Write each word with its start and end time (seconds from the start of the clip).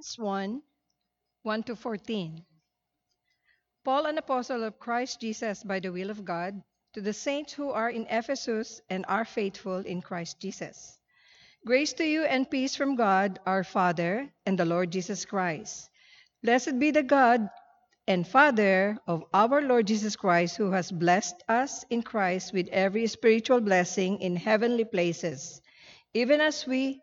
Ephesians 0.00 0.18
1 0.18 0.62
1 1.42 1.62
to 1.64 1.76
14. 1.76 2.42
Paul, 3.84 4.06
an 4.06 4.16
apostle 4.16 4.64
of 4.64 4.80
Christ 4.80 5.20
Jesus 5.20 5.62
by 5.62 5.78
the 5.78 5.92
will 5.92 6.08
of 6.08 6.24
God, 6.24 6.62
to 6.94 7.02
the 7.02 7.12
saints 7.12 7.52
who 7.52 7.68
are 7.68 7.90
in 7.90 8.06
Ephesus 8.08 8.80
and 8.88 9.04
are 9.08 9.26
faithful 9.26 9.84
in 9.84 10.00
Christ 10.00 10.40
Jesus. 10.40 10.98
Grace 11.66 11.92
to 11.92 12.04
you 12.06 12.24
and 12.24 12.50
peace 12.50 12.74
from 12.74 12.96
God, 12.96 13.40
our 13.44 13.62
Father, 13.62 14.32
and 14.46 14.58
the 14.58 14.64
Lord 14.64 14.90
Jesus 14.90 15.26
Christ. 15.26 15.90
Blessed 16.42 16.78
be 16.78 16.92
the 16.92 17.02
God 17.02 17.50
and 18.08 18.26
Father 18.26 18.96
of 19.06 19.24
our 19.34 19.60
Lord 19.60 19.86
Jesus 19.86 20.16
Christ, 20.16 20.56
who 20.56 20.70
has 20.70 20.90
blessed 20.90 21.44
us 21.46 21.84
in 21.90 22.02
Christ 22.02 22.54
with 22.54 22.68
every 22.68 23.06
spiritual 23.06 23.60
blessing 23.60 24.22
in 24.22 24.36
heavenly 24.36 24.86
places, 24.86 25.60
even 26.14 26.40
as 26.40 26.66
we 26.66 27.02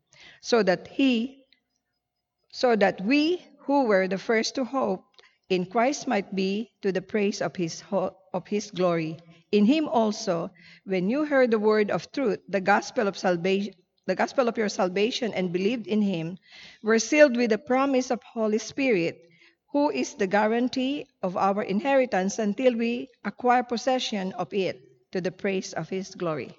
so 0.41 0.63
that 0.63 0.87
he 0.87 1.41
so 2.51 2.75
that 2.75 2.99
we 3.01 3.41
who 3.59 3.85
were 3.85 4.07
the 4.07 4.17
first 4.17 4.55
to 4.55 4.65
hope 4.65 5.05
in 5.49 5.65
Christ 5.65 6.07
might 6.07 6.35
be 6.35 6.71
to 6.81 6.91
the 6.91 7.01
praise 7.01 7.41
of 7.41 7.55
his, 7.55 7.83
of 7.91 8.47
his 8.47 8.71
glory. 8.71 9.17
In 9.51 9.65
him 9.65 9.87
also, 9.87 10.51
when 10.85 11.09
you 11.09 11.25
heard 11.25 11.51
the 11.51 11.59
word 11.59 11.91
of 11.91 12.11
truth, 12.11 12.39
the 12.49 12.61
gospel 12.61 13.07
of 13.07 13.17
salvation, 13.17 13.73
the 14.07 14.15
gospel 14.15 14.47
of 14.47 14.57
your 14.57 14.69
salvation, 14.69 15.33
and 15.33 15.53
believed 15.53 15.87
in 15.87 16.01
him, 16.01 16.37
were 16.83 16.99
sealed 16.99 17.37
with 17.37 17.51
the 17.51 17.57
promise 17.57 18.11
of 18.11 18.23
Holy 18.23 18.57
Spirit, 18.57 19.21
who 19.71 19.89
is 19.89 20.15
the 20.15 20.27
guarantee 20.27 21.05
of 21.21 21.37
our 21.37 21.63
inheritance 21.63 22.39
until 22.39 22.75
we 22.75 23.09
acquire 23.23 23.63
possession 23.63 24.33
of 24.33 24.53
it 24.53 24.81
to 25.11 25.21
the 25.21 25.31
praise 25.31 25.73
of 25.73 25.89
his 25.89 26.15
glory. 26.15 26.55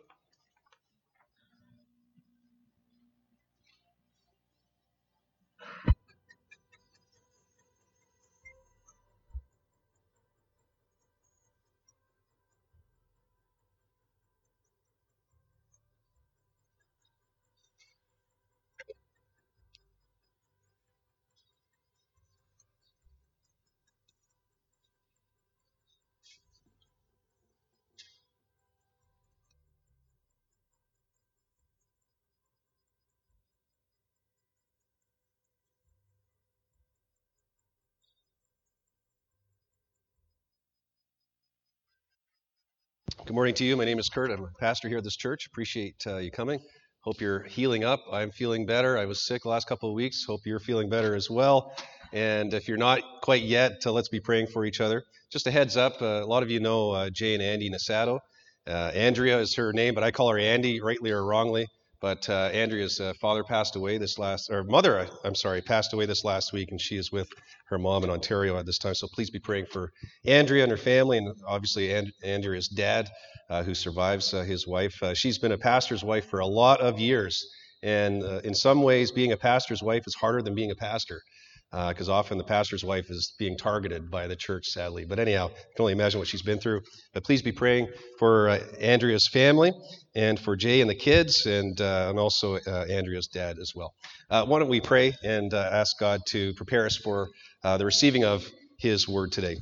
Good 43.33 43.37
morning 43.37 43.55
to 43.55 43.65
you. 43.65 43.79
My 43.79 43.87
name 43.87 43.98
is 43.98 44.11
Kurt. 44.11 44.31
I'm 44.31 44.45
a 44.45 44.48
pastor 44.61 44.91
here 44.91 44.98
at 44.98 45.05
this 45.05 45.17
church. 45.17 45.47
Appreciate 45.47 45.95
uh, 46.07 46.19
you 46.19 46.31
coming. 46.31 46.61
Hope 47.01 47.19
you're 47.19 47.45
healing 47.45 47.83
up. 47.83 48.01
I'm 48.13 48.31
feeling 48.31 48.67
better. 48.67 48.98
I 48.98 49.07
was 49.07 49.25
sick 49.27 49.47
last 49.47 49.67
couple 49.67 49.89
of 49.89 49.95
weeks. 49.95 50.27
Hope 50.29 50.43
you're 50.45 50.61
feeling 50.61 50.91
better 50.91 51.15
as 51.15 51.31
well. 51.31 51.75
And 52.13 52.53
if 52.53 52.69
you're 52.69 52.77
not 52.77 53.01
quite 53.23 53.43
yet, 53.43 53.87
uh, 53.87 53.93
let's 53.93 54.11
be 54.11 54.20
praying 54.20 54.48
for 54.48 54.67
each 54.67 54.83
other. 54.83 55.03
Just 55.31 55.47
a 55.47 55.51
heads 55.51 55.79
up 55.79 56.03
uh, 56.03 56.20
a 56.23 56.27
lot 56.27 56.43
of 56.43 56.51
you 56.51 56.61
know 56.61 56.91
uh, 56.91 57.09
Jay 57.09 57.33
and 57.33 57.43
Andy 57.43 57.70
Nasato. 57.70 58.19
Uh, 58.67 58.91
Andrea 58.95 59.39
is 59.39 59.55
her 59.55 59.73
name, 59.73 59.95
but 59.95 60.05
I 60.05 60.11
call 60.11 60.31
her 60.31 60.39
Andy, 60.39 60.83
rightly 60.83 61.11
or 61.11 61.25
wrongly. 61.25 61.69
But 62.02 62.29
uh, 62.29 62.51
Andrea's 62.52 63.01
father 63.20 63.45
passed 63.45 63.77
away 63.77 63.96
this 63.96 64.18
last, 64.18 64.51
or 64.51 64.64
mother, 64.64 65.08
I'm 65.24 65.36
sorry, 65.36 65.63
passed 65.63 65.92
away 65.92 66.05
this 66.05 66.24
last 66.24 66.52
week, 66.52 66.73
and 66.73 66.80
she 66.80 66.96
is 66.96 67.13
with 67.13 67.29
her 67.68 67.79
mom 67.79 68.02
in 68.02 68.11
Ontario 68.11 68.58
at 68.58 68.67
this 68.67 68.79
time. 68.79 68.95
So 68.95 69.07
please 69.07 69.30
be 69.30 69.39
praying 69.39 69.67
for 69.67 69.92
Andrea 70.27 70.64
and 70.64 70.70
her 70.73 70.77
family, 70.77 71.18
and 71.18 71.33
obviously 71.46 71.92
and- 71.92 72.13
Andrea's 72.24 72.67
dad, 72.67 73.08
uh, 73.48 73.63
who 73.63 73.73
survives 73.74 74.35
uh, 74.35 74.42
his 74.42 74.67
wife. 74.67 75.01
Uh, 75.01 75.14
she's 75.14 75.39
been 75.39 75.52
a 75.52 75.58
pastor's 75.58 76.02
wife 76.02 76.29
for 76.29 76.40
a 76.40 76.46
lot 76.46 76.80
of 76.80 76.98
years, 76.98 77.46
and 77.85 78.24
uh, 78.24 78.40
in 78.42 78.55
some 78.55 78.83
ways, 78.83 79.13
being 79.13 79.30
a 79.33 79.36
pastor's 79.36 79.83
wife 79.83 80.02
is 80.07 80.14
harder 80.17 80.42
than 80.42 80.57
being 80.57 80.73
a 80.73 80.77
pastor 80.77 81.23
because 81.72 82.10
uh, 82.10 82.12
often 82.12 82.36
the 82.36 82.44
pastor's 82.44 82.84
wife 82.84 83.10
is 83.10 83.33
being 83.38 83.56
targeted 83.56 84.10
by 84.10 84.27
the 84.27 84.36
church, 84.36 84.66
sadly. 84.66 85.06
But 85.06 85.18
anyhow, 85.18 85.48
can 85.48 85.80
only 85.80 85.94
imagine 85.94 86.18
what 86.18 86.28
she's 86.28 86.42
been 86.42 86.58
through. 86.58 86.83
But 87.14 87.24
please 87.24 87.40
be 87.40 87.52
praying 87.52 87.88
for 88.18 88.50
uh, 88.50 88.58
Andrea's 88.78 89.27
family 89.27 89.72
and 90.14 90.38
for 90.38 90.55
Jay 90.55 90.83
and 90.83 90.90
the 90.90 90.94
kids, 90.94 91.46
and, 91.46 91.80
uh, 91.80 92.08
and 92.10 92.18
also 92.18 92.56
uh, 92.56 92.84
Andrea's 92.90 93.27
dad 93.27 93.58
as 93.58 93.72
well. 93.74 93.94
Uh, 94.28 94.44
why 94.44 94.58
don't 94.58 94.68
we 94.68 94.83
pray 94.83 95.14
and 95.24 95.55
uh, 95.55 95.70
ask 95.72 95.98
God 95.98 96.20
to 96.28 96.52
prepare 96.55 96.84
us 96.84 96.96
for 96.96 97.28
the 97.62 97.84
receiving 97.86 98.24
of 98.24 98.46
His 98.78 99.08
word 99.08 99.33
today? 99.33 99.56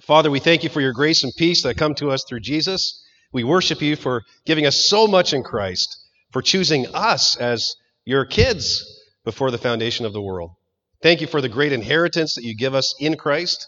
Father, 0.00 0.30
we 0.30 0.40
thank 0.40 0.64
you 0.64 0.70
for 0.70 0.80
your 0.80 0.92
grace 0.92 1.22
and 1.22 1.32
peace 1.36 1.62
that 1.62 1.76
come 1.76 1.94
to 1.94 2.10
us 2.10 2.24
through 2.28 2.40
Jesus. 2.40 3.04
We 3.32 3.44
worship 3.44 3.80
you 3.80 3.94
for 3.94 4.22
giving 4.44 4.66
us 4.66 4.86
so 4.86 5.06
much 5.06 5.32
in 5.32 5.44
Christ, 5.44 5.96
for 6.32 6.42
choosing 6.42 6.86
us 6.94 7.36
as 7.36 7.76
your 8.04 8.24
kids 8.24 8.84
before 9.24 9.52
the 9.52 9.58
foundation 9.58 10.04
of 10.04 10.12
the 10.12 10.20
world. 10.20 10.50
Thank 11.02 11.20
you 11.20 11.26
for 11.26 11.40
the 11.40 11.48
great 11.48 11.72
inheritance 11.72 12.36
that 12.36 12.44
you 12.44 12.56
give 12.56 12.74
us 12.74 12.94
in 13.00 13.16
Christ, 13.16 13.66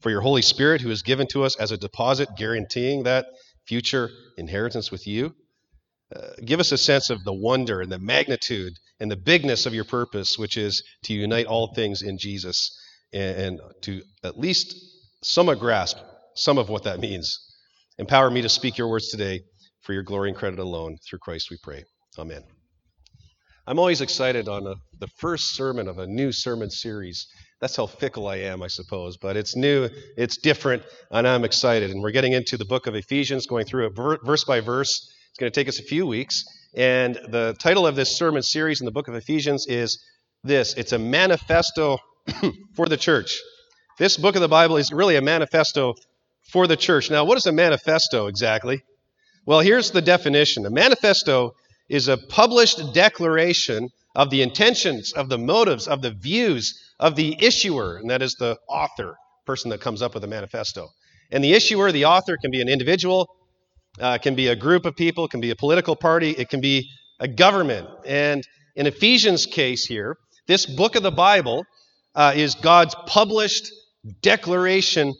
for 0.00 0.10
your 0.10 0.22
Holy 0.22 0.40
Spirit 0.40 0.80
who 0.80 0.90
is 0.90 1.02
given 1.02 1.26
to 1.28 1.44
us 1.44 1.54
as 1.56 1.72
a 1.72 1.76
deposit, 1.76 2.30
guaranteeing 2.36 3.02
that 3.02 3.26
future 3.66 4.08
inheritance 4.38 4.90
with 4.90 5.06
you. 5.06 5.34
Uh, 6.14 6.30
give 6.44 6.58
us 6.58 6.72
a 6.72 6.78
sense 6.78 7.10
of 7.10 7.22
the 7.24 7.34
wonder 7.34 7.82
and 7.82 7.92
the 7.92 7.98
magnitude 7.98 8.72
and 8.98 9.10
the 9.10 9.16
bigness 9.16 9.66
of 9.66 9.74
your 9.74 9.84
purpose, 9.84 10.38
which 10.38 10.56
is 10.56 10.82
to 11.04 11.12
unite 11.12 11.46
all 11.46 11.72
things 11.74 12.02
in 12.02 12.18
Jesus 12.18 12.76
and, 13.12 13.36
and 13.36 13.60
to 13.82 14.02
at 14.24 14.38
least 14.38 14.74
somewhat 15.22 15.60
grasp 15.60 15.98
some 16.34 16.58
of 16.58 16.68
what 16.68 16.84
that 16.84 16.98
means. 16.98 17.38
Empower 17.98 18.30
me 18.30 18.42
to 18.42 18.48
speak 18.48 18.78
your 18.78 18.88
words 18.88 19.08
today 19.10 19.42
for 19.82 19.92
your 19.92 20.02
glory 20.02 20.30
and 20.30 20.38
credit 20.38 20.58
alone. 20.58 20.96
Through 21.08 21.18
Christ 21.20 21.48
we 21.50 21.58
pray. 21.62 21.84
Amen. 22.18 22.42
I'm 23.70 23.78
always 23.78 24.00
excited 24.00 24.48
on 24.48 24.66
a, 24.66 24.74
the 24.98 25.06
first 25.06 25.54
sermon 25.54 25.86
of 25.86 26.00
a 26.00 26.06
new 26.08 26.32
sermon 26.32 26.70
series. 26.70 27.28
That's 27.60 27.76
how 27.76 27.86
fickle 27.86 28.26
I 28.26 28.38
am, 28.38 28.64
I 28.64 28.66
suppose. 28.66 29.16
But 29.16 29.36
it's 29.36 29.54
new, 29.54 29.88
it's 30.16 30.38
different, 30.38 30.82
and 31.12 31.24
I'm 31.24 31.44
excited. 31.44 31.92
And 31.92 32.02
we're 32.02 32.10
getting 32.10 32.32
into 32.32 32.56
the 32.56 32.64
book 32.64 32.88
of 32.88 32.96
Ephesians, 32.96 33.46
going 33.46 33.66
through 33.66 33.86
it 33.86 33.92
verse 34.24 34.42
by 34.42 34.58
verse. 34.58 35.08
It's 35.28 35.38
going 35.38 35.52
to 35.52 35.54
take 35.54 35.68
us 35.68 35.78
a 35.78 35.84
few 35.84 36.04
weeks. 36.04 36.42
And 36.74 37.14
the 37.28 37.54
title 37.60 37.86
of 37.86 37.94
this 37.94 38.18
sermon 38.18 38.42
series 38.42 38.80
in 38.80 38.86
the 38.86 38.90
book 38.90 39.06
of 39.06 39.14
Ephesians 39.14 39.68
is 39.68 40.02
this 40.42 40.74
it's 40.74 40.90
a 40.90 40.98
manifesto 40.98 41.98
for 42.74 42.88
the 42.88 42.96
church. 42.96 43.38
This 43.98 44.16
book 44.16 44.34
of 44.34 44.40
the 44.40 44.48
Bible 44.48 44.78
is 44.78 44.90
really 44.90 45.14
a 45.14 45.22
manifesto 45.22 45.94
for 46.50 46.66
the 46.66 46.76
church. 46.76 47.08
Now, 47.08 47.24
what 47.24 47.38
is 47.38 47.46
a 47.46 47.52
manifesto 47.52 48.26
exactly? 48.26 48.82
Well, 49.46 49.60
here's 49.60 49.92
the 49.92 50.02
definition 50.02 50.66
a 50.66 50.70
manifesto 50.70 51.54
is 51.90 52.08
a 52.08 52.16
published 52.16 52.94
declaration 52.94 53.90
of 54.14 54.30
the 54.30 54.42
intentions, 54.42 55.12
of 55.12 55.28
the 55.28 55.36
motives, 55.36 55.88
of 55.88 56.00
the 56.00 56.12
views 56.12 56.80
of 56.98 57.16
the 57.16 57.36
issuer, 57.44 57.96
and 57.96 58.08
that 58.10 58.22
is 58.22 58.34
the 58.34 58.56
author, 58.68 59.16
person 59.44 59.70
that 59.70 59.80
comes 59.80 60.00
up 60.00 60.14
with 60.14 60.22
a 60.24 60.28
manifesto. 60.28 60.88
And 61.32 61.42
the 61.42 61.52
issuer, 61.52 61.90
the 61.92 62.04
author, 62.04 62.36
can 62.40 62.50
be 62.50 62.60
an 62.60 62.68
individual, 62.68 63.28
uh, 63.98 64.18
can 64.18 64.34
be 64.36 64.46
a 64.46 64.56
group 64.56 64.86
of 64.86 64.94
people, 64.94 65.28
can 65.28 65.40
be 65.40 65.50
a 65.50 65.56
political 65.56 65.96
party, 65.96 66.30
it 66.30 66.48
can 66.48 66.60
be 66.60 66.88
a 67.18 67.26
government. 67.26 67.88
And 68.06 68.46
in 68.76 68.86
Ephesians' 68.86 69.46
case 69.46 69.84
here, 69.84 70.16
this 70.46 70.66
book 70.66 70.94
of 70.94 71.02
the 71.02 71.10
Bible 71.10 71.64
uh, 72.14 72.32
is 72.36 72.54
God's 72.54 72.94
published 73.06 73.70
declaration 74.22 75.14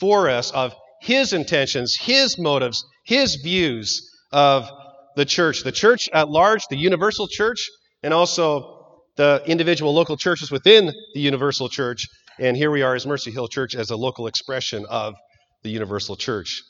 for 0.00 0.28
us 0.28 0.50
of 0.50 0.74
his 1.00 1.32
intentions, 1.32 1.96
his 1.96 2.38
motives, 2.38 2.84
his 3.04 3.36
views 3.36 4.10
of 4.32 4.68
the 5.16 5.24
church. 5.24 5.64
The 5.64 5.72
church 5.72 6.08
at 6.12 6.28
large, 6.28 6.62
the 6.70 6.76
universal 6.76 7.26
church, 7.26 7.68
and 8.02 8.14
also 8.14 9.02
the 9.16 9.42
individual 9.46 9.92
local 9.94 10.16
churches 10.16 10.50
within 10.50 10.92
the 11.14 11.20
universal 11.20 11.68
church. 11.68 12.06
And 12.38 12.56
here 12.56 12.70
we 12.70 12.82
are 12.82 12.94
as 12.94 13.06
Mercy 13.06 13.30
Hill 13.30 13.48
Church 13.48 13.74
as 13.74 13.90
a 13.90 13.96
local 13.96 14.26
expression 14.26 14.84
of 14.88 15.14
the 15.62 15.70
universal 15.70 16.16
church. 16.16 16.62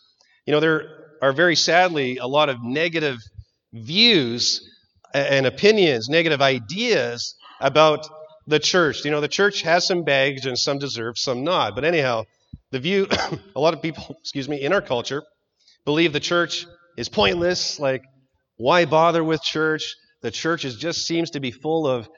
You 0.46 0.52
know, 0.52 0.60
there 0.60 0.88
are 1.20 1.32
very 1.32 1.56
sadly 1.56 2.18
a 2.18 2.26
lot 2.26 2.48
of 2.48 2.62
negative 2.62 3.18
views 3.74 4.60
and 5.12 5.44
opinions, 5.44 6.08
negative 6.08 6.40
ideas 6.40 7.34
about 7.60 8.06
the 8.46 8.60
church. 8.60 9.04
You 9.04 9.10
know, 9.10 9.20
the 9.20 9.28
church 9.28 9.62
has 9.62 9.86
some 9.86 10.04
baggage 10.04 10.46
and 10.46 10.56
some 10.56 10.78
deserve, 10.78 11.18
some 11.18 11.42
not. 11.42 11.74
But 11.74 11.84
anyhow, 11.84 12.24
the 12.70 12.78
view, 12.78 13.08
a 13.56 13.60
lot 13.60 13.74
of 13.74 13.82
people, 13.82 14.16
excuse 14.20 14.48
me, 14.48 14.62
in 14.62 14.72
our 14.72 14.82
culture 14.82 15.24
believe 15.84 16.12
the 16.12 16.20
church 16.20 16.64
is 16.96 17.08
pointless. 17.08 17.80
Like, 17.80 18.02
why 18.56 18.84
bother 18.84 19.22
with 19.22 19.42
church? 19.42 19.94
The 20.22 20.30
church 20.30 20.64
is, 20.64 20.76
just 20.76 21.06
seems 21.06 21.30
to 21.30 21.40
be 21.40 21.50
full 21.50 21.86
of 21.86 22.08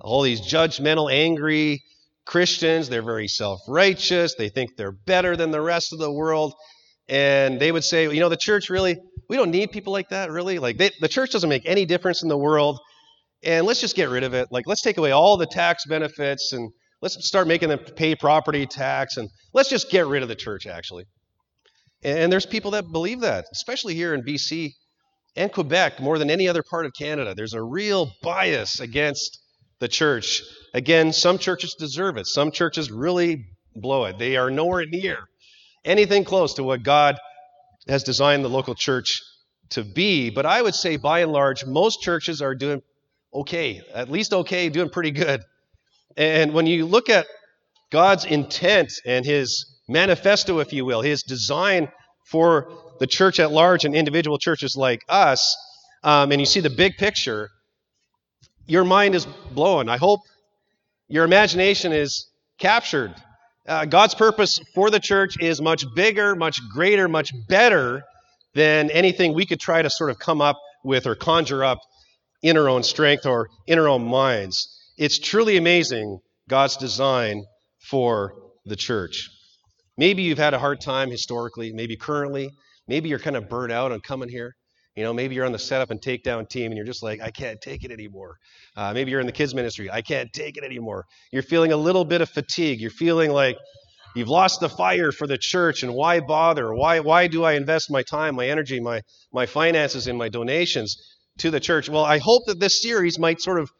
all 0.00 0.22
these 0.22 0.40
judgmental, 0.40 1.12
angry 1.12 1.82
Christians. 2.24 2.88
They're 2.88 3.02
very 3.02 3.28
self 3.28 3.60
righteous. 3.68 4.34
They 4.36 4.48
think 4.48 4.76
they're 4.76 4.92
better 4.92 5.36
than 5.36 5.50
the 5.50 5.60
rest 5.60 5.92
of 5.92 5.98
the 5.98 6.12
world. 6.12 6.54
And 7.08 7.58
they 7.58 7.72
would 7.72 7.84
say, 7.84 8.04
you 8.04 8.20
know, 8.20 8.28
the 8.28 8.36
church 8.36 8.68
really, 8.68 8.98
we 9.28 9.36
don't 9.36 9.50
need 9.50 9.72
people 9.72 9.92
like 9.92 10.10
that, 10.10 10.30
really. 10.30 10.58
Like, 10.58 10.76
they, 10.76 10.90
the 11.00 11.08
church 11.08 11.30
doesn't 11.30 11.48
make 11.48 11.62
any 11.64 11.86
difference 11.86 12.22
in 12.22 12.28
the 12.28 12.36
world. 12.36 12.78
And 13.42 13.66
let's 13.66 13.80
just 13.80 13.96
get 13.96 14.10
rid 14.10 14.24
of 14.24 14.34
it. 14.34 14.48
Like, 14.50 14.66
let's 14.66 14.82
take 14.82 14.98
away 14.98 15.12
all 15.12 15.36
the 15.36 15.46
tax 15.46 15.86
benefits 15.86 16.52
and 16.52 16.70
let's 17.00 17.26
start 17.26 17.48
making 17.48 17.70
them 17.70 17.78
pay 17.78 18.14
property 18.14 18.66
tax. 18.66 19.16
And 19.16 19.30
let's 19.54 19.70
just 19.70 19.90
get 19.90 20.06
rid 20.06 20.22
of 20.22 20.28
the 20.28 20.34
church, 20.34 20.66
actually. 20.66 21.04
And 22.02 22.30
there's 22.30 22.46
people 22.46 22.72
that 22.72 22.92
believe 22.92 23.20
that, 23.20 23.46
especially 23.52 23.94
here 23.94 24.12
in 24.12 24.22
BC 24.22 24.72
and 25.38 25.52
Quebec, 25.52 26.00
more 26.00 26.18
than 26.18 26.30
any 26.30 26.48
other 26.48 26.64
part 26.68 26.84
of 26.84 26.92
Canada. 26.98 27.32
There's 27.32 27.54
a 27.54 27.62
real 27.62 28.10
bias 28.22 28.80
against 28.80 29.38
the 29.78 29.86
church. 29.86 30.42
Again, 30.74 31.12
some 31.12 31.38
churches 31.38 31.76
deserve 31.78 32.16
it, 32.16 32.26
some 32.26 32.50
churches 32.50 32.90
really 32.90 33.44
blow 33.76 34.04
it. 34.06 34.18
They 34.18 34.36
are 34.36 34.50
nowhere 34.50 34.84
near 34.84 35.18
anything 35.84 36.24
close 36.24 36.54
to 36.54 36.64
what 36.64 36.82
God 36.82 37.16
has 37.86 38.02
designed 38.02 38.44
the 38.44 38.50
local 38.50 38.74
church 38.74 39.22
to 39.70 39.84
be. 39.84 40.30
But 40.30 40.44
I 40.44 40.60
would 40.60 40.74
say, 40.74 40.96
by 40.96 41.20
and 41.20 41.30
large, 41.30 41.64
most 41.64 42.02
churches 42.02 42.42
are 42.42 42.56
doing 42.56 42.82
okay, 43.32 43.80
at 43.94 44.10
least 44.10 44.32
okay, 44.32 44.68
doing 44.68 44.90
pretty 44.90 45.12
good. 45.12 45.42
And 46.16 46.52
when 46.52 46.66
you 46.66 46.84
look 46.84 47.08
at 47.08 47.26
God's 47.92 48.24
intent 48.24 48.92
and 49.06 49.24
his 49.24 49.80
manifesto, 49.88 50.58
if 50.58 50.72
you 50.72 50.84
will, 50.84 51.00
his 51.00 51.22
design 51.22 51.88
for 52.30 52.68
the 53.00 53.06
church 53.06 53.40
at 53.40 53.50
large 53.50 53.84
and 53.84 53.94
individual 53.94 54.38
churches 54.38 54.76
like 54.76 55.02
us, 55.08 55.56
um, 56.02 56.30
and 56.32 56.40
you 56.40 56.46
see 56.46 56.60
the 56.60 56.70
big 56.70 56.96
picture, 56.96 57.50
your 58.66 58.84
mind 58.84 59.14
is 59.14 59.26
blown. 59.52 59.88
I 59.88 59.96
hope 59.96 60.20
your 61.08 61.24
imagination 61.24 61.92
is 61.92 62.28
captured. 62.58 63.14
Uh, 63.66 63.84
God's 63.84 64.14
purpose 64.14 64.60
for 64.74 64.90
the 64.90 65.00
church 65.00 65.40
is 65.40 65.60
much 65.60 65.84
bigger, 65.94 66.34
much 66.34 66.60
greater, 66.72 67.08
much 67.08 67.32
better 67.48 68.02
than 68.54 68.90
anything 68.90 69.34
we 69.34 69.46
could 69.46 69.60
try 69.60 69.82
to 69.82 69.90
sort 69.90 70.10
of 70.10 70.18
come 70.18 70.40
up 70.40 70.58
with 70.84 71.06
or 71.06 71.14
conjure 71.14 71.64
up 71.64 71.78
in 72.42 72.56
our 72.56 72.68
own 72.68 72.82
strength 72.82 73.26
or 73.26 73.48
in 73.66 73.78
our 73.78 73.88
own 73.88 74.04
minds. 74.04 74.74
It's 74.96 75.18
truly 75.18 75.56
amazing, 75.56 76.20
God's 76.48 76.76
design 76.76 77.44
for 77.78 78.34
the 78.64 78.76
church. 78.76 79.30
Maybe 79.98 80.22
you've 80.22 80.38
had 80.38 80.54
a 80.54 80.58
hard 80.60 80.80
time 80.80 81.10
historically, 81.10 81.72
maybe 81.72 81.96
currently, 81.96 82.50
maybe 82.86 83.08
you're 83.08 83.18
kind 83.18 83.36
of 83.36 83.48
burnt 83.48 83.72
out 83.72 83.90
on 83.90 84.00
coming 84.00 84.28
here. 84.28 84.54
You 84.94 85.02
know, 85.04 85.12
maybe 85.12 85.34
you're 85.34 85.44
on 85.44 85.52
the 85.52 85.58
setup 85.58 85.90
and 85.90 86.00
takedown 86.00 86.48
team 86.48 86.66
and 86.66 86.76
you're 86.76 86.86
just 86.86 87.02
like, 87.02 87.20
I 87.20 87.30
can't 87.30 87.60
take 87.60 87.84
it 87.84 87.90
anymore. 87.90 88.36
Uh, 88.76 88.92
maybe 88.92 89.10
you're 89.10 89.20
in 89.20 89.26
the 89.26 89.32
kids 89.32 89.54
ministry. 89.54 89.90
I 89.90 90.02
can't 90.02 90.32
take 90.32 90.56
it 90.56 90.64
anymore. 90.64 91.04
You're 91.32 91.42
feeling 91.42 91.72
a 91.72 91.76
little 91.76 92.04
bit 92.04 92.20
of 92.20 92.28
fatigue. 92.28 92.80
You're 92.80 92.90
feeling 92.90 93.30
like 93.30 93.56
you've 94.16 94.28
lost 94.28 94.60
the 94.60 94.68
fire 94.68 95.12
for 95.12 95.26
the 95.26 95.38
church 95.38 95.82
and 95.82 95.94
why 95.94 96.20
bother? 96.20 96.72
Why, 96.74 97.00
why 97.00 97.26
do 97.26 97.44
I 97.44 97.52
invest 97.52 97.90
my 97.90 98.02
time, 98.02 98.36
my 98.36 98.48
energy, 98.48 98.80
my, 98.80 99.02
my 99.32 99.46
finances, 99.46 100.06
and 100.06 100.18
my 100.18 100.28
donations 100.28 100.96
to 101.38 101.50
the 101.50 101.60
church? 101.60 101.88
Well, 101.88 102.04
I 102.04 102.18
hope 102.18 102.46
that 102.46 102.58
this 102.58 102.82
series 102.82 103.18
might 103.18 103.40
sort 103.40 103.60
of 103.60 103.70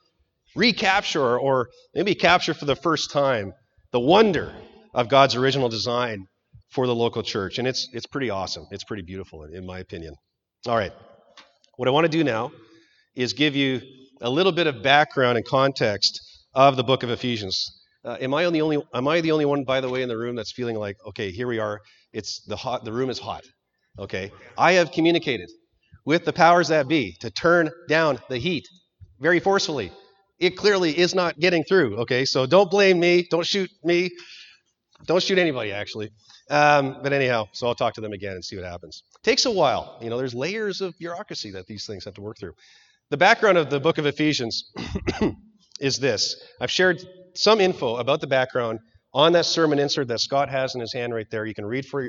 recapture 0.55 1.38
or 1.38 1.69
maybe 1.94 2.15
capture 2.15 2.55
for 2.55 2.65
the 2.65 2.76
first 2.76 3.11
time 3.11 3.55
the 3.93 4.00
wonder 4.00 4.55
of 4.98 5.08
God's 5.08 5.36
original 5.36 5.68
design 5.68 6.26
for 6.70 6.88
the 6.88 6.94
local 6.94 7.22
church. 7.22 7.60
And 7.60 7.68
it's, 7.68 7.88
it's 7.92 8.06
pretty 8.06 8.30
awesome. 8.30 8.66
It's 8.72 8.82
pretty 8.82 9.04
beautiful, 9.04 9.44
in 9.44 9.64
my 9.64 9.78
opinion. 9.78 10.16
All 10.66 10.76
right. 10.76 10.92
What 11.76 11.86
I 11.86 11.92
want 11.92 12.06
to 12.06 12.10
do 12.10 12.24
now 12.24 12.50
is 13.14 13.32
give 13.32 13.54
you 13.54 13.80
a 14.20 14.28
little 14.28 14.50
bit 14.50 14.66
of 14.66 14.82
background 14.82 15.38
and 15.38 15.46
context 15.46 16.20
of 16.52 16.74
the 16.76 16.82
book 16.82 17.04
of 17.04 17.10
Ephesians. 17.10 17.80
Uh, 18.04 18.16
am 18.20 18.34
I 18.34 18.50
the 18.50 18.60
only 18.60 18.82
am 18.92 19.06
I 19.06 19.20
the 19.20 19.30
only 19.30 19.44
one 19.44 19.62
by 19.62 19.80
the 19.80 19.88
way 19.88 20.02
in 20.02 20.08
the 20.08 20.18
room 20.18 20.34
that's 20.34 20.52
feeling 20.52 20.74
like 20.74 20.96
okay, 21.06 21.30
here 21.30 21.46
we 21.46 21.60
are. 21.60 21.80
It's 22.12 22.42
the 22.48 22.56
hot 22.56 22.84
the 22.84 22.92
room 22.92 23.08
is 23.08 23.20
hot. 23.20 23.44
Okay? 24.00 24.32
I 24.56 24.72
have 24.72 24.90
communicated 24.90 25.48
with 26.04 26.24
the 26.24 26.32
powers 26.32 26.68
that 26.68 26.88
be 26.88 27.16
to 27.20 27.30
turn 27.30 27.70
down 27.88 28.18
the 28.28 28.38
heat 28.38 28.66
very 29.20 29.38
forcefully. 29.38 29.92
It 30.40 30.56
clearly 30.56 30.96
is 30.96 31.14
not 31.14 31.38
getting 31.38 31.62
through, 31.64 31.98
okay? 31.98 32.24
So 32.24 32.46
don't 32.46 32.70
blame 32.70 32.98
me, 32.98 33.26
don't 33.28 33.46
shoot 33.46 33.70
me. 33.82 34.10
Don't 35.06 35.22
shoot 35.22 35.38
anybody 35.38 35.72
actually. 35.72 36.10
Um, 36.50 36.98
but 37.02 37.12
anyhow, 37.12 37.46
so 37.52 37.66
I'll 37.66 37.74
talk 37.74 37.94
to 37.94 38.00
them 38.00 38.12
again 38.12 38.32
and 38.32 38.44
see 38.44 38.56
what 38.56 38.64
happens. 38.64 39.02
Takes 39.22 39.46
a 39.46 39.50
while. 39.50 39.98
You 40.00 40.10
know, 40.10 40.18
there's 40.18 40.34
layers 40.34 40.80
of 40.80 40.98
bureaucracy 40.98 41.52
that 41.52 41.66
these 41.66 41.86
things 41.86 42.04
have 42.04 42.14
to 42.14 42.20
work 42.20 42.38
through. 42.38 42.54
The 43.10 43.16
background 43.16 43.58
of 43.58 43.70
the 43.70 43.80
book 43.80 43.98
of 43.98 44.06
Ephesians 44.06 44.70
is 45.80 45.98
this. 45.98 46.36
I've 46.60 46.70
shared 46.70 47.00
some 47.34 47.60
info 47.60 47.96
about 47.96 48.20
the 48.20 48.26
background 48.26 48.80
on 49.14 49.32
that 49.32 49.46
sermon 49.46 49.78
insert 49.78 50.08
that 50.08 50.20
Scott 50.20 50.50
has 50.50 50.74
in 50.74 50.80
his 50.80 50.92
hand 50.92 51.14
right 51.14 51.28
there. 51.30 51.46
You 51.46 51.54
can 51.54 51.66
read 51.66 51.86
for 51.86 52.08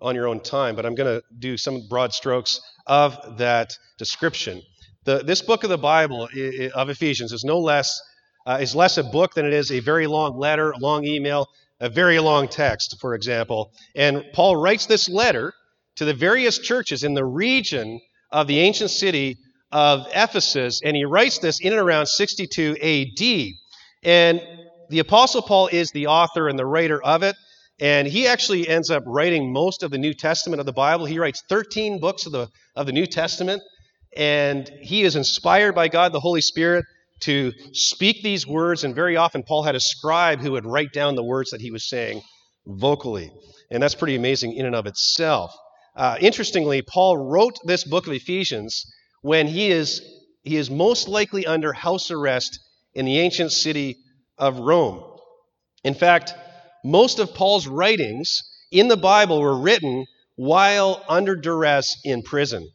on 0.00 0.14
your 0.14 0.28
own 0.28 0.40
time, 0.40 0.76
but 0.76 0.86
I'm 0.86 0.94
going 0.94 1.20
to 1.20 1.22
do 1.38 1.56
some 1.56 1.86
broad 1.88 2.12
strokes 2.12 2.60
of 2.86 3.38
that 3.38 3.76
description. 3.98 4.62
The, 5.04 5.18
this 5.18 5.42
book 5.42 5.64
of 5.64 5.70
the 5.70 5.78
Bible 5.78 6.28
of 6.74 6.88
Ephesians 6.88 7.32
is 7.32 7.44
no 7.44 7.58
less 7.58 8.00
uh, 8.46 8.58
is 8.62 8.74
less 8.74 8.96
a 8.96 9.04
book 9.04 9.34
than 9.34 9.44
it 9.44 9.52
is 9.52 9.70
a 9.70 9.80
very 9.80 10.06
long 10.06 10.38
letter, 10.38 10.70
a 10.70 10.78
long 10.78 11.04
email, 11.04 11.48
a 11.80 11.88
very 11.88 12.18
long 12.18 12.48
text, 12.48 12.96
for 13.00 13.14
example. 13.14 13.72
And 13.94 14.24
Paul 14.32 14.56
writes 14.56 14.86
this 14.86 15.08
letter 15.08 15.52
to 15.96 16.04
the 16.04 16.14
various 16.14 16.58
churches 16.58 17.04
in 17.04 17.14
the 17.14 17.24
region 17.24 18.00
of 18.30 18.46
the 18.46 18.60
ancient 18.60 18.90
city 18.90 19.38
of 19.70 20.06
Ephesus, 20.14 20.80
and 20.82 20.96
he 20.96 21.04
writes 21.04 21.38
this 21.38 21.60
in 21.60 21.72
and 21.72 21.80
around 21.80 22.06
62 22.06 22.76
AD. 22.80 23.46
And 24.02 24.40
the 24.88 25.00
Apostle 25.00 25.42
Paul 25.42 25.68
is 25.68 25.90
the 25.90 26.06
author 26.06 26.48
and 26.48 26.58
the 26.58 26.66
writer 26.66 27.02
of 27.02 27.22
it, 27.22 27.36
and 27.80 28.08
he 28.08 28.26
actually 28.26 28.68
ends 28.68 28.90
up 28.90 29.02
writing 29.06 29.52
most 29.52 29.82
of 29.82 29.90
the 29.90 29.98
New 29.98 30.14
Testament 30.14 30.60
of 30.60 30.66
the 30.66 30.72
Bible. 30.72 31.04
He 31.04 31.18
writes 31.18 31.42
13 31.48 32.00
books 32.00 32.26
of 32.26 32.32
the, 32.32 32.48
of 32.74 32.86
the 32.86 32.92
New 32.92 33.06
Testament, 33.06 33.62
and 34.16 34.68
he 34.80 35.02
is 35.02 35.16
inspired 35.16 35.74
by 35.74 35.88
God, 35.88 36.12
the 36.12 36.20
Holy 36.20 36.40
Spirit, 36.40 36.84
to 37.20 37.52
speak 37.72 38.22
these 38.22 38.46
words, 38.46 38.84
and 38.84 38.94
very 38.94 39.16
often 39.16 39.42
Paul 39.42 39.62
had 39.62 39.74
a 39.74 39.80
scribe 39.80 40.40
who 40.40 40.52
would 40.52 40.66
write 40.66 40.92
down 40.92 41.14
the 41.14 41.24
words 41.24 41.50
that 41.50 41.60
he 41.60 41.70
was 41.70 41.88
saying 41.88 42.22
vocally. 42.66 43.32
And 43.70 43.82
that's 43.82 43.94
pretty 43.94 44.16
amazing 44.16 44.54
in 44.54 44.66
and 44.66 44.74
of 44.74 44.86
itself. 44.86 45.52
Uh, 45.96 46.16
interestingly, 46.20 46.82
Paul 46.82 47.16
wrote 47.16 47.58
this 47.64 47.84
book 47.84 48.06
of 48.06 48.12
Ephesians 48.12 48.84
when 49.22 49.46
he 49.46 49.70
is, 49.70 50.00
he 50.44 50.56
is 50.56 50.70
most 50.70 51.08
likely 51.08 51.46
under 51.46 51.72
house 51.72 52.10
arrest 52.10 52.58
in 52.94 53.04
the 53.04 53.18
ancient 53.18 53.52
city 53.52 53.96
of 54.38 54.58
Rome. 54.58 55.02
In 55.84 55.94
fact, 55.94 56.34
most 56.84 57.18
of 57.18 57.34
Paul's 57.34 57.66
writings 57.66 58.42
in 58.70 58.88
the 58.88 58.96
Bible 58.96 59.40
were 59.40 59.60
written 59.60 60.06
while 60.36 61.04
under 61.08 61.34
duress 61.34 61.96
in 62.04 62.22
prison, 62.22 62.68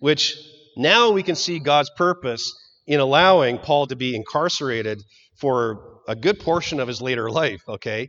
which 0.00 0.36
now 0.76 1.10
we 1.10 1.22
can 1.22 1.34
see 1.34 1.58
God's 1.58 1.90
purpose 1.96 2.52
in 2.86 3.00
allowing 3.00 3.58
Paul 3.58 3.86
to 3.86 3.96
be 3.96 4.14
incarcerated 4.14 5.02
for 5.36 6.00
a 6.08 6.16
good 6.16 6.40
portion 6.40 6.80
of 6.80 6.88
his 6.88 7.00
later 7.00 7.30
life, 7.30 7.62
okay? 7.68 8.08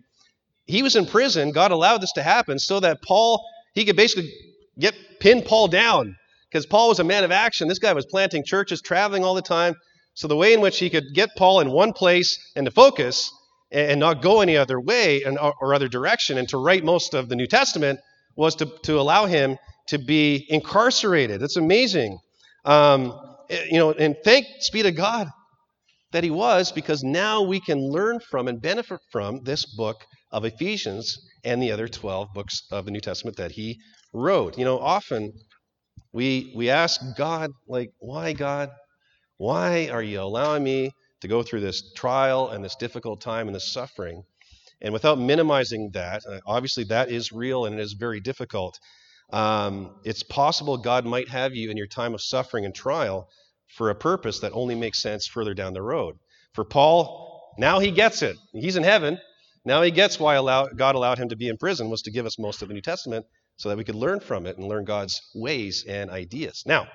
He 0.65 0.81
was 0.81 0.95
in 0.95 1.05
prison. 1.05 1.51
God 1.51 1.71
allowed 1.71 2.01
this 2.01 2.13
to 2.13 2.23
happen 2.23 2.59
so 2.59 2.79
that 2.79 3.01
Paul, 3.01 3.43
he 3.73 3.85
could 3.85 3.95
basically 3.95 4.31
get 4.79 4.95
pin 5.19 5.41
Paul 5.41 5.67
down 5.67 6.15
because 6.49 6.65
Paul 6.65 6.89
was 6.89 6.99
a 6.99 7.03
man 7.03 7.23
of 7.23 7.31
action. 7.31 7.67
This 7.67 7.79
guy 7.79 7.93
was 7.93 8.05
planting 8.05 8.43
churches, 8.43 8.81
traveling 8.81 9.23
all 9.23 9.35
the 9.35 9.41
time. 9.41 9.75
So 10.15 10.27
the 10.27 10.35
way 10.35 10.53
in 10.53 10.61
which 10.61 10.79
he 10.79 10.89
could 10.89 11.05
get 11.13 11.29
Paul 11.35 11.59
in 11.59 11.71
one 11.71 11.93
place 11.93 12.51
and 12.55 12.65
to 12.65 12.71
focus 12.71 13.31
and 13.71 13.99
not 13.99 14.21
go 14.21 14.41
any 14.41 14.55
other 14.55 14.79
way 14.79 15.23
or 15.25 15.73
other 15.73 15.87
direction 15.87 16.37
and 16.37 16.47
to 16.49 16.57
write 16.57 16.83
most 16.83 17.15
of 17.15 17.29
the 17.29 17.35
New 17.35 17.47
Testament 17.47 17.99
was 18.35 18.55
to, 18.55 18.67
to 18.83 18.99
allow 18.99 19.25
him 19.25 19.57
to 19.87 19.97
be 19.97 20.45
incarcerated. 20.49 21.41
It's 21.41 21.57
amazing. 21.57 22.19
Um, 22.65 23.19
you 23.69 23.77
know, 23.77 23.91
and 23.91 24.15
thanks 24.23 24.69
be 24.69 24.83
to 24.83 24.91
God 24.91 25.27
that 26.11 26.23
he 26.23 26.29
was, 26.29 26.71
because 26.71 27.03
now 27.03 27.41
we 27.41 27.59
can 27.59 27.79
learn 27.79 28.19
from 28.19 28.47
and 28.47 28.61
benefit 28.61 28.99
from 29.11 29.41
this 29.43 29.65
book 29.75 30.05
of 30.31 30.45
Ephesians 30.45 31.17
and 31.43 31.61
the 31.61 31.71
other 31.71 31.87
12 31.87 32.33
books 32.33 32.63
of 32.71 32.85
the 32.85 32.91
New 32.91 33.01
Testament 33.01 33.37
that 33.37 33.51
he 33.51 33.79
wrote. 34.13 34.57
You 34.57 34.65
know, 34.65 34.79
often 34.79 35.33
we 36.11 36.53
we 36.55 36.69
ask 36.69 37.01
God 37.17 37.51
like, 37.67 37.89
"Why 37.99 38.33
God? 38.33 38.69
Why 39.37 39.89
are 39.89 40.03
you 40.03 40.21
allowing 40.21 40.63
me 40.63 40.91
to 41.21 41.27
go 41.27 41.43
through 41.43 41.61
this 41.61 41.93
trial 41.93 42.49
and 42.49 42.63
this 42.63 42.75
difficult 42.75 43.21
time 43.21 43.47
and 43.47 43.55
this 43.55 43.71
suffering?" 43.71 44.23
And 44.81 44.93
without 44.93 45.17
minimizing 45.17 45.91
that, 45.93 46.23
uh, 46.29 46.39
obviously 46.45 46.83
that 46.85 47.09
is 47.09 47.31
real 47.31 47.65
and 47.65 47.79
it 47.79 47.81
is 47.81 47.93
very 47.93 48.19
difficult. 48.19 48.77
Um, 49.31 49.95
it's 50.03 50.21
possible 50.23 50.77
God 50.77 51.05
might 51.05 51.29
have 51.29 51.55
you 51.55 51.71
in 51.71 51.77
your 51.77 51.87
time 51.87 52.13
of 52.13 52.21
suffering 52.21 52.65
and 52.65 52.75
trial 52.75 53.27
for 53.75 53.89
a 53.89 53.95
purpose 53.95 54.39
that 54.39 54.51
only 54.53 54.75
makes 54.75 55.01
sense 55.01 55.27
further 55.27 55.53
down 55.53 55.73
the 55.73 55.81
road. 55.81 56.15
For 56.53 56.63
Paul, 56.63 57.53
now 57.57 57.79
he 57.79 57.91
gets 57.91 58.21
it. 58.21 58.37
He's 58.51 58.75
in 58.75 58.83
heaven. 58.83 59.19
Now 59.65 59.81
he 59.81 59.91
gets 59.91 60.19
why 60.19 60.35
allow, 60.35 60.67
God 60.67 60.95
allowed 60.95 61.17
him 61.17 61.29
to 61.29 61.35
be 61.35 61.47
in 61.47 61.57
prison 61.57 61.89
was 61.89 62.03
to 62.03 62.11
give 62.11 62.25
us 62.25 62.37
most 62.37 62.61
of 62.61 62.67
the 62.67 62.73
New 62.73 62.81
Testament 62.81 63.25
so 63.57 63.69
that 63.69 63.77
we 63.77 63.83
could 63.83 63.95
learn 63.95 64.19
from 64.19 64.45
it 64.45 64.57
and 64.57 64.67
learn 64.67 64.85
God's 64.85 65.21
ways 65.33 65.85
and 65.87 66.09
ideas. 66.09 66.63
Now, 66.65 66.87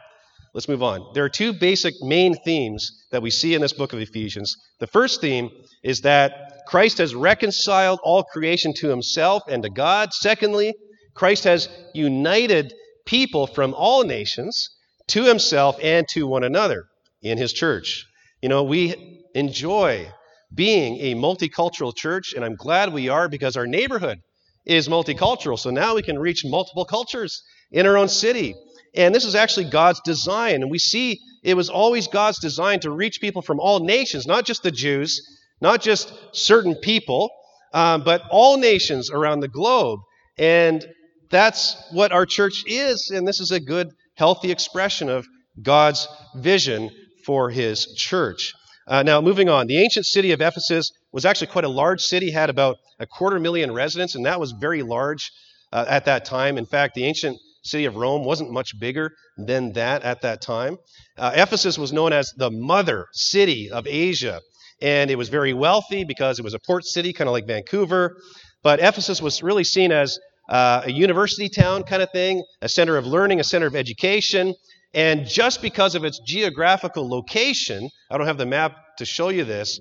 let's 0.55 0.69
move 0.69 0.83
on. 0.83 1.13
There 1.15 1.25
are 1.25 1.31
two 1.31 1.53
basic 1.53 1.95
main 2.01 2.35
themes 2.35 3.07
that 3.11 3.23
we 3.23 3.31
see 3.31 3.55
in 3.55 3.61
this 3.61 3.73
book 3.73 3.93
of 3.93 4.01
Ephesians. 4.01 4.55
The 4.79 4.87
first 4.87 5.21
theme 5.21 5.51
is 5.83 6.03
that 6.03 6.63
Christ 6.67 6.99
has 6.99 7.15
reconciled 7.15 8.01
all 8.03 8.23
creation 8.23 8.73
to 8.75 8.89
himself 8.89 9.43
and 9.49 9.63
to 9.63 9.71
God. 9.71 10.13
Secondly, 10.13 10.75
Christ 11.15 11.45
has 11.45 11.69
united 11.95 12.73
people 13.07 13.47
from 13.47 13.75
all 13.75 14.05
nations 14.05 14.78
to 15.09 15.25
himself 15.25 15.77
and 15.83 16.07
to 16.09 16.27
one 16.27 16.45
another 16.45 16.85
in 17.23 17.38
his 17.38 17.53
church. 17.53 18.07
You 18.43 18.49
know, 18.49 18.62
we 18.62 19.25
enjoy 19.35 20.09
being 20.55 20.99
a 21.00 21.15
multicultural 21.15 21.95
church, 21.95 22.33
and 22.35 22.45
I'm 22.45 22.57
glad 22.57 22.93
we 22.93 23.09
are 23.09 23.29
because 23.29 23.57
our 23.57 23.67
neighborhood 23.67 24.19
is 24.65 24.88
multicultural. 24.88 25.59
So 25.59 25.71
now 25.71 25.95
we 25.95 26.03
can 26.03 26.19
reach 26.19 26.45
multiple 26.45 26.85
cultures 26.85 27.43
in 27.71 27.87
our 27.87 27.97
own 27.97 28.09
city. 28.09 28.55
And 28.95 29.15
this 29.15 29.25
is 29.25 29.35
actually 29.35 29.71
God's 29.71 30.00
design. 30.05 30.62
And 30.62 30.71
we 30.71 30.79
see 30.79 31.19
it 31.43 31.55
was 31.55 31.69
always 31.69 32.09
God's 32.09 32.38
design 32.38 32.81
to 32.81 32.91
reach 32.91 33.21
people 33.21 33.43
from 33.43 33.61
all 33.61 33.81
nations, 33.81 34.27
not 34.27 34.45
just 34.45 34.62
the 34.62 34.71
Jews, 34.71 35.21
not 35.61 35.81
just 35.81 36.12
certain 36.33 36.75
people, 36.77 37.31
um, 37.73 38.03
but 38.05 38.23
all 38.31 38.57
nations 38.57 39.11
around 39.11 39.41
the 39.41 39.49
globe. 39.49 40.00
And 40.38 40.87
that's 41.31 41.77
what 41.93 42.12
our 42.12 42.27
church 42.27 42.65
is. 42.67 43.11
And 43.11 43.27
this 43.27 43.41
is 43.41 43.50
a 43.50 43.61
good, 43.61 43.91
healthy 44.19 44.51
expression 44.51 45.09
of 45.09 45.27
God's 45.63 46.09
vision 46.37 46.91
for 47.25 47.51
his 47.51 47.87
church. 47.97 48.53
Uh, 48.87 49.03
now, 49.03 49.21
moving 49.21 49.49
on, 49.49 49.67
the 49.67 49.83
ancient 49.83 50.07
city 50.07 50.33
of 50.33 50.41
Ephesus 50.41 50.91
was 51.13 51.25
actually 51.25 51.47
quite 51.47 51.65
a 51.65 51.69
large 51.69 52.01
city, 52.01 52.31
had 52.31 52.51
about 52.51 52.77
a 52.99 53.07
quarter 53.07 53.39
million 53.39 53.73
residents, 53.73 54.15
and 54.15 54.27
that 54.27 54.41
was 54.41 54.53
very 54.53 54.83
large 54.83 55.31
uh, 55.73 55.85
at 55.89 56.07
that 56.07 56.25
time. 56.25 56.59
In 56.59 56.67
fact, 56.67 56.95
the 56.95 57.05
ancient 57.05 57.39
city 57.63 57.85
of 57.85 57.97
Rome 57.97 58.25
wasn't 58.25 58.51
much 58.51 58.79
bigger 58.81 59.13
than 59.37 59.73
that 59.75 60.03
at 60.03 60.23
that 60.23 60.41
time. 60.41 60.79
Uh, 61.17 61.33
Ephesus 61.35 61.79
was 61.79 61.93
known 61.93 62.13
as 62.13 62.33
the 62.37 62.51
mother 62.51 63.07
city 63.13 63.71
of 63.71 63.87
Asia, 63.87 64.41
and 64.81 65.11
it 65.11 65.17
was 65.17 65.29
very 65.29 65.53
wealthy 65.53 66.05
because 66.05 66.39
it 66.39 66.43
was 66.43 66.55
a 66.55 66.61
port 66.67 66.85
city, 66.85 67.13
kind 67.13 67.29
of 67.29 67.33
like 67.33 67.47
Vancouver. 67.47 68.17
But 68.63 68.81
Ephesus 68.81 69.23
was 69.23 69.43
really 69.43 69.65
seen 69.65 69.93
as 69.93 70.19
uh, 70.49 70.83
a 70.85 70.93
university 70.93 71.49
town 71.49 71.83
kind 71.83 72.02
of 72.02 72.11
thing, 72.11 72.45
a 72.62 72.69
center 72.69 72.97
of 72.97 73.07
learning, 73.07 73.40
a 73.40 73.45
center 73.45 73.67
of 73.67 73.76
education. 73.76 74.55
And 74.95 75.26
just 75.26 75.61
because 75.61 75.95
of 75.95 76.05
its 76.05 76.21
geographical 76.21 77.09
location, 77.09 77.90
I 78.11 78.19
don't 78.19 78.26
have 78.26 78.38
the 78.38 78.47
map 78.47 78.76
to 78.99 79.05
show 79.05 79.28
you 79.28 79.45
this, 79.45 79.81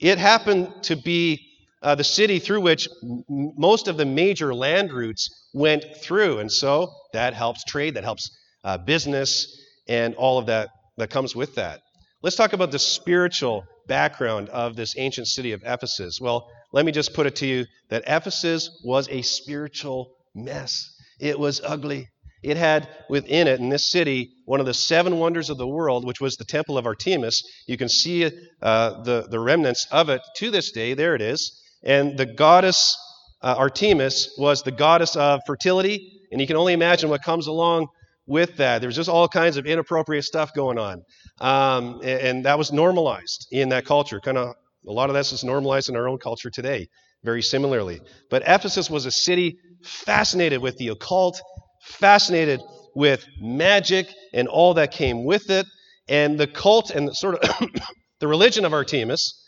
it 0.00 0.18
happened 0.18 0.82
to 0.84 0.96
be 0.96 1.44
uh, 1.82 1.94
the 1.94 2.04
city 2.04 2.38
through 2.38 2.60
which 2.60 2.88
m- 3.02 3.24
most 3.28 3.88
of 3.88 3.96
the 3.96 4.04
major 4.04 4.54
land 4.54 4.92
routes 4.92 5.48
went 5.54 5.84
through. 6.02 6.40
And 6.40 6.50
so 6.50 6.92
that 7.12 7.34
helps 7.34 7.64
trade, 7.64 7.94
that 7.94 8.04
helps 8.04 8.30
uh, 8.64 8.78
business, 8.78 9.62
and 9.88 10.14
all 10.16 10.38
of 10.38 10.46
that 10.46 10.70
that 10.96 11.10
comes 11.10 11.34
with 11.34 11.54
that. 11.54 11.80
Let's 12.22 12.36
talk 12.36 12.52
about 12.52 12.72
the 12.72 12.78
spiritual 12.78 13.64
background 13.88 14.48
of 14.50 14.76
this 14.76 14.94
ancient 14.96 15.26
city 15.26 15.52
of 15.52 15.62
Ephesus. 15.64 16.20
Well, 16.20 16.48
let 16.72 16.84
me 16.84 16.92
just 16.92 17.14
put 17.14 17.26
it 17.26 17.36
to 17.36 17.46
you 17.46 17.66
that 17.88 18.04
Ephesus 18.06 18.80
was 18.84 19.08
a 19.08 19.22
spiritual 19.22 20.14
mess. 20.34 20.94
It 21.18 21.38
was 21.38 21.60
ugly. 21.64 22.08
It 22.42 22.56
had 22.56 22.88
within 23.08 23.48
it, 23.48 23.58
in 23.58 23.68
this 23.68 23.90
city, 23.90 24.30
one 24.44 24.60
of 24.60 24.66
the 24.66 24.74
seven 24.74 25.18
wonders 25.18 25.50
of 25.50 25.58
the 25.58 25.66
world, 25.66 26.04
which 26.04 26.20
was 26.20 26.36
the 26.36 26.44
Temple 26.44 26.78
of 26.78 26.86
Artemis. 26.86 27.42
You 27.66 27.76
can 27.76 27.88
see 27.88 28.30
uh, 28.62 29.02
the, 29.02 29.26
the 29.28 29.40
remnants 29.40 29.88
of 29.90 30.08
it 30.08 30.20
to 30.36 30.50
this 30.50 30.70
day. 30.70 30.94
There 30.94 31.16
it 31.16 31.22
is. 31.22 31.60
And 31.82 32.16
the 32.16 32.26
goddess 32.26 32.96
uh, 33.42 33.54
Artemis 33.58 34.34
was 34.38 34.62
the 34.62 34.70
goddess 34.70 35.16
of 35.16 35.40
fertility. 35.46 36.20
And 36.30 36.40
you 36.40 36.46
can 36.46 36.56
only 36.56 36.74
imagine 36.74 37.10
what 37.10 37.22
comes 37.22 37.48
along 37.48 37.88
with 38.28 38.56
that. 38.58 38.80
There 38.80 38.88
was 38.88 38.96
just 38.96 39.08
all 39.08 39.26
kinds 39.26 39.56
of 39.56 39.66
inappropriate 39.66 40.24
stuff 40.24 40.54
going 40.54 40.78
on. 40.78 41.02
Um, 41.40 42.00
and, 42.02 42.20
and 42.20 42.44
that 42.44 42.58
was 42.58 42.70
normalized 42.70 43.48
in 43.50 43.70
that 43.70 43.84
culture. 43.84 44.20
Kind 44.20 44.38
of 44.38 44.54
a 44.86 44.92
lot 44.92 45.10
of 45.10 45.14
that's 45.14 45.32
is 45.32 45.42
normalized 45.42 45.88
in 45.88 45.96
our 45.96 46.08
own 46.08 46.18
culture 46.18 46.50
today, 46.50 46.86
very 47.24 47.42
similarly. 47.42 48.00
But 48.30 48.42
Ephesus 48.46 48.88
was 48.88 49.06
a 49.06 49.10
city 49.10 49.56
fascinated 49.82 50.62
with 50.62 50.76
the 50.76 50.88
occult 50.88 51.40
fascinated 51.88 52.60
with 52.94 53.26
magic 53.40 54.12
and 54.32 54.48
all 54.48 54.74
that 54.74 54.92
came 54.92 55.24
with 55.24 55.50
it, 55.50 55.66
and 56.08 56.38
the 56.38 56.46
cult 56.46 56.90
and 56.90 57.08
the 57.08 57.14
sort 57.14 57.42
of 57.42 57.68
the 58.20 58.28
religion 58.28 58.64
of 58.64 58.72
Artemis 58.72 59.44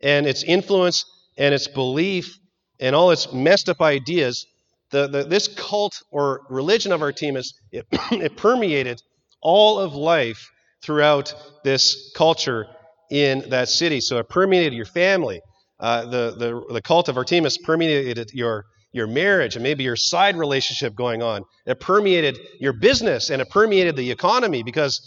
and 0.00 0.26
its 0.26 0.42
influence 0.44 1.04
and 1.36 1.54
its 1.54 1.68
belief 1.68 2.36
and 2.80 2.94
all 2.94 3.10
its 3.10 3.32
messed 3.32 3.68
up 3.68 3.80
ideas. 3.80 4.46
The, 4.94 5.08
the, 5.08 5.24
this 5.24 5.48
cult 5.48 6.00
or 6.12 6.42
religion 6.48 6.92
of 6.92 7.02
our 7.02 7.08
Artemis, 7.08 7.52
it, 7.72 7.84
it 8.12 8.36
permeated 8.36 9.02
all 9.42 9.80
of 9.80 9.94
life 9.94 10.48
throughout 10.84 11.34
this 11.64 12.12
culture 12.16 12.66
in 13.10 13.42
that 13.50 13.68
city. 13.68 14.00
So 14.00 14.18
it 14.18 14.28
permeated 14.28 14.72
your 14.72 14.86
family. 14.86 15.40
Uh, 15.80 16.04
the, 16.04 16.36
the, 16.38 16.74
the 16.74 16.80
cult 16.80 17.08
of 17.08 17.16
Artemis 17.16 17.58
permeated 17.58 18.30
your 18.32 18.66
your 18.92 19.08
marriage 19.08 19.56
and 19.56 19.64
maybe 19.64 19.82
your 19.82 19.96
side 19.96 20.36
relationship 20.36 20.94
going 20.94 21.20
on. 21.20 21.42
It 21.66 21.80
permeated 21.80 22.38
your 22.60 22.72
business 22.72 23.28
and 23.28 23.42
it 23.42 23.50
permeated 23.50 23.96
the 23.96 24.12
economy 24.12 24.62
because 24.62 25.00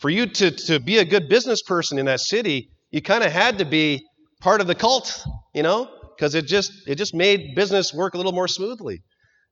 for 0.00 0.10
you 0.10 0.26
to, 0.26 0.50
to 0.50 0.78
be 0.78 0.98
a 0.98 1.06
good 1.06 1.26
business 1.26 1.62
person 1.62 1.96
in 1.96 2.04
that 2.04 2.20
city, 2.20 2.68
you 2.90 3.00
kind 3.00 3.24
of 3.24 3.32
had 3.32 3.56
to 3.56 3.64
be 3.64 4.04
part 4.42 4.60
of 4.60 4.66
the 4.66 4.74
cult, 4.74 5.24
you 5.54 5.62
know, 5.62 5.88
because 6.20 6.34
it 6.34 6.46
just 6.46 6.70
it 6.86 6.96
just 6.96 7.14
made 7.14 7.54
business 7.54 7.94
work 7.94 8.12
a 8.12 8.18
little 8.18 8.32
more 8.32 8.46
smoothly. 8.46 9.02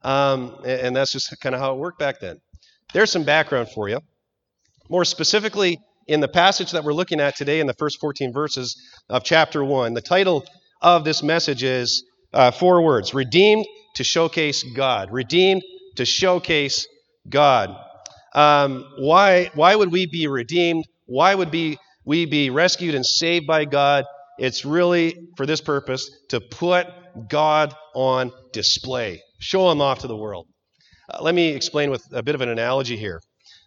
Um, 0.02 0.58
and, 0.64 0.80
and 0.80 0.96
that's 0.96 1.12
just 1.12 1.34
kind 1.40 1.54
of 1.54 1.62
how 1.62 1.72
it 1.72 1.78
worked 1.78 1.98
back 1.98 2.20
then. 2.20 2.37
There's 2.92 3.10
some 3.10 3.25
background 3.25 3.70
for 3.70 3.88
you. 3.88 4.00
More 4.90 5.06
specifically, 5.06 5.78
in 6.06 6.20
the 6.20 6.28
passage 6.28 6.72
that 6.72 6.84
we're 6.84 6.92
looking 6.92 7.20
at 7.20 7.37
today 7.37 7.60
in 7.60 7.66
the 7.66 7.75
first 7.75 7.98
14 8.00 8.34
verses 8.34 8.76
of 9.08 9.25
chapter 9.25 9.64
1, 9.64 9.94
the 9.94 10.02
title 10.02 10.44
of 10.82 11.04
this 11.04 11.22
message 11.22 11.62
is 11.62 12.04
uh, 12.34 12.50
four 12.50 12.82
words 12.82 13.14
redeemed 13.14 13.66
to 13.96 14.04
showcase 14.04 14.62
God. 14.62 15.10
Redeemed 15.10 15.62
to 15.96 16.04
showcase 16.04 16.87
God. 17.28 17.75
Um, 18.34 18.84
why, 18.98 19.50
why 19.54 19.75
would 19.75 19.90
we 19.90 20.06
be 20.06 20.26
redeemed? 20.28 20.84
Why 21.06 21.34
would 21.34 21.50
be, 21.50 21.78
we 22.04 22.26
be 22.26 22.50
rescued 22.50 22.94
and 22.94 23.04
saved 23.04 23.46
by 23.46 23.64
God? 23.64 24.04
It's 24.38 24.64
really 24.64 25.28
for 25.37 25.47
this 25.47 25.61
purpose 25.61 26.11
to 26.28 26.40
put 26.40 26.87
God 27.28 27.75
on 27.95 28.33
display, 28.52 29.21
show 29.40 29.71
Him 29.71 29.80
off 29.80 30.00
to 30.00 30.07
the 30.07 30.16
world. 30.16 30.47
Uh, 31.12 31.23
let 31.23 31.35
me 31.35 31.49
explain 31.49 31.90
with 31.90 32.04
a 32.12 32.23
bit 32.23 32.35
of 32.35 32.40
an 32.40 32.49
analogy 32.49 32.97
here. 32.97 33.21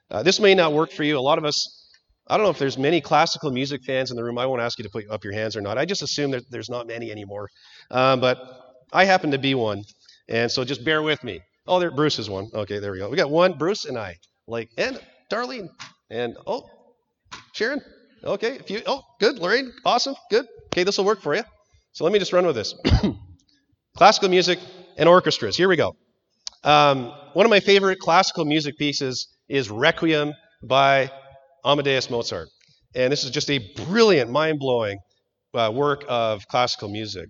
Uh, 0.09 0.23
this 0.23 0.39
may 0.39 0.55
not 0.55 0.73
work 0.73 0.91
for 0.91 1.03
you. 1.03 1.17
A 1.17 1.19
lot 1.19 1.37
of 1.37 1.45
us, 1.45 1.89
I 2.27 2.37
don't 2.37 2.45
know 2.45 2.51
if 2.51 2.59
there's 2.59 2.77
many 2.77 3.01
classical 3.01 3.51
music 3.51 3.81
fans 3.85 4.11
in 4.11 4.17
the 4.17 4.23
room. 4.23 4.37
I 4.37 4.45
won't 4.45 4.61
ask 4.61 4.77
you 4.77 4.83
to 4.83 4.89
put 4.89 5.09
up 5.09 5.23
your 5.23 5.33
hands 5.33 5.55
or 5.55 5.61
not. 5.61 5.77
I 5.77 5.85
just 5.85 6.01
assume 6.01 6.31
that 6.31 6.43
there's 6.49 6.69
not 6.69 6.87
many 6.87 7.11
anymore. 7.11 7.47
Um, 7.89 8.19
but 8.19 8.37
I 8.93 9.05
happen 9.05 9.31
to 9.31 9.37
be 9.37 9.55
one, 9.55 9.83
and 10.29 10.51
so 10.51 10.63
just 10.63 10.83
bear 10.85 11.01
with 11.01 11.23
me. 11.23 11.41
Oh, 11.67 11.79
there, 11.79 11.91
Bruce 11.91 12.19
is 12.19 12.29
one. 12.29 12.49
Okay, 12.53 12.79
there 12.79 12.91
we 12.91 12.99
go. 12.99 13.09
We 13.09 13.17
got 13.17 13.29
one, 13.29 13.57
Bruce 13.57 13.85
and 13.85 13.97
I. 13.97 14.15
Like, 14.47 14.69
and 14.77 14.99
Darlene, 15.31 15.69
and 16.09 16.35
oh, 16.47 16.69
Sharon. 17.53 17.81
Okay, 18.23 18.55
if 18.55 18.69
you, 18.69 18.81
oh, 18.85 19.01
good, 19.19 19.39
Lorraine, 19.39 19.73
awesome, 19.83 20.15
good. 20.29 20.45
Okay, 20.67 20.83
this 20.83 20.97
will 20.97 21.05
work 21.05 21.21
for 21.21 21.35
you. 21.35 21.43
So 21.93 22.03
let 22.03 22.13
me 22.13 22.19
just 22.19 22.31
run 22.31 22.45
with 22.45 22.55
this. 22.55 22.75
classical 23.97 24.29
music 24.29 24.59
and 24.97 25.09
orchestras. 25.09 25.57
Here 25.57 25.67
we 25.67 25.75
go. 25.75 25.95
Um, 26.63 27.11
one 27.33 27.45
of 27.47 27.49
my 27.49 27.59
favorite 27.59 27.97
classical 27.99 28.45
music 28.45 28.77
pieces 28.77 29.27
is 29.49 29.71
Requiem 29.71 30.33
by 30.63 31.11
Amadeus 31.65 32.11
Mozart. 32.11 32.49
And 32.93 33.11
this 33.11 33.23
is 33.23 33.31
just 33.31 33.49
a 33.49 33.59
brilliant, 33.85 34.29
mind 34.29 34.59
blowing 34.59 34.99
uh, 35.55 35.71
work 35.73 36.03
of 36.07 36.47
classical 36.47 36.89
music. 36.89 37.27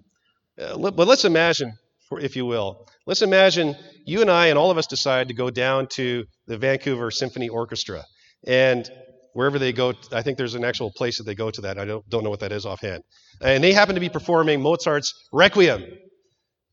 Uh, 0.60 0.78
but 0.78 1.08
let's 1.08 1.24
imagine, 1.24 1.72
if 2.20 2.36
you 2.36 2.46
will, 2.46 2.86
let's 3.08 3.22
imagine 3.22 3.76
you 4.06 4.20
and 4.20 4.30
I 4.30 4.48
and 4.48 4.60
all 4.60 4.72
of 4.72 4.78
us 4.78 4.88
decide 4.88 5.30
to 5.30 5.34
go 5.34 5.50
down 5.50 5.88
to 5.94 6.26
the 6.48 6.58
Vancouver 6.58 7.12
Symphony 7.12 7.48
Orchestra. 7.48 8.04
And 8.46 8.90
wherever 9.34 9.60
they 9.60 9.74
go, 9.74 9.94
I 10.12 10.22
think 10.22 10.38
there's 10.38 10.56
an 10.56 10.64
actual 10.64 10.92
place 10.92 11.18
that 11.18 11.24
they 11.24 11.36
go 11.36 11.52
to 11.52 11.62
that. 11.62 11.78
I 11.78 11.86
don't, 11.86 12.08
don't 12.10 12.24
know 12.24 12.30
what 12.30 12.42
that 12.42 12.52
is 12.52 12.66
offhand. 12.66 13.04
And 13.42 13.64
they 13.64 13.74
happen 13.74 13.96
to 13.96 14.02
be 14.02 14.10
performing 14.10 14.62
Mozart's 14.62 15.14
Requiem. 15.32 15.84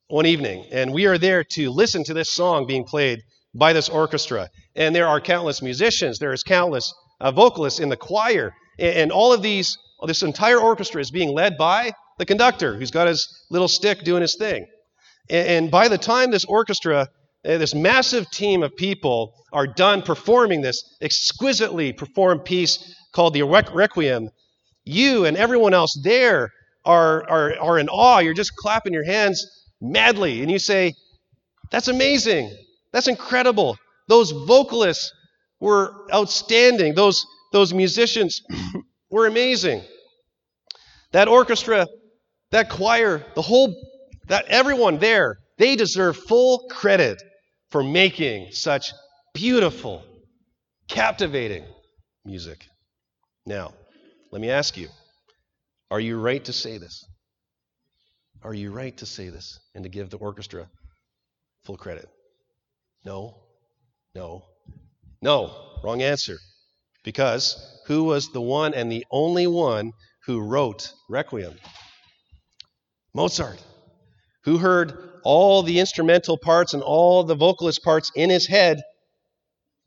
one 0.09 0.27
evening, 0.27 0.65
and 0.73 0.93
we 0.93 1.07
are 1.07 1.19
there 1.19 1.45
to 1.45 1.71
listen 1.71 2.03
to 2.05 2.15
this 2.15 2.33
song 2.33 2.67
being 2.67 2.85
played 2.85 3.21
by 3.55 3.75
this 3.75 3.89
orchestra. 3.91 4.49
And 4.75 4.95
there 4.95 5.07
are 5.07 5.21
countless 5.21 5.61
musicians, 5.61 6.19
there 6.19 6.33
is 6.33 6.43
countless 6.43 6.93
uh, 7.21 7.31
vocalists 7.31 7.79
in 7.81 7.91
the 7.91 7.97
choir, 7.97 8.55
and, 8.79 8.97
and 8.97 9.13
all 9.13 9.33
of 9.33 9.43
these, 9.43 9.77
this 10.07 10.23
entire 10.23 10.59
orchestra 10.59 11.01
is 11.01 11.11
being 11.11 11.35
led 11.35 11.59
by 11.59 11.93
the 12.19 12.25
conductor 12.25 12.77
who's 12.77 12.91
got 12.91 13.07
his 13.07 13.29
little 13.51 13.69
stick 13.69 14.03
doing 14.03 14.23
his 14.23 14.37
thing. 14.37 14.67
And, 15.29 15.49
and 15.49 15.71
by 15.71 15.89
the 15.89 15.99
time 15.99 16.31
this 16.31 16.47
orchestra, 16.47 17.09
Eh, 17.45 17.57
this 17.57 17.75
massive 17.75 18.31
team 18.31 18.63
of 18.63 18.77
people 18.77 19.33
are 19.53 19.67
done 19.67 20.03
performing 20.03 20.61
this 20.61 20.97
exquisitely 21.01 21.93
performed 21.93 22.45
piece 22.45 22.95
called 23.13 23.35
the 23.35 23.43
Requiem, 23.43 24.29
you 24.85 25.25
and 25.25 25.37
everyone 25.37 25.75
else 25.75 25.99
there 26.03 26.53
are, 26.85 27.29
are, 27.29 27.55
are 27.61 27.79
in 27.79 27.89
awe. 27.89 28.19
You're 28.19 28.35
just 28.35 28.57
clapping 28.57 28.93
your 28.93 29.05
hands 29.05 29.47
madly. 29.81 30.43
And 30.43 30.51
you 30.51 30.59
say, 30.59 30.95
That's 31.71 31.89
amazing. 31.89 32.57
That's 32.93 33.09
incredible. 33.09 33.77
Those 34.09 34.31
vocalists 34.31 35.13
were 35.61 35.95
outstanding. 36.13 36.95
Those, 36.95 37.25
those 37.53 37.75
musicians 37.75 38.43
were 39.11 39.27
amazing. 39.27 39.83
That 41.13 41.29
orchestra, 41.29 41.87
that 42.51 42.71
choir, 42.71 43.25
the 43.35 43.43
whole, 43.43 43.75
that 44.27 44.47
everyone 44.47 44.99
there, 44.99 45.39
they 45.59 45.77
deserve 45.77 46.17
full 46.17 46.67
credit 46.71 47.23
for 47.71 47.83
making 47.83 48.53
such 48.53 48.93
beautiful, 49.35 50.03
captivating 50.89 51.65
music. 52.25 52.67
Now, 53.47 53.73
let 54.31 54.41
me 54.41 54.51
ask 54.51 54.77
you 54.77 54.89
are 55.91 56.01
you 56.01 56.19
right 56.21 56.45
to 56.45 56.53
say 56.53 56.79
this? 56.79 57.05
Are 58.43 58.55
you 58.55 58.71
right 58.71 58.97
to 58.99 59.07
say 59.07 59.31
this 59.31 59.59
and 59.75 59.85
to 59.85 59.91
give 59.91 60.11
the 60.11 60.19
orchestra 60.19 60.69
full 61.65 61.77
credit? 61.77 62.09
No, 63.05 63.37
no, 64.15 64.45
no. 65.23 65.79
Wrong 65.83 66.03
answer. 66.03 66.37
Because 67.05 67.81
who 67.87 68.05
was 68.05 68.33
the 68.33 68.41
one 68.41 68.75
and 68.75 68.91
the 68.93 69.07
only 69.11 69.47
one 69.47 69.93
who 70.27 70.41
wrote 70.41 70.93
Requiem? 71.09 71.55
Mozart, 73.15 73.63
who 74.45 74.59
heard 74.59 75.08
all 75.25 75.63
the 75.63 75.81
instrumental 75.81 76.39
parts 76.39 76.75
and 76.75 76.83
all 76.83 77.25
the 77.25 77.35
vocalist 77.35 77.83
parts 77.83 78.11
in 78.15 78.31
his 78.31 78.47
head 78.47 78.81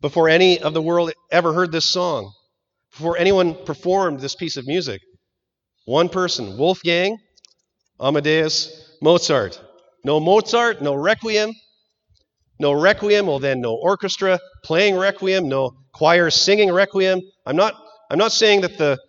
before 0.02 0.30
any 0.30 0.60
of 0.60 0.74
the 0.74 0.82
world 0.82 1.12
ever 1.32 1.54
heard 1.54 1.72
this 1.72 1.90
song, 1.90 2.32
before 2.92 3.18
anyone 3.18 3.56
performed 3.66 4.20
this 4.20 4.36
piece 4.36 4.58
of 4.58 4.66
music. 4.68 5.02
One 5.86 6.10
person, 6.10 6.58
Wolfgang 6.58 7.18
Amadeus 8.00 8.98
Mozart. 9.02 9.62
No 10.04 10.20
Mozart, 10.20 10.82
no 10.82 10.96
Requiem. 10.96 11.52
No 12.60 12.72
Requiem, 12.74 13.28
well 13.28 13.40
then 13.40 13.62
no 13.62 13.74
orchestra 13.74 14.40
playing 14.64 14.96
Requiem, 14.96 15.50
no 15.50 15.72
choir 15.94 16.30
singing 16.30 16.72
Requiem. 16.72 17.22
I'm 17.46 17.56
not, 17.56 17.74
I'm 18.10 18.20
not 18.20 18.32
saying 18.32 18.62
that 18.62 18.78
the, 18.78 19.00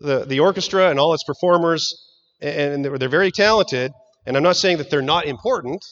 the, 0.00 0.24
the 0.24 0.40
orchestra 0.40 0.88
and 0.88 0.98
all 0.98 1.14
its 1.14 1.24
performers, 1.24 1.94
and 2.40 2.84
they're, 2.84 2.98
they're 2.98 3.08
very 3.08 3.30
talented, 3.30 3.92
and 4.26 4.36
I'm 4.36 4.42
not 4.42 4.56
saying 4.56 4.78
that 4.78 4.90
they're 4.90 5.02
not 5.02 5.26
important, 5.26 5.84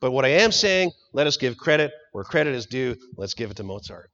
but 0.00 0.12
what 0.12 0.24
I 0.24 0.28
am 0.28 0.52
saying, 0.52 0.92
let 1.12 1.26
us 1.26 1.36
give 1.36 1.56
credit 1.56 1.90
where 2.12 2.24
credit 2.24 2.54
is 2.54 2.66
due. 2.66 2.96
Let's 3.16 3.34
give 3.34 3.50
it 3.50 3.56
to 3.56 3.62
Mozart. 3.62 4.10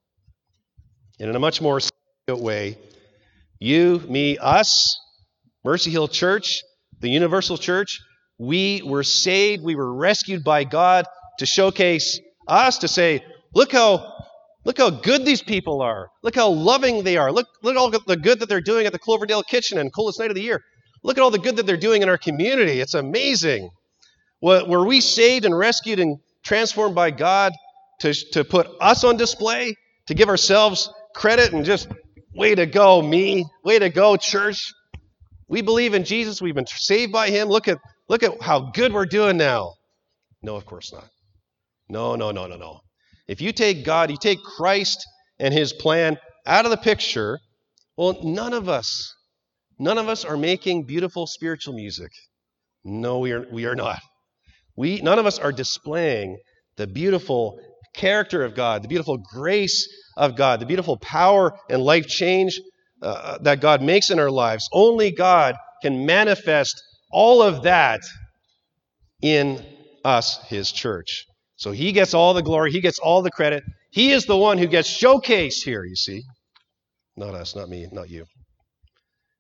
And 1.19 1.29
in 1.29 1.37
a 1.37 1.41
much 1.41 1.61
more 1.61 1.81
way, 2.29 2.79
you, 3.59 3.99
me, 4.09 4.39
us, 4.39 4.99
Mercy 5.65 5.91
Hill 5.91 6.09
Church, 6.09 6.63
the 7.01 7.11
universal 7.11 7.59
church, 7.59 8.01
we 8.39 8.81
were 8.83 9.03
saved, 9.03 9.63
we 9.63 9.75
were 9.75 9.95
rescued 9.95 10.43
by 10.43 10.65
God 10.65 11.05
to 11.39 11.47
showcase 11.47 12.19
us, 12.49 12.79
to 12.79 12.89
say, 12.89 13.23
look 13.55 13.73
how 13.73 14.15
look 14.65 14.79
how 14.79 14.91
good 14.91 15.25
these 15.25 15.43
people 15.43 15.83
are. 15.83 16.09
Look 16.23 16.35
how 16.35 16.49
loving 16.49 17.05
they 17.05 17.17
are. 17.17 17.33
Look, 17.33 17.49
look 17.63 17.75
at 17.75 17.79
all 17.79 17.91
the 17.91 18.17
good 18.17 18.41
that 18.41 18.49
they're 18.49 18.61
doing 18.61 18.87
at 18.87 18.93
the 18.93 18.99
Cloverdale 18.99 19.43
Kitchen 19.43 19.79
and 19.79 19.93
Coldest 19.93 20.19
Night 20.19 20.31
of 20.31 20.37
the 20.37 20.43
Year. 20.43 20.63
Look 21.03 21.19
at 21.19 21.23
all 21.23 21.31
the 21.31 21.39
good 21.39 21.57
that 21.57 21.67
they're 21.67 21.77
doing 21.77 22.03
in 22.03 22.09
our 22.09 22.19
community. 22.19 22.81
It's 22.81 22.95
amazing. 22.95 23.71
Were 24.41 24.87
we 24.87 25.01
saved 25.01 25.45
and 25.45 25.57
rescued 25.57 25.99
and 25.99 26.19
transformed 26.43 26.95
by 26.95 27.11
God 27.11 27.53
to, 28.01 28.15
to 28.33 28.45
put 28.45 28.69
us 28.81 29.05
on 29.05 29.17
display, 29.17 29.75
to 30.07 30.15
give 30.15 30.29
ourselves 30.29 30.91
credit 31.15 31.53
and 31.53 31.65
just, 31.65 31.89
way 32.35 32.55
to 32.55 32.67
go, 32.67 33.03
me, 33.03 33.47
way 33.65 33.79
to 33.79 33.91
go, 33.91 34.17
church. 34.17 34.73
We 35.49 35.63
believe 35.63 35.95
in 35.95 36.05
Jesus. 36.05 36.41
We've 36.41 36.55
been 36.55 36.67
saved 36.67 37.13
by 37.13 37.31
him. 37.31 37.49
Look 37.49 37.69
at, 37.69 37.79
look 38.09 38.23
at 38.23 38.41
how 38.41 38.71
good 38.73 38.93
we're 38.93 39.07
doing 39.07 39.37
now. 39.37 39.75
No, 40.43 40.57
of 40.57 40.65
course 40.65 40.93
not. 40.93 41.09
No, 41.89 42.15
no, 42.15 42.31
no, 42.31 42.47
no, 42.47 42.57
no. 42.57 42.81
If 43.27 43.41
you 43.41 43.53
take 43.53 43.85
God, 43.85 44.11
you 44.11 44.17
take 44.17 44.43
Christ 44.43 45.07
and 45.39 45.53
his 45.53 45.73
plan 45.73 46.19
out 46.47 46.65
of 46.65 46.71
the 46.71 46.77
picture, 46.77 47.39
well, 47.97 48.19
none 48.23 48.55
of 48.55 48.69
us, 48.69 49.15
none 49.81 49.99
of 49.99 50.09
us 50.09 50.25
are 50.25 50.37
making 50.37 50.85
beautiful 50.85 51.27
spiritual 51.27 51.75
music. 51.75 52.13
No, 52.85 53.19
we 53.19 53.33
are, 53.33 53.47
we 53.51 53.67
are 53.67 53.75
not. 53.75 53.99
We, 54.77 55.01
none 55.01 55.19
of 55.19 55.27
us 55.27 55.39
are 55.39 55.53
displaying 55.53 56.39
the 56.77 56.87
beautiful 56.87 57.59
character 57.95 58.43
of 58.45 58.55
God, 58.55 58.83
the 58.83 58.89
beautiful 58.89 59.19
grace 59.19 59.89
of 60.17 60.37
God, 60.37 60.61
the 60.61 60.67
beautiful 60.67 60.97
power 60.99 61.53
and 61.69 61.83
life 61.83 62.07
change 62.07 62.61
uh, 63.03 63.39
that 63.43 63.61
God 63.61 63.83
makes 63.83 64.11
in 64.11 64.19
our 64.19 64.31
lives. 64.31 64.69
Only 64.73 65.11
God 65.11 65.57
can 65.83 66.07
manifest 66.07 66.81
all 67.11 67.43
of 67.43 67.65
that 67.65 68.01
in 69.23 69.65
us, 70.05 70.39
His 70.47 70.71
church. 70.71 71.27
So 71.57 71.73
He 71.73 71.93
gets 71.93 72.15
all 72.15 72.35
the 72.35 72.43
glory, 72.43 72.71
He 72.71 72.81
gets 72.81 72.99
all 72.99 73.23
the 73.23 73.31
credit. 73.31 73.65
He 73.91 74.13
is 74.13 74.27
the 74.27 74.37
one 74.37 74.59
who 74.59 74.67
gets 74.67 74.89
showcased 74.89 75.65
here, 75.65 75.85
you 75.85 75.97
see. 75.97 76.23
Not 77.17 77.35
us, 77.35 77.57
not 77.57 77.69
me, 77.69 77.89
not 77.91 78.09
you. 78.09 78.25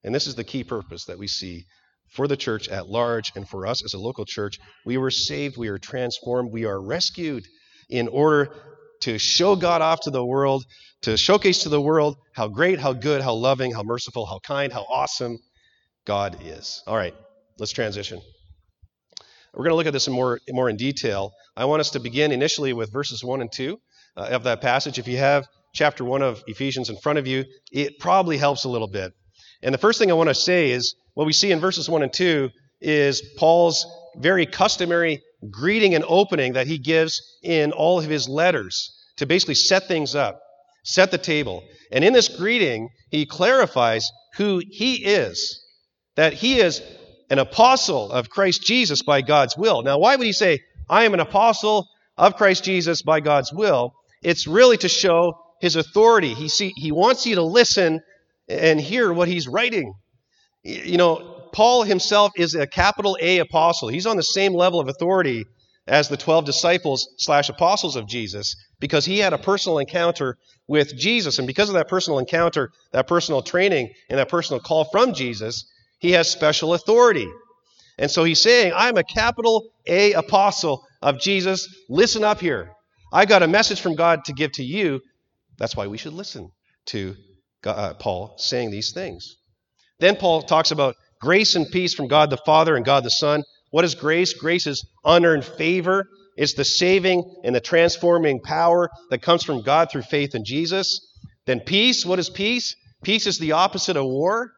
And 0.05 0.15
this 0.15 0.27
is 0.27 0.35
the 0.35 0.45
key 0.45 0.65
purpose 0.65 1.05
that 1.07 1.19
we 1.19 1.27
see 1.27 1.67
for 2.11 2.27
the 2.27 2.37
church 2.37 2.69
at 2.69 2.89
large 2.89 3.33
and 3.37 3.49
for 3.49 3.67
us 3.67 3.85
as 3.85 3.95
a 3.95 3.99
local 3.99 4.25
church. 4.25 4.59
We 4.85 4.97
were 4.97 5.11
saved, 5.11 5.57
we 5.57 5.69
are 5.69 5.79
transformed, 5.79 6.53
we 6.53 6.65
are 6.65 6.81
rescued 6.81 7.45
in 7.89 8.09
order 8.09 8.55
to 9.03 9.19
show 9.19 9.57
God 9.57 9.83
off 9.83 10.01
to 10.03 10.11
the 10.11 10.25
world, 10.25 10.65
to 11.03 11.17
showcase 11.17 11.63
to 11.63 11.69
the 11.69 11.81
world 11.81 12.17
how 12.35 12.49
great, 12.49 12.79
how 12.79 12.93
good, 12.93 13.23
how 13.23 13.35
loving, 13.35 13.73
how 13.73 13.83
merciful, 13.83 14.27
how 14.27 14.39
kind, 14.41 14.73
how 14.73 14.83
awesome 14.83 15.39
God 16.07 16.39
is. 16.45 16.83
All 16.87 16.97
right, 16.97 17.15
let's 17.59 17.73
transition. 17.73 18.21
We're 19.55 19.65
going 19.65 19.73
to 19.73 19.77
look 19.77 19.87
at 19.87 19.93
this 19.93 20.07
in 20.07 20.13
more, 20.13 20.39
more 20.51 20.69
in 20.69 20.77
detail. 20.77 21.33
I 21.57 21.65
want 21.65 21.81
us 21.81 21.91
to 21.91 22.01
begin 22.01 22.31
initially 22.31 22.73
with 22.73 22.93
verses 22.93 23.25
1 23.25 23.41
and 23.41 23.51
2 23.53 23.79
uh, 24.17 24.21
of 24.21 24.45
that 24.45 24.61
passage. 24.61 24.99
If 24.99 25.09
you 25.09 25.19
have 25.19 25.47
chapter 25.75 26.05
1 26.05 26.23
of 26.23 26.43
Ephesians 26.47 26.89
in 26.89 26.97
front 26.97 27.19
of 27.19 27.27
you, 27.27 27.45
it 27.73 27.99
probably 27.99 28.37
helps 28.37 28.65
a 28.65 28.69
little 28.69 28.89
bit. 28.89 29.13
And 29.62 29.75
the 29.75 29.79
first 29.79 29.99
thing 29.99 30.11
I 30.11 30.14
want 30.14 30.29
to 30.29 30.35
say 30.35 30.70
is 30.70 30.94
what 31.14 31.27
we 31.27 31.33
see 31.33 31.53
in 31.53 31.61
verses 31.61 31.88
1 31.88 32.03
and 32.03 32.12
2 32.12 32.51
is 32.81 33.23
Paul's 33.37 33.87
very 34.16 34.46
customary 34.46 35.23
greeting 35.51 35.94
and 35.94 36.05
opening 36.07 36.55
that 36.55 36.66
he 36.66 36.79
gives 36.79 37.20
in 37.42 37.73
all 37.73 37.99
of 37.99 38.09
his 38.09 38.29
letters 38.29 38.96
to 39.16 39.27
basically 39.27 39.55
set 39.55 39.87
things 39.87 40.14
up, 40.14 40.40
set 40.85 41.11
the 41.11 41.18
table. 41.18 41.62
And 41.92 42.05
in 42.05 42.12
this 42.12 42.29
greeting, 42.29 42.88
he 43.11 43.27
clarifies 43.27 44.11
who 44.37 44.62
he 44.66 45.05
is, 45.05 45.62
that 46.16 46.33
he 46.33 46.61
is 46.61 46.83
an 47.29 47.38
apostle 47.38 48.11
of 48.11 48.31
Christ 48.31 48.62
Jesus 48.62 49.03
by 49.03 49.23
God's 49.23 49.57
will. 49.57 49.83
Now, 49.83 49.99
why 49.99 50.16
would 50.16 50.27
he 50.27 50.33
say, 50.33 50.61
I 50.88 51.05
am 51.05 51.14
an 51.14 51.20
apostle 51.20 51.87
of 52.16 52.37
Christ 52.37 52.64
Jesus 52.64 53.03
by 53.03 53.20
God's 53.20 53.53
will? 53.53 53.92
It's 54.23 54.46
really 54.46 54.77
to 54.79 54.88
show 54.88 55.38
his 55.61 55.77
authority. 55.77 56.35
He, 56.35 56.49
see, 56.49 56.73
he 56.77 56.92
wants 56.92 57.27
you 57.27 57.37
to 57.37 57.42
listen 57.42 58.01
and 58.51 58.81
hear 58.81 59.13
what 59.13 59.29
he's 59.29 59.49
writing. 59.49 59.95
You 60.63 60.99
know, 60.99 61.49
Paul 61.53 61.85
himself 61.85 62.33
is 62.37 62.55
a 62.55 62.67
capital 62.67 63.17
A 63.21 63.39
apostle. 63.39 63.89
He's 63.89 64.07
on 64.07 64.17
the 64.17 64.23
same 64.23 64.55
level 64.55 64.81
of 64.81 64.89
authority 64.89 65.45
as 65.87 66.09
the 66.09 66.17
12 66.17 66.45
disciples 66.45 67.09
slash 67.17 67.49
apostles 67.49 67.97
of 67.97 68.07
Jesus 68.07 68.57
because 68.79 69.05
he 69.05 69.19
had 69.19 69.33
a 69.33 69.39
personal 69.39 69.79
encounter 69.79 70.37
with 70.69 70.97
Jesus. 70.97 71.39
And 71.39 71.47
because 71.47 71.69
of 71.69 71.75
that 71.75 71.89
personal 71.89 72.19
encounter, 72.19 72.71
that 72.93 73.07
personal 73.07 73.43
training, 73.43 73.91
and 74.09 74.19
that 74.19 74.29
personal 74.29 74.61
call 74.61 74.85
from 74.85 75.15
Jesus, 75.15 75.65
he 75.99 76.13
has 76.13 76.31
special 76.31 76.75
authority. 76.75 77.29
And 77.99 78.11
so 78.11 78.25
he's 78.25 78.41
saying, 78.41 78.73
I'm 78.75 78.97
a 78.97 79.05
capital 79.05 79.71
A 79.87 80.13
apostle 80.13 80.85
of 81.03 81.21
Jesus. 81.21 81.69
Listen 81.89 82.25
up 82.25 82.41
here. 82.41 82.71
I 83.13 83.27
got 83.27 83.43
a 83.43 83.49
message 83.49 83.81
from 83.81 83.97
God 83.97 84.25
to 84.27 84.33
give 84.33 84.53
to 84.53 84.65
you. 84.65 85.01
That's 85.59 85.77
why 85.77 85.89
we 85.89 85.99
should 85.99 86.15
listen 86.15 86.51
to 86.87 87.17
uh, 87.64 87.94
Paul 87.94 88.35
saying 88.38 88.70
these 88.70 88.92
things. 88.92 89.37
Then 89.99 90.16
Paul 90.16 90.42
talks 90.42 90.70
about 90.70 90.96
Grace 91.20 91.55
and 91.55 91.70
peace 91.70 91.92
from 91.92 92.09
God 92.09 92.31
the 92.31 92.38
Father 92.38 92.77
and 92.77 92.85
God 92.85 93.05
the 93.05 93.11
Son. 93.11 93.44
What 93.70 93.85
is 93.85 93.94
grace? 93.94 94.33
Grace 94.33 94.66
is 94.66 94.87
unearned 95.05 95.44
favor. 95.44 96.09
It's 96.37 96.55
the 96.55 96.64
saving 96.64 97.23
and 97.44 97.55
the 97.55 97.61
transforming 97.61 98.40
power 98.40 98.88
that 99.11 99.20
comes 99.20 99.44
from 99.44 99.62
God 99.62 99.90
through 99.90 100.03
faith 100.03 100.35
in 100.35 100.44
Jesus. 100.44 101.14
Then 101.46 101.61
peace. 101.61 102.07
What 102.07 102.18
is 102.18 102.31
peace? 102.31 102.75
Peace 103.05 103.27
is 103.27 103.38
the 103.38 103.53
opposite 103.53 103.96
of 103.96 104.05
war. 104.05 104.53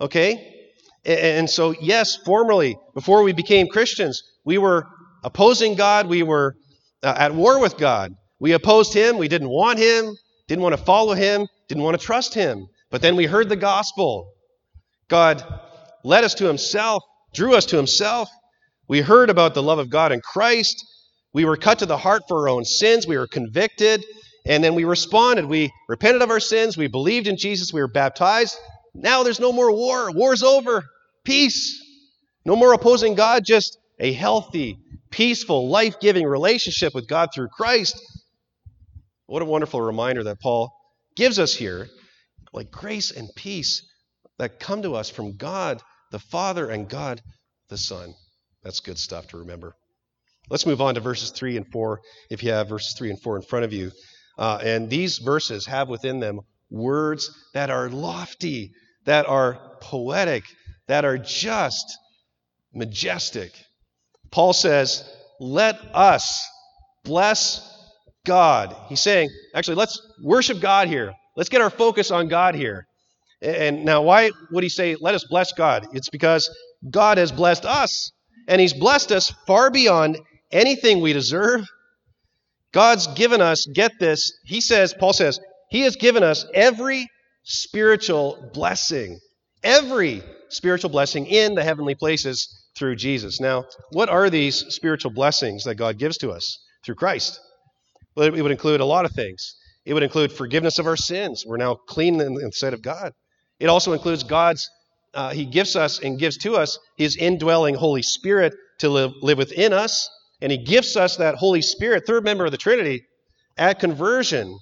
Okay? 0.00 0.56
And 1.04 1.48
so, 1.48 1.74
yes, 1.80 2.16
formerly, 2.16 2.76
before 2.94 3.22
we 3.22 3.32
became 3.32 3.68
Christians, 3.68 4.22
we 4.44 4.58
were 4.58 4.86
opposing 5.22 5.76
God. 5.76 6.08
We 6.08 6.24
were 6.24 6.56
uh, 7.02 7.14
at 7.16 7.34
war 7.34 7.60
with 7.60 7.78
God. 7.78 8.12
We 8.40 8.52
opposed 8.52 8.92
Him. 8.92 9.16
We 9.16 9.28
didn't 9.28 9.48
want 9.48 9.78
Him, 9.78 10.16
didn't 10.48 10.62
want 10.62 10.76
to 10.76 10.84
follow 10.84 11.14
Him, 11.14 11.46
didn't 11.70 11.84
want 11.84 11.98
to 11.98 12.04
trust 12.04 12.34
Him. 12.34 12.66
But 12.90 13.00
then 13.00 13.14
we 13.14 13.26
heard 13.26 13.48
the 13.48 13.54
gospel. 13.54 14.32
God 15.08 15.42
led 16.02 16.24
us 16.24 16.34
to 16.34 16.46
Himself, 16.46 17.04
drew 17.32 17.54
us 17.54 17.66
to 17.66 17.76
Himself. 17.76 18.28
We 18.88 19.00
heard 19.00 19.30
about 19.30 19.54
the 19.54 19.62
love 19.62 19.78
of 19.78 19.88
God 19.88 20.10
in 20.10 20.20
Christ. 20.20 20.84
We 21.32 21.44
were 21.44 21.56
cut 21.56 21.78
to 21.78 21.86
the 21.86 21.96
heart 21.96 22.24
for 22.26 22.40
our 22.40 22.48
own 22.48 22.64
sins. 22.64 23.06
We 23.06 23.16
were 23.16 23.28
convicted. 23.28 24.04
And 24.44 24.64
then 24.64 24.74
we 24.74 24.82
responded. 24.82 25.44
We 25.46 25.70
repented 25.88 26.22
of 26.22 26.30
our 26.30 26.40
sins. 26.40 26.76
We 26.76 26.88
believed 26.88 27.28
in 27.28 27.36
Jesus. 27.36 27.72
We 27.72 27.80
were 27.80 27.88
baptized. 27.88 28.58
Now 28.92 29.22
there's 29.22 29.38
no 29.38 29.52
more 29.52 29.70
war. 29.70 30.10
War's 30.10 30.42
over. 30.42 30.82
Peace. 31.22 31.80
No 32.44 32.56
more 32.56 32.72
opposing 32.72 33.14
God, 33.14 33.44
just 33.44 33.78
a 34.00 34.12
healthy, 34.12 34.78
peaceful, 35.10 35.68
life 35.68 36.00
giving 36.00 36.26
relationship 36.26 36.96
with 36.96 37.06
God 37.06 37.28
through 37.32 37.48
Christ. 37.48 38.02
What 39.26 39.42
a 39.42 39.44
wonderful 39.44 39.80
reminder 39.80 40.24
that 40.24 40.40
Paul 40.40 40.79
gives 41.20 41.38
us 41.38 41.54
here. 41.54 41.86
Like 42.54 42.70
grace 42.70 43.10
and 43.10 43.28
peace 43.36 43.86
that 44.38 44.58
come 44.58 44.80
to 44.82 44.94
us 44.94 45.10
from 45.10 45.36
God 45.36 45.82
the 46.10 46.18
Father 46.18 46.70
and 46.70 46.88
God 46.88 47.20
the 47.68 47.76
Son. 47.76 48.14
That's 48.64 48.80
good 48.80 48.98
stuff 48.98 49.28
to 49.28 49.36
remember. 49.36 49.76
Let's 50.48 50.64
move 50.64 50.80
on 50.80 50.94
to 50.94 51.00
verses 51.00 51.30
3 51.30 51.58
and 51.58 51.66
4, 51.70 52.00
if 52.30 52.42
you 52.42 52.52
have 52.52 52.70
verses 52.70 52.94
3 52.98 53.10
and 53.10 53.20
4 53.20 53.36
in 53.36 53.42
front 53.42 53.66
of 53.66 53.72
you. 53.74 53.92
Uh, 54.38 54.60
and 54.64 54.88
these 54.88 55.18
verses 55.18 55.66
have 55.66 55.90
within 55.90 56.20
them 56.20 56.40
words 56.70 57.30
that 57.52 57.68
are 57.68 57.90
lofty, 57.90 58.72
that 59.04 59.26
are 59.26 59.76
poetic, 59.82 60.44
that 60.88 61.04
are 61.04 61.18
just 61.18 61.98
majestic. 62.72 63.52
Paul 64.30 64.54
says, 64.54 65.04
Let 65.38 65.76
us 65.94 66.42
bless 67.04 67.69
God. 68.26 68.76
He's 68.88 69.02
saying, 69.02 69.30
actually, 69.54 69.76
let's 69.76 70.00
worship 70.22 70.60
God 70.60 70.88
here. 70.88 71.12
Let's 71.36 71.48
get 71.48 71.60
our 71.60 71.70
focus 71.70 72.10
on 72.10 72.28
God 72.28 72.54
here. 72.54 72.86
And 73.42 73.84
now, 73.84 74.02
why 74.02 74.30
would 74.50 74.62
he 74.62 74.68
say, 74.68 74.96
Let 75.00 75.14
us 75.14 75.24
bless 75.24 75.52
God? 75.52 75.86
It's 75.94 76.10
because 76.10 76.50
God 76.88 77.16
has 77.18 77.32
blessed 77.32 77.64
us, 77.64 78.12
and 78.48 78.60
he's 78.60 78.74
blessed 78.74 79.12
us 79.12 79.32
far 79.46 79.70
beyond 79.70 80.18
anything 80.52 81.00
we 81.00 81.12
deserve. 81.12 81.66
God's 82.72 83.06
given 83.08 83.40
us, 83.40 83.66
get 83.66 83.92
this, 83.98 84.32
he 84.44 84.60
says, 84.60 84.94
Paul 84.94 85.12
says, 85.12 85.40
he 85.70 85.80
has 85.82 85.96
given 85.96 86.22
us 86.22 86.46
every 86.54 87.08
spiritual 87.42 88.50
blessing, 88.52 89.18
every 89.62 90.22
spiritual 90.48 90.90
blessing 90.90 91.26
in 91.26 91.54
the 91.54 91.64
heavenly 91.64 91.94
places 91.94 92.68
through 92.76 92.96
Jesus. 92.96 93.40
Now, 93.40 93.64
what 93.90 94.08
are 94.08 94.30
these 94.30 94.64
spiritual 94.68 95.10
blessings 95.10 95.64
that 95.64 95.76
God 95.76 95.98
gives 95.98 96.18
to 96.18 96.30
us 96.30 96.58
through 96.84 96.96
Christ? 96.96 97.40
It 98.20 98.42
would 98.42 98.52
include 98.52 98.80
a 98.80 98.84
lot 98.84 99.04
of 99.04 99.12
things. 99.12 99.56
It 99.84 99.94
would 99.94 100.02
include 100.02 100.32
forgiveness 100.32 100.78
of 100.78 100.86
our 100.86 100.96
sins. 100.96 101.44
We're 101.46 101.56
now 101.56 101.74
clean 101.74 102.20
in 102.20 102.34
the 102.34 102.52
sight 102.52 102.74
of 102.74 102.82
God. 102.82 103.12
It 103.58 103.68
also 103.68 103.92
includes 103.92 104.22
God's, 104.22 104.68
uh, 105.14 105.30
He 105.30 105.46
gives 105.46 105.76
us 105.76 106.00
and 106.00 106.18
gives 106.18 106.36
to 106.38 106.54
us 106.54 106.78
His 106.96 107.16
indwelling 107.16 107.74
Holy 107.74 108.02
Spirit 108.02 108.54
to 108.78 108.88
live, 108.88 109.12
live 109.22 109.38
within 109.38 109.72
us 109.72 110.08
and 110.40 110.50
he 110.50 110.58
gifts 110.58 110.96
us 110.96 111.16
that 111.16 111.34
Holy 111.36 111.62
Spirit, 111.62 112.06
third 112.06 112.24
member 112.24 112.44
of 112.44 112.52
the 112.52 112.58
Trinity, 112.58 113.04
at 113.56 113.78
conversion. 113.78 114.58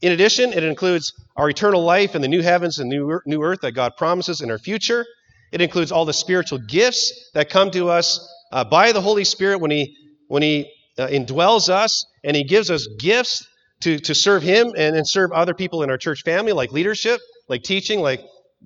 In 0.00 0.12
addition, 0.12 0.52
it 0.52 0.64
includes 0.64 1.12
our 1.36 1.50
eternal 1.50 1.82
life 1.82 2.14
in 2.14 2.22
the 2.22 2.28
new 2.28 2.42
heavens 2.42 2.78
and 2.78 2.88
new, 2.88 3.20
new 3.26 3.42
earth 3.42 3.60
that 3.62 3.72
God 3.72 3.96
promises 3.96 4.40
in 4.40 4.50
our 4.50 4.58
future. 4.58 5.04
It 5.52 5.60
includes 5.60 5.90
all 5.90 6.04
the 6.04 6.12
spiritual 6.12 6.58
gifts 6.58 7.30
that 7.34 7.50
come 7.50 7.70
to 7.72 7.90
us 7.90 8.26
uh, 8.52 8.64
by 8.64 8.92
the 8.92 9.00
Holy 9.00 9.24
Spirit 9.24 9.60
when 9.60 9.70
He, 9.70 9.96
when 10.28 10.42
he 10.42 10.72
uh, 11.00 11.08
indwells 11.08 11.68
us 11.68 12.06
and 12.22 12.36
He 12.36 12.44
gives 12.44 12.70
us 12.70 12.86
gifts 12.98 13.46
to, 13.80 13.98
to 13.98 14.14
serve 14.14 14.42
Him 14.42 14.72
and, 14.76 14.96
and 14.96 15.08
serve 15.08 15.32
other 15.32 15.54
people 15.54 15.82
in 15.82 15.90
our 15.90 15.98
church 15.98 16.22
family, 16.22 16.52
like 16.52 16.72
leadership, 16.72 17.20
like 17.48 17.62
teaching, 17.62 18.00
like 18.00 18.20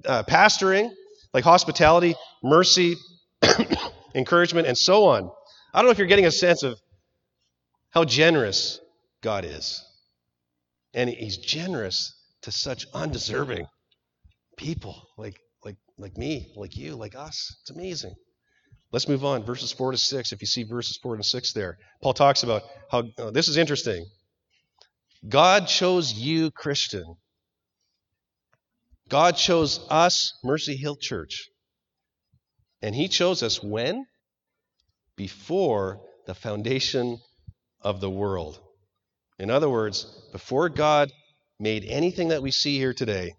uh, 0.05 0.25
pastoring, 0.25 0.90
like 1.33 1.44
hospitality, 1.44 2.14
mercy, 2.42 2.97
encouragement, 4.14 4.66
and 4.66 4.77
so 4.77 5.07
on. 5.07 5.31
I 5.73 5.79
don't 5.79 5.87
know 5.87 5.92
if 5.92 5.99
you're 5.99 6.07
getting 6.07 6.27
a 6.27 6.31
sense 6.31 6.62
of 6.62 6.79
how 7.90 8.05
generous 8.05 8.81
God 9.23 9.44
is. 9.44 9.83
And 10.92 11.09
he's 11.11 11.38
generous 11.38 12.14
to 12.42 12.53
such 12.53 12.87
undeserving 12.94 13.66
people 14.57 15.09
like, 15.16 15.37
like, 15.64 15.77
like 15.99 16.16
me, 16.16 16.53
like 16.57 16.77
you, 16.77 16.94
like 16.94 17.14
us. 17.16 17.57
It's 17.62 17.70
amazing. 17.70 18.14
Let's 18.94 19.09
move 19.09 19.24
on, 19.24 19.42
verses 19.42 19.72
4 19.72 19.90
to 19.90 19.98
6. 19.98 20.30
If 20.30 20.40
you 20.40 20.46
see 20.46 20.62
verses 20.62 21.00
4 21.02 21.16
and 21.16 21.26
6 21.26 21.52
there, 21.52 21.78
Paul 22.00 22.14
talks 22.14 22.44
about 22.44 22.62
how 22.92 23.02
oh, 23.18 23.33
this 23.33 23.48
is 23.48 23.57
interesting. 23.57 24.07
God 25.28 25.66
chose 25.66 26.12
you, 26.12 26.52
Christian. 26.52 27.16
God 29.09 29.33
chose 29.33 29.85
us, 29.90 30.38
Mercy 30.44 30.76
Hill 30.76 30.94
Church. 30.94 31.48
And 32.83 32.94
He 32.94 33.09
chose 33.09 33.42
us 33.42 33.61
when? 33.61 34.07
before 35.16 36.00
the 36.26 36.35
foundation 36.35 37.18
of 37.80 38.00
the 38.00 38.11
world. 38.11 38.61
In 39.40 39.50
other 39.50 39.68
words, 39.68 40.07
before 40.30 40.68
God 40.68 41.11
made 41.59 41.85
anything 41.85 42.28
that 42.28 42.42
we 42.42 42.52
see 42.52 42.78
here 42.78 42.94
today, 42.94 43.35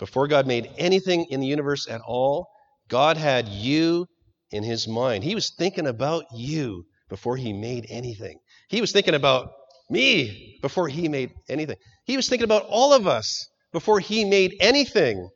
before 0.00 0.26
God 0.26 0.48
made 0.48 0.68
anything 0.78 1.26
in 1.30 1.38
the 1.38 1.46
universe 1.46 1.88
at 1.88 2.00
all, 2.00 2.48
God 2.88 3.16
had 3.16 3.48
you 3.48 4.06
in 4.50 4.62
his 4.62 4.88
mind. 4.88 5.24
He 5.24 5.34
was 5.34 5.50
thinking 5.50 5.86
about 5.86 6.24
you 6.34 6.84
before 7.08 7.36
he 7.36 7.52
made 7.52 7.86
anything. 7.88 8.38
He 8.68 8.80
was 8.80 8.92
thinking 8.92 9.14
about 9.14 9.50
me 9.90 10.58
before 10.62 10.88
he 10.88 11.08
made 11.08 11.32
anything. 11.48 11.76
He 12.04 12.16
was 12.16 12.28
thinking 12.28 12.44
about 12.44 12.64
all 12.68 12.92
of 12.92 13.06
us 13.06 13.48
before 13.72 14.00
he 14.00 14.24
made 14.24 14.56
anything. 14.60 15.28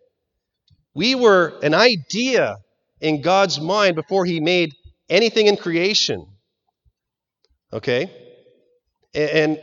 We 0.94 1.14
were 1.14 1.58
an 1.62 1.74
idea 1.74 2.56
in 3.00 3.22
God's 3.22 3.60
mind 3.60 3.96
before 3.96 4.24
he 4.24 4.40
made 4.40 4.72
anything 5.08 5.46
in 5.46 5.56
creation. 5.56 6.26
Okay? 7.72 8.10
And, 9.14 9.58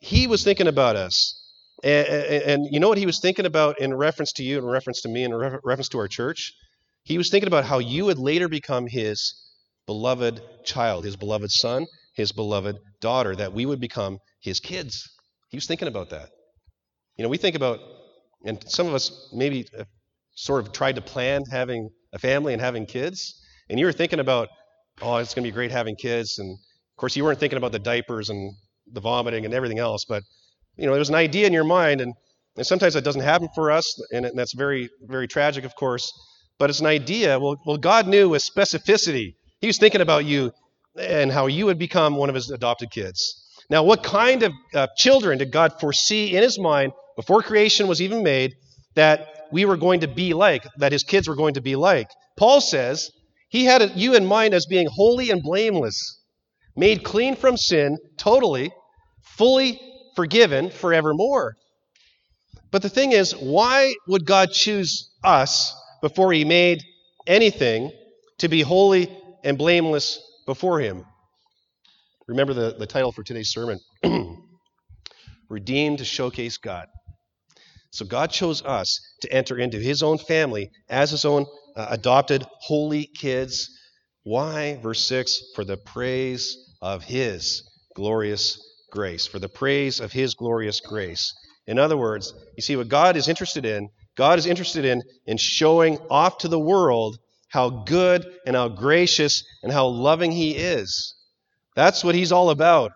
he 0.00 0.28
was 0.28 0.44
thinking 0.44 0.68
about 0.68 0.94
us. 0.94 1.34
And, 1.82 2.66
you 2.70 2.78
know 2.78 2.88
what 2.88 2.98
he 2.98 3.06
was 3.06 3.20
thinking 3.20 3.46
about 3.46 3.80
in 3.80 3.92
reference 3.92 4.32
to 4.34 4.44
you, 4.44 4.58
in 4.58 4.64
reference 4.64 5.02
to 5.02 5.08
me, 5.08 5.24
in 5.24 5.34
reference 5.34 5.88
to 5.88 5.98
our 5.98 6.06
church? 6.06 6.52
He 7.08 7.16
was 7.16 7.30
thinking 7.30 7.46
about 7.46 7.64
how 7.64 7.78
you 7.78 8.04
would 8.04 8.18
later 8.18 8.48
become 8.48 8.86
his 8.86 9.34
beloved 9.86 10.42
child, 10.62 11.06
his 11.06 11.16
beloved 11.16 11.50
son, 11.50 11.86
his 12.14 12.32
beloved 12.32 12.76
daughter, 13.00 13.34
that 13.34 13.54
we 13.54 13.64
would 13.64 13.80
become 13.80 14.18
his 14.42 14.60
kids. 14.60 15.08
He 15.48 15.56
was 15.56 15.66
thinking 15.66 15.88
about 15.88 16.10
that. 16.10 16.28
You 17.16 17.22
know, 17.22 17.30
we 17.30 17.38
think 17.38 17.56
about, 17.56 17.80
and 18.44 18.62
some 18.68 18.86
of 18.86 18.92
us 18.92 19.30
maybe 19.32 19.66
uh, 19.78 19.84
sort 20.34 20.60
of 20.60 20.74
tried 20.74 20.96
to 20.96 21.00
plan 21.00 21.44
having 21.50 21.88
a 22.12 22.18
family 22.18 22.52
and 22.52 22.60
having 22.60 22.84
kids, 22.84 23.42
and 23.70 23.80
you 23.80 23.86
were 23.86 23.92
thinking 23.92 24.20
about, 24.20 24.50
oh, 25.00 25.16
it's 25.16 25.32
going 25.32 25.44
to 25.44 25.50
be 25.50 25.54
great 25.54 25.70
having 25.70 25.96
kids, 25.96 26.38
and 26.38 26.50
of 26.52 26.96
course 26.98 27.16
you 27.16 27.24
weren't 27.24 27.40
thinking 27.40 27.56
about 27.56 27.72
the 27.72 27.78
diapers 27.78 28.28
and 28.28 28.52
the 28.92 29.00
vomiting 29.00 29.46
and 29.46 29.54
everything 29.54 29.78
else, 29.78 30.04
but 30.06 30.22
you 30.76 30.84
know 30.84 30.92
there 30.92 30.98
was 30.98 31.08
an 31.08 31.14
idea 31.14 31.46
in 31.46 31.54
your 31.54 31.64
mind, 31.64 32.02
and, 32.02 32.12
and 32.58 32.66
sometimes 32.66 32.92
that 32.92 33.04
doesn't 33.04 33.22
happen 33.22 33.48
for 33.54 33.70
us, 33.70 33.98
and, 34.12 34.26
and 34.26 34.38
that's 34.38 34.52
very 34.52 34.90
very 35.06 35.26
tragic, 35.26 35.64
of 35.64 35.74
course. 35.74 36.12
But 36.58 36.70
it's 36.70 36.80
an 36.80 36.86
idea. 36.86 37.38
Well, 37.38 37.56
well, 37.64 37.76
God 37.76 38.06
knew 38.08 38.28
with 38.28 38.42
specificity. 38.42 39.34
He 39.60 39.66
was 39.66 39.78
thinking 39.78 40.00
about 40.00 40.24
you 40.24 40.52
and 41.00 41.30
how 41.30 41.46
you 41.46 41.66
would 41.66 41.78
become 41.78 42.16
one 42.16 42.28
of 42.28 42.34
His 42.34 42.50
adopted 42.50 42.90
kids. 42.90 43.44
Now, 43.70 43.84
what 43.84 44.02
kind 44.02 44.42
of 44.42 44.52
uh, 44.74 44.86
children 44.96 45.38
did 45.38 45.52
God 45.52 45.78
foresee 45.80 46.34
in 46.36 46.42
His 46.42 46.58
mind 46.58 46.92
before 47.16 47.42
creation 47.42 47.88
was 47.88 48.00
even 48.00 48.22
made 48.22 48.54
that 48.94 49.26
we 49.50 49.64
were 49.64 49.76
going 49.76 50.00
to 50.00 50.08
be 50.08 50.34
like, 50.34 50.66
that 50.78 50.92
his 50.92 51.02
kids 51.02 51.28
were 51.28 51.36
going 51.36 51.54
to 51.54 51.60
be 51.60 51.76
like. 51.76 52.08
Paul 52.36 52.60
says 52.60 53.10
he 53.48 53.64
had 53.64 53.92
you 53.96 54.14
in 54.14 54.26
mind 54.26 54.54
as 54.54 54.66
being 54.66 54.86
holy 54.90 55.30
and 55.30 55.42
blameless, 55.42 56.20
made 56.76 57.04
clean 57.04 57.36
from 57.36 57.56
sin, 57.56 57.98
totally, 58.16 58.70
fully 59.22 59.80
forgiven 60.16 60.70
forevermore. 60.70 61.56
But 62.70 62.82
the 62.82 62.88
thing 62.88 63.12
is, 63.12 63.32
why 63.32 63.94
would 64.06 64.26
God 64.26 64.50
choose 64.52 65.10
us 65.24 65.74
before 66.00 66.32
he 66.32 66.44
made 66.44 66.82
anything 67.26 67.92
to 68.38 68.48
be 68.48 68.62
holy 68.62 69.10
and 69.44 69.58
blameless 69.58 70.20
before 70.46 70.80
him? 70.80 71.04
Remember 72.26 72.52
the, 72.52 72.76
the 72.78 72.86
title 72.86 73.12
for 73.12 73.22
today's 73.22 73.50
sermon 73.50 73.80
Redeemed 75.48 75.98
to 75.98 76.04
Showcase 76.04 76.58
God. 76.58 76.86
So 77.90 78.04
God 78.04 78.30
chose 78.30 78.62
us 78.62 79.00
to 79.22 79.32
enter 79.32 79.58
into 79.58 79.78
his 79.78 80.02
own 80.02 80.18
family 80.18 80.70
as 80.90 81.10
his 81.10 81.24
own 81.24 81.46
uh, 81.74 81.86
adopted 81.90 82.44
holy 82.60 83.06
kids. 83.06 83.70
Why? 84.24 84.78
Verse 84.82 85.00
6 85.06 85.52
For 85.54 85.64
the 85.64 85.78
praise 85.78 86.56
of 86.82 87.02
his 87.02 87.62
glorious 87.94 88.60
grace. 88.92 89.26
For 89.26 89.38
the 89.38 89.48
praise 89.48 90.00
of 90.00 90.12
his 90.12 90.34
glorious 90.34 90.80
grace. 90.80 91.32
In 91.66 91.78
other 91.78 91.96
words, 91.96 92.34
you 92.56 92.62
see 92.62 92.76
what 92.76 92.88
God 92.88 93.16
is 93.16 93.28
interested 93.28 93.64
in? 93.64 93.88
God 94.18 94.40
is 94.40 94.46
interested 94.46 94.84
in, 94.84 95.00
in 95.26 95.36
showing 95.36 95.96
off 96.10 96.38
to 96.38 96.48
the 96.48 96.58
world 96.58 97.18
how 97.46 97.70
good 97.70 98.26
and 98.44 98.56
how 98.56 98.68
gracious 98.68 99.44
and 99.62 99.70
how 99.70 99.86
loving 99.86 100.32
He 100.32 100.56
is. 100.56 101.14
That's 101.76 102.02
what 102.02 102.16
He's 102.16 102.32
all 102.32 102.50
about. 102.50 102.90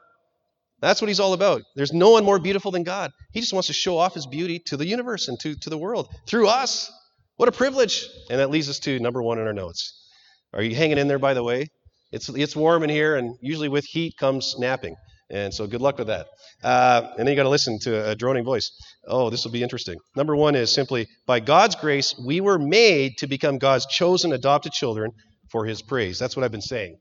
That's 0.80 1.00
what 1.00 1.06
He's 1.06 1.20
all 1.20 1.32
about. 1.32 1.62
There's 1.76 1.92
no 1.92 2.10
one 2.10 2.24
more 2.24 2.40
beautiful 2.40 2.72
than 2.72 2.82
God. 2.82 3.12
He 3.32 3.38
just 3.38 3.52
wants 3.52 3.68
to 3.68 3.72
show 3.72 3.98
off 3.98 4.14
His 4.14 4.26
beauty 4.26 4.58
to 4.66 4.76
the 4.76 4.84
universe 4.84 5.28
and 5.28 5.38
to, 5.40 5.54
to 5.54 5.70
the 5.70 5.78
world 5.78 6.08
through 6.26 6.48
us. 6.48 6.90
What 7.36 7.48
a 7.48 7.52
privilege. 7.52 8.04
And 8.28 8.40
that 8.40 8.50
leads 8.50 8.68
us 8.68 8.80
to 8.80 8.98
number 8.98 9.22
one 9.22 9.38
in 9.38 9.46
our 9.46 9.52
notes. 9.52 10.04
Are 10.52 10.62
you 10.62 10.74
hanging 10.74 10.98
in 10.98 11.06
there, 11.06 11.20
by 11.20 11.34
the 11.34 11.44
way? 11.44 11.68
It's, 12.10 12.28
it's 12.30 12.56
warm 12.56 12.82
in 12.82 12.90
here, 12.90 13.14
and 13.14 13.36
usually 13.40 13.68
with 13.68 13.84
heat 13.84 14.16
comes 14.18 14.56
napping. 14.58 14.96
And 15.32 15.52
so 15.52 15.66
good 15.66 15.80
luck 15.80 15.96
with 15.96 16.08
that. 16.08 16.26
Uh, 16.62 17.08
and 17.16 17.20
then 17.20 17.28
you 17.28 17.36
got 17.36 17.44
to 17.44 17.48
listen 17.48 17.78
to 17.80 18.10
a 18.10 18.14
droning 18.14 18.44
voice. 18.44 18.70
Oh, 19.08 19.30
this 19.30 19.44
will 19.44 19.52
be 19.52 19.62
interesting. 19.62 19.96
Number 20.14 20.36
one 20.36 20.54
is 20.54 20.70
simply 20.70 21.06
by 21.26 21.40
God's 21.40 21.74
grace, 21.74 22.14
we 22.24 22.42
were 22.42 22.58
made 22.58 23.16
to 23.18 23.26
become 23.26 23.56
God's 23.56 23.86
chosen 23.86 24.34
adopted 24.34 24.72
children 24.72 25.10
for 25.50 25.64
his 25.64 25.80
praise. 25.80 26.18
That's 26.18 26.36
what 26.36 26.44
I've 26.44 26.52
been 26.52 26.60
saying 26.60 26.96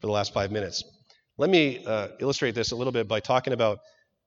for 0.00 0.06
the 0.06 0.12
last 0.12 0.32
five 0.32 0.50
minutes. 0.50 0.82
Let 1.36 1.50
me 1.50 1.84
uh, 1.84 2.08
illustrate 2.20 2.54
this 2.54 2.72
a 2.72 2.76
little 2.76 2.92
bit 2.92 3.06
by 3.06 3.20
talking 3.20 3.52
about 3.52 3.78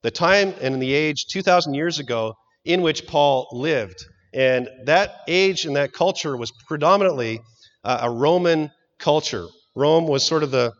the 0.04 0.12
time 0.12 0.54
and 0.62 0.82
the 0.82 0.93
age 0.93 1.25
2,000 1.32 1.73
years 1.73 1.99
ago 1.99 2.36
in 2.63 2.84
which 2.84 3.08
Paul 3.08 3.47
lived. 3.51 4.06
And 4.34 4.69
that 4.86 5.15
age 5.27 5.65
and 5.65 5.75
that 5.75 5.93
culture 5.93 6.38
was 6.38 6.51
predominantly 6.67 7.41
uh, 7.84 7.99
a 8.04 8.12
Roman 8.12 8.69
culture. 8.99 9.47
Rome 9.75 10.08
was 10.08 10.23
sort 10.23 10.43
of 10.43 10.51
the, 10.51 10.73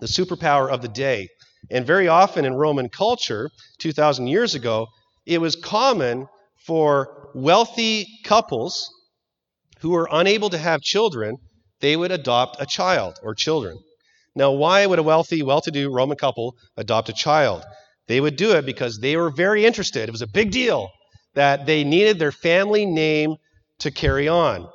the 0.00 0.06
superpower 0.06 0.70
of 0.70 0.82
the 0.82 0.88
day. 0.88 1.28
And 1.72 1.86
very 1.86 2.06
often 2.06 2.44
in 2.44 2.54
Roman 2.54 2.90
culture, 2.90 3.50
2,000 3.78 4.26
years 4.26 4.54
ago, 4.54 4.86
it 5.24 5.40
was 5.40 5.56
common 5.56 6.28
for 6.66 7.30
wealthy 7.34 8.06
couples 8.24 8.88
who 9.80 9.90
were 9.90 10.08
unable 10.12 10.50
to 10.50 10.58
have 10.58 10.82
children, 10.82 11.38
they 11.80 11.96
would 11.96 12.12
adopt 12.12 12.60
a 12.60 12.66
child 12.66 13.18
or 13.22 13.34
children. 13.34 13.78
Now, 14.34 14.52
why 14.52 14.84
would 14.86 14.98
a 14.98 15.02
wealthy, 15.02 15.42
well 15.42 15.60
to 15.62 15.70
do 15.70 15.92
Roman 15.92 16.16
couple 16.16 16.54
adopt 16.76 17.08
a 17.08 17.14
child? 17.14 17.64
They 18.06 18.20
would 18.20 18.36
do 18.36 18.52
it 18.52 18.66
because 18.66 18.98
they 18.98 19.16
were 19.16 19.30
very 19.30 19.64
interested. 19.64 20.08
It 20.08 20.12
was 20.12 20.22
a 20.22 20.26
big 20.26 20.50
deal 20.50 20.90
that 21.34 21.64
they 21.64 21.84
needed 21.84 22.18
their 22.18 22.32
family 22.32 22.84
name 22.84 23.36
to 23.78 23.90
carry 23.90 24.28
on. 24.28 24.68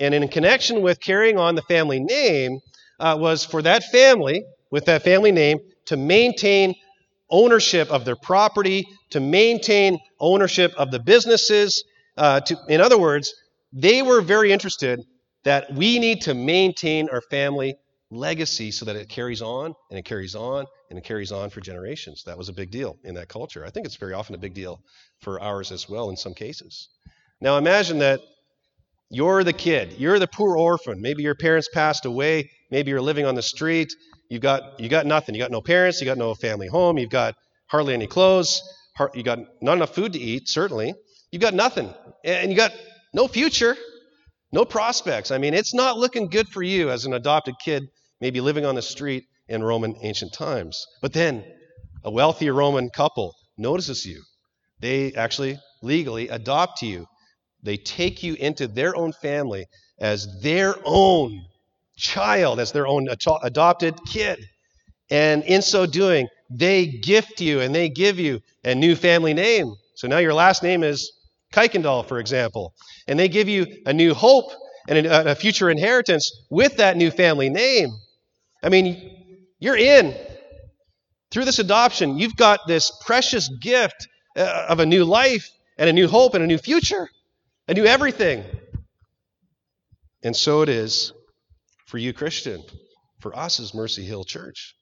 And 0.00 0.14
in 0.14 0.26
connection 0.28 0.82
with 0.82 1.00
carrying 1.00 1.38
on 1.38 1.54
the 1.54 1.62
family 1.62 2.00
name, 2.00 2.58
uh, 3.00 3.16
was 3.18 3.44
for 3.44 3.62
that 3.62 3.84
family, 3.84 4.42
with 4.70 4.86
that 4.86 5.02
family 5.02 5.32
name, 5.32 5.58
to 5.88 5.96
maintain 5.96 6.74
ownership 7.30 7.90
of 7.90 8.04
their 8.04 8.16
property, 8.16 8.86
to 9.10 9.20
maintain 9.20 9.98
ownership 10.20 10.72
of 10.76 10.90
the 10.90 10.98
businesses. 10.98 11.84
Uh, 12.16 12.40
to, 12.40 12.56
in 12.68 12.80
other 12.80 12.98
words, 12.98 13.34
they 13.72 14.02
were 14.02 14.20
very 14.20 14.52
interested 14.52 15.00
that 15.44 15.72
we 15.72 15.98
need 15.98 16.22
to 16.22 16.34
maintain 16.34 17.08
our 17.10 17.20
family 17.20 17.74
legacy 18.10 18.70
so 18.70 18.84
that 18.86 18.96
it 18.96 19.08
carries 19.08 19.42
on 19.42 19.74
and 19.90 19.98
it 19.98 20.04
carries 20.04 20.34
on 20.34 20.66
and 20.88 20.98
it 20.98 21.04
carries 21.04 21.32
on 21.32 21.50
for 21.50 21.60
generations. 21.60 22.24
That 22.24 22.38
was 22.38 22.48
a 22.48 22.52
big 22.52 22.70
deal 22.70 22.98
in 23.04 23.14
that 23.14 23.28
culture. 23.28 23.64
I 23.64 23.70
think 23.70 23.86
it's 23.86 23.96
very 23.96 24.14
often 24.14 24.34
a 24.34 24.38
big 24.38 24.54
deal 24.54 24.80
for 25.20 25.40
ours 25.40 25.72
as 25.72 25.88
well 25.88 26.10
in 26.10 26.16
some 26.16 26.34
cases. 26.34 26.88
Now 27.40 27.58
imagine 27.58 27.98
that 27.98 28.20
you're 29.10 29.44
the 29.44 29.52
kid, 29.52 29.94
you're 29.98 30.18
the 30.18 30.26
poor 30.26 30.56
orphan. 30.56 31.00
Maybe 31.00 31.22
your 31.22 31.34
parents 31.34 31.68
passed 31.72 32.04
away, 32.04 32.50
maybe 32.70 32.90
you're 32.90 33.00
living 33.00 33.26
on 33.26 33.34
the 33.34 33.42
street, 33.42 33.92
You've 34.28 34.42
got, 34.42 34.78
you 34.78 34.88
got 34.88 35.06
nothing. 35.06 35.34
You 35.34 35.40
got 35.40 35.50
no 35.50 35.60
parents. 35.60 36.00
You 36.00 36.06
got 36.06 36.18
no 36.18 36.34
family 36.34 36.68
home. 36.68 36.98
You've 36.98 37.10
got 37.10 37.34
hardly 37.66 37.94
any 37.94 38.06
clothes. 38.06 38.62
You 39.14 39.22
got 39.22 39.38
not 39.62 39.76
enough 39.76 39.94
food 39.94 40.12
to 40.14 40.18
eat, 40.18 40.48
certainly. 40.48 40.94
You've 41.30 41.42
got 41.42 41.54
nothing. 41.54 41.94
And 42.24 42.50
you 42.50 42.56
got 42.56 42.72
no 43.14 43.28
future, 43.28 43.76
no 44.52 44.64
prospects. 44.64 45.30
I 45.30 45.38
mean, 45.38 45.54
it's 45.54 45.72
not 45.72 45.98
looking 45.98 46.28
good 46.28 46.48
for 46.48 46.62
you 46.62 46.90
as 46.90 47.04
an 47.04 47.14
adopted 47.14 47.54
kid, 47.64 47.84
maybe 48.20 48.40
living 48.40 48.64
on 48.64 48.74
the 48.74 48.82
street 48.82 49.24
in 49.48 49.62
Roman 49.62 49.96
ancient 50.02 50.32
times. 50.32 50.86
But 51.00 51.12
then 51.12 51.44
a 52.04 52.10
wealthy 52.10 52.50
Roman 52.50 52.90
couple 52.90 53.34
notices 53.56 54.04
you. 54.04 54.22
They 54.80 55.12
actually 55.14 55.58
legally 55.82 56.28
adopt 56.28 56.82
you. 56.82 57.06
They 57.62 57.76
take 57.76 58.22
you 58.22 58.34
into 58.34 58.66
their 58.66 58.96
own 58.96 59.12
family 59.12 59.66
as 59.98 60.40
their 60.42 60.74
own 60.84 61.44
child, 61.98 62.60
as 62.60 62.72
their 62.72 62.86
own 62.86 63.08
adopted 63.42 63.98
kid. 64.06 64.38
And 65.10 65.42
in 65.44 65.62
so 65.62 65.86
doing, 65.86 66.28
they 66.50 66.86
gift 66.86 67.40
you 67.40 67.60
and 67.60 67.74
they 67.74 67.88
give 67.88 68.18
you 68.18 68.40
a 68.64 68.74
new 68.74 68.94
family 68.94 69.34
name. 69.34 69.74
So 69.94 70.08
now 70.08 70.18
your 70.18 70.34
last 70.34 70.62
name 70.62 70.82
is 70.82 71.12
Kuykendall, 71.52 72.06
for 72.06 72.18
example. 72.18 72.74
And 73.06 73.18
they 73.18 73.28
give 73.28 73.48
you 73.48 73.66
a 73.86 73.92
new 73.92 74.14
hope 74.14 74.50
and 74.88 75.06
a 75.06 75.34
future 75.34 75.68
inheritance 75.68 76.30
with 76.50 76.78
that 76.78 76.96
new 76.96 77.10
family 77.10 77.50
name. 77.50 77.90
I 78.62 78.70
mean, 78.70 79.46
you're 79.58 79.76
in. 79.76 80.14
Through 81.30 81.44
this 81.44 81.58
adoption, 81.58 82.18
you've 82.18 82.36
got 82.36 82.60
this 82.66 82.90
precious 83.04 83.50
gift 83.60 84.08
uh, 84.36 84.66
of 84.68 84.80
a 84.80 84.86
new 84.86 85.04
life 85.04 85.50
and 85.76 85.90
a 85.90 85.92
new 85.92 86.08
hope 86.08 86.34
and 86.34 86.42
a 86.42 86.46
new 86.46 86.56
future, 86.56 87.08
a 87.66 87.74
new 87.74 87.84
everything. 87.84 88.44
And 90.22 90.34
so 90.34 90.62
it 90.62 90.68
is 90.70 91.12
for 91.88 91.98
you, 91.98 92.12
Christian, 92.12 92.62
for 93.18 93.34
us 93.34 93.58
as 93.58 93.74
Mercy 93.74 94.04
Hill 94.04 94.22
Church. 94.22 94.74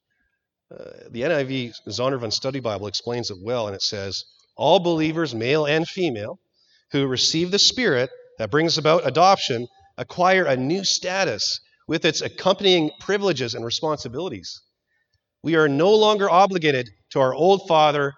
Uh, 0.70 1.08
the 1.10 1.22
NIV 1.22 1.72
Zondervan 1.88 2.32
Study 2.32 2.58
Bible 2.58 2.88
explains 2.88 3.30
it 3.30 3.38
well, 3.40 3.68
and 3.68 3.76
it 3.76 3.82
says, 3.82 4.24
All 4.56 4.80
believers, 4.80 5.32
male 5.32 5.66
and 5.66 5.86
female, 5.86 6.40
who 6.90 7.06
receive 7.06 7.52
the 7.52 7.60
Spirit 7.60 8.10
that 8.38 8.50
brings 8.50 8.76
about 8.76 9.06
adoption 9.06 9.68
acquire 9.96 10.44
a 10.44 10.56
new 10.56 10.84
status 10.84 11.60
with 11.86 12.04
its 12.04 12.20
accompanying 12.20 12.90
privileges 12.98 13.54
and 13.54 13.64
responsibilities. 13.64 14.60
We 15.44 15.54
are 15.54 15.68
no 15.68 15.94
longer 15.94 16.28
obligated 16.28 16.90
to 17.10 17.20
our 17.20 17.32
old 17.32 17.68
father, 17.68 18.14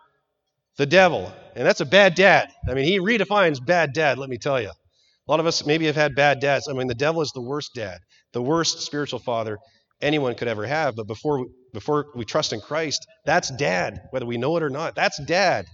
the 0.79 0.87
devil. 0.87 1.31
And 1.55 1.67
that's 1.67 1.83
a 1.83 1.87
bad 1.87 2.15
dad. 2.15 2.49
I 2.67 2.73
mean, 2.73 2.87
he 2.87 2.99
redefines 2.99 3.65
bad 3.65 3.93
dad, 3.93 4.17
let 4.17 4.31
me 4.31 4.39
tell 4.39 4.61
you. 4.61 4.71
A 4.71 5.31
lot 5.31 5.41
of 5.41 5.47
us 5.47 5.67
maybe 5.67 5.85
have 5.85 5.97
had 5.97 6.15
bad 6.15 6.41
dads. 6.41 6.69
I 6.69 6.73
mean, 6.73 6.87
the 6.87 6.95
devil 6.95 7.21
is 7.21 7.33
the 7.33 7.43
worst 7.43 7.75
dad, 7.75 7.99
the 8.33 8.43
worst 8.43 8.81
spiritual 8.81 9.19
father 9.19 9.59
anyone 10.01 10.35
could 10.35 10.49
ever 10.49 10.67
have. 10.67 10.97
But 10.97 11.07
before 11.07 11.41
we, 11.41 11.47
before 11.73 12.07
we 12.15 12.25
trust 12.25 12.53
in 12.53 12.61
Christ, 12.61 13.07
that's 13.25 13.51
dad, 13.51 14.01
whether 14.11 14.27
we 14.27 14.39
know 14.39 14.57
it 14.57 14.63
or 14.63 14.71
not. 14.71 14.95
That's 14.95 15.23
dad. 15.25 15.67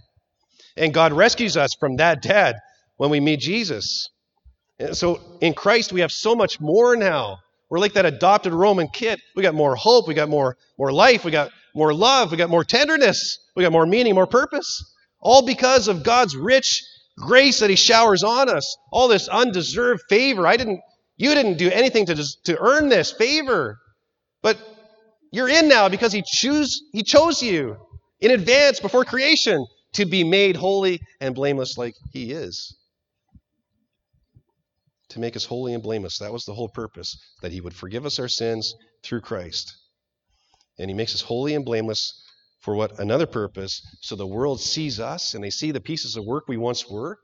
And 0.77 0.93
God 0.93 1.13
rescues 1.13 1.57
us 1.57 1.71
from 1.79 1.97
that 1.97 2.23
dad 2.23 2.57
when 2.97 3.11
we 3.11 3.21
meet 3.21 3.41
Jesus. 3.41 4.09
And 4.79 4.97
so 4.97 5.21
in 5.41 5.55
Christ, 5.55 5.93
we 5.93 6.01
have 6.01 6.13
so 6.13 6.35
much 6.35 6.61
more 6.61 6.97
now. 6.97 7.39
We're 7.71 7.79
like 7.79 7.95
that 7.95 8.07
adopted 8.07 8.53
Roman 8.53 8.89
kid. 8.89 9.21
We 9.37 9.43
got 9.43 9.55
more 9.55 9.77
hope. 9.77 10.09
We 10.09 10.15
got 10.15 10.29
more, 10.29 10.57
more 10.79 10.93
life. 10.93 11.25
We 11.25 11.31
got 11.31 11.51
more 11.75 11.95
love. 11.95 12.31
We 12.31 12.37
got 12.37 12.51
more 12.51 12.65
tenderness. 12.65 13.39
We 13.57 13.63
got 13.63 13.73
more 13.73 13.87
meaning, 13.87 14.15
more 14.15 14.27
purpose. 14.27 14.93
All 15.21 15.47
because 15.47 15.89
of 15.89 16.03
God's 16.03 16.37
rich 16.37 16.83
grace 17.17 17.61
that 17.61 17.71
he 17.71 17.77
showers 17.77 18.23
on 18.25 18.49
us, 18.49 18.77
all 18.93 19.09
this 19.09 19.29
undeserved 19.29 20.03
favor. 20.09 20.47
I 20.47 20.57
didn't, 20.57 20.81
you 21.17 21.35
didn't 21.35 21.59
do 21.59 21.71
anything 21.71 22.07
to, 22.07 22.43
to 22.45 22.59
earn 22.59 22.89
this 22.89 23.13
favor, 23.13 23.79
but 24.43 24.59
you're 25.33 25.49
in 25.49 25.69
now 25.69 25.89
because 25.89 26.13
he 26.13 26.23
choose, 26.25 26.83
he 26.93 27.03
chose 27.03 27.43
you 27.43 27.77
in 28.21 28.31
advance 28.31 28.81
before 28.81 29.05
creation 29.05 29.67
to 29.95 30.05
be 30.05 30.25
made 30.25 30.57
holy 30.57 31.01
and 31.21 31.35
blameless 31.35 31.79
like 31.79 31.95
he 32.13 32.33
is. 32.33 32.77
To 35.11 35.21
make 35.21 35.37
us 35.37 35.45
holy 35.45 35.75
and 35.75 35.83
blameless. 35.83 36.19
That 36.19 36.33
was 36.33 36.45
the 36.45 36.55
whole 36.55 36.69
purpose, 36.69 37.17
that 37.43 37.53
he 37.53 37.61
would 37.61 37.75
forgive 37.75 38.05
us 38.05 38.19
our 38.19 38.29
sins 38.29 38.75
through 39.05 39.21
Christ. 39.21 39.73
And 40.79 40.91
he 40.91 40.95
makes 40.95 41.15
us 41.15 41.21
holy 41.21 41.55
and 41.55 41.65
blameless 41.65 42.21
for 42.61 42.75
what 42.75 42.99
another 42.99 43.27
purpose 43.27 43.81
so 44.01 44.17
the 44.17 44.27
world 44.27 44.61
sees 44.61 44.99
us 44.99 45.35
and 45.35 45.45
they 45.45 45.51
see 45.51 45.71
the 45.71 45.81
pieces 45.81 46.17
of 46.17 46.25
work 46.25 46.49
we 46.49 46.57
once 46.57 46.89
were 46.89 47.19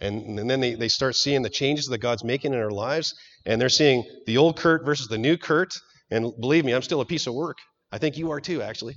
and, 0.00 0.38
and 0.38 0.50
then 0.50 0.60
they, 0.60 0.74
they 0.74 0.88
start 0.88 1.16
seeing 1.16 1.42
the 1.42 1.50
changes 1.50 1.86
that 1.86 1.98
god's 1.98 2.24
making 2.24 2.52
in 2.52 2.58
our 2.58 2.70
lives 2.70 3.14
and 3.46 3.60
they're 3.60 3.68
seeing 3.68 4.04
the 4.26 4.36
old 4.36 4.58
kurt 4.58 4.84
versus 4.84 5.08
the 5.08 5.18
new 5.18 5.36
kurt. 5.36 5.72
And 6.10 6.32
believe 6.40 6.64
me 6.64 6.74
i'm 6.74 6.82
still 6.82 7.00
a 7.00 7.06
piece 7.06 7.26
of 7.26 7.34
work. 7.34 7.56
I 7.92 7.98
think 7.98 8.16
you 8.16 8.30
are 8.30 8.40
too 8.40 8.62
actually. 8.62 8.94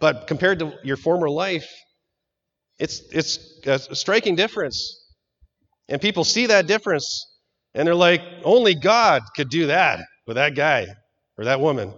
But 0.00 0.26
compared 0.26 0.58
to 0.58 0.74
your 0.84 0.96
former 0.96 1.30
life 1.30 1.68
it's 2.78 3.00
it's 3.12 3.38
a 3.66 3.94
striking 3.94 4.36
difference. 4.36 5.02
And 5.88 6.00
people 6.00 6.24
see 6.24 6.46
that 6.46 6.66
difference 6.66 7.24
and 7.74 7.86
they're 7.86 7.94
like 7.94 8.22
only 8.44 8.74
god 8.74 9.22
could 9.34 9.48
do 9.48 9.68
that 9.68 10.00
with 10.26 10.36
that 10.36 10.54
guy 10.54 10.86
or 11.38 11.44
that 11.44 11.60
woman. 11.60 11.92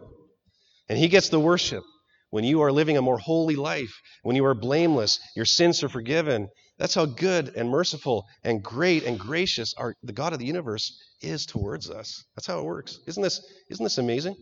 And 0.89 0.99
he 0.99 1.09
gets 1.09 1.29
the 1.29 1.41
worship. 1.41 1.83
When 2.31 2.45
you 2.45 2.61
are 2.63 2.73
living 2.73 2.97
a 2.99 3.03
more 3.03 3.19
holy 3.19 3.57
life, 3.57 3.93
when 4.23 4.37
you 4.37 4.45
are 4.45 4.55
blameless, 4.55 5.19
your 5.35 5.47
sins 5.47 5.83
are 5.83 5.89
forgiven. 5.89 6.49
That's 6.79 6.95
how 6.95 7.07
good 7.07 7.53
and 7.57 7.69
merciful 7.69 8.27
and 8.45 8.63
great 8.63 9.05
and 9.05 9.19
gracious 9.19 9.75
our, 9.77 9.95
the 10.03 10.13
God 10.13 10.33
of 10.33 10.39
the 10.39 10.47
universe 10.47 10.97
is 11.21 11.45
towards 11.45 11.91
us. 11.91 12.25
That's 12.37 12.47
how 12.47 12.61
it 12.61 12.65
works. 12.65 13.01
Isn't 13.07 13.23
this, 13.23 13.45
isn't 13.69 13.85
this 13.85 13.99
amazing? 13.99 14.37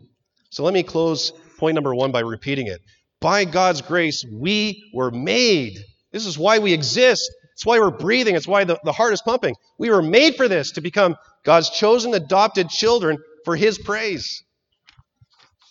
So 0.50 0.62
let 0.62 0.74
me 0.74 0.82
close 0.82 1.32
point 1.58 1.74
number 1.74 1.94
one 1.94 2.12
by 2.12 2.20
repeating 2.20 2.66
it. 2.66 2.80
By 3.20 3.46
God's 3.46 3.80
grace, 3.80 4.24
we 4.30 4.90
were 4.92 5.10
made. 5.10 5.78
This 6.12 6.26
is 6.26 6.38
why 6.38 6.58
we 6.58 6.74
exist. 6.74 7.30
It's 7.54 7.64
why 7.64 7.78
we're 7.78 7.90
breathing. 7.90 8.36
It's 8.36 8.46
why 8.46 8.64
the, 8.64 8.78
the 8.84 8.92
heart 8.92 9.14
is 9.14 9.22
pumping. 9.22 9.54
We 9.78 9.88
were 9.88 10.02
made 10.02 10.36
for 10.36 10.46
this, 10.46 10.72
to 10.72 10.82
become 10.82 11.16
God's 11.42 11.70
chosen, 11.70 12.12
adopted 12.12 12.68
children 12.68 13.16
for 13.46 13.56
His 13.56 13.78
praise. 13.78 14.44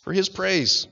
For 0.04 0.12
His 0.12 0.30
praise. 0.30 0.88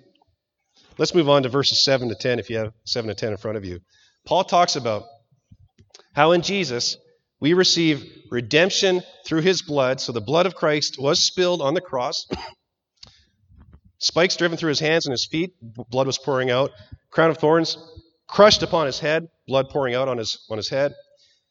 Let's 1.00 1.16
move 1.16 1.30
on 1.30 1.42
to 1.44 1.50
verses 1.50 1.84
7 1.84 2.10
to 2.10 2.16
10 2.16 2.38
if 2.38 2.52
you 2.52 2.58
have 2.58 2.74
7 2.86 3.08
to 3.08 3.16
10 3.16 3.32
in 3.32 3.38
front 3.38 3.58
of 3.58 3.66
you. 3.66 3.80
Paul 4.26 4.44
talks 4.44 4.76
about 4.76 5.04
how 6.14 6.32
in 6.32 6.42
Jesus 6.42 6.98
we 7.40 7.54
receive 7.54 8.04
redemption 8.32 9.02
through 9.26 9.42
his 9.42 9.62
blood. 9.62 10.00
So 10.00 10.12
the 10.12 10.22
blood 10.22 10.46
of 10.46 10.56
Christ 10.56 10.98
was 11.00 11.20
spilled 11.20 11.62
on 11.62 11.74
the 11.74 11.82
cross. 11.82 12.26
Spikes 14.00 14.36
driven 14.36 14.58
through 14.58 14.70
his 14.70 14.80
hands 14.80 15.06
and 15.06 15.12
his 15.12 15.26
feet, 15.26 15.52
blood 15.62 16.08
was 16.08 16.18
pouring 16.18 16.52
out. 16.52 16.72
Crown 17.10 17.30
of 17.30 17.38
thorns 17.38 17.78
crushed 18.28 18.64
upon 18.64 18.86
his 18.86 19.00
head, 19.00 19.28
blood 19.48 19.70
pouring 19.70 19.96
out 19.96 20.08
on 20.08 20.18
his, 20.18 20.46
on 20.50 20.58
his 20.58 20.70
head. 20.70 20.94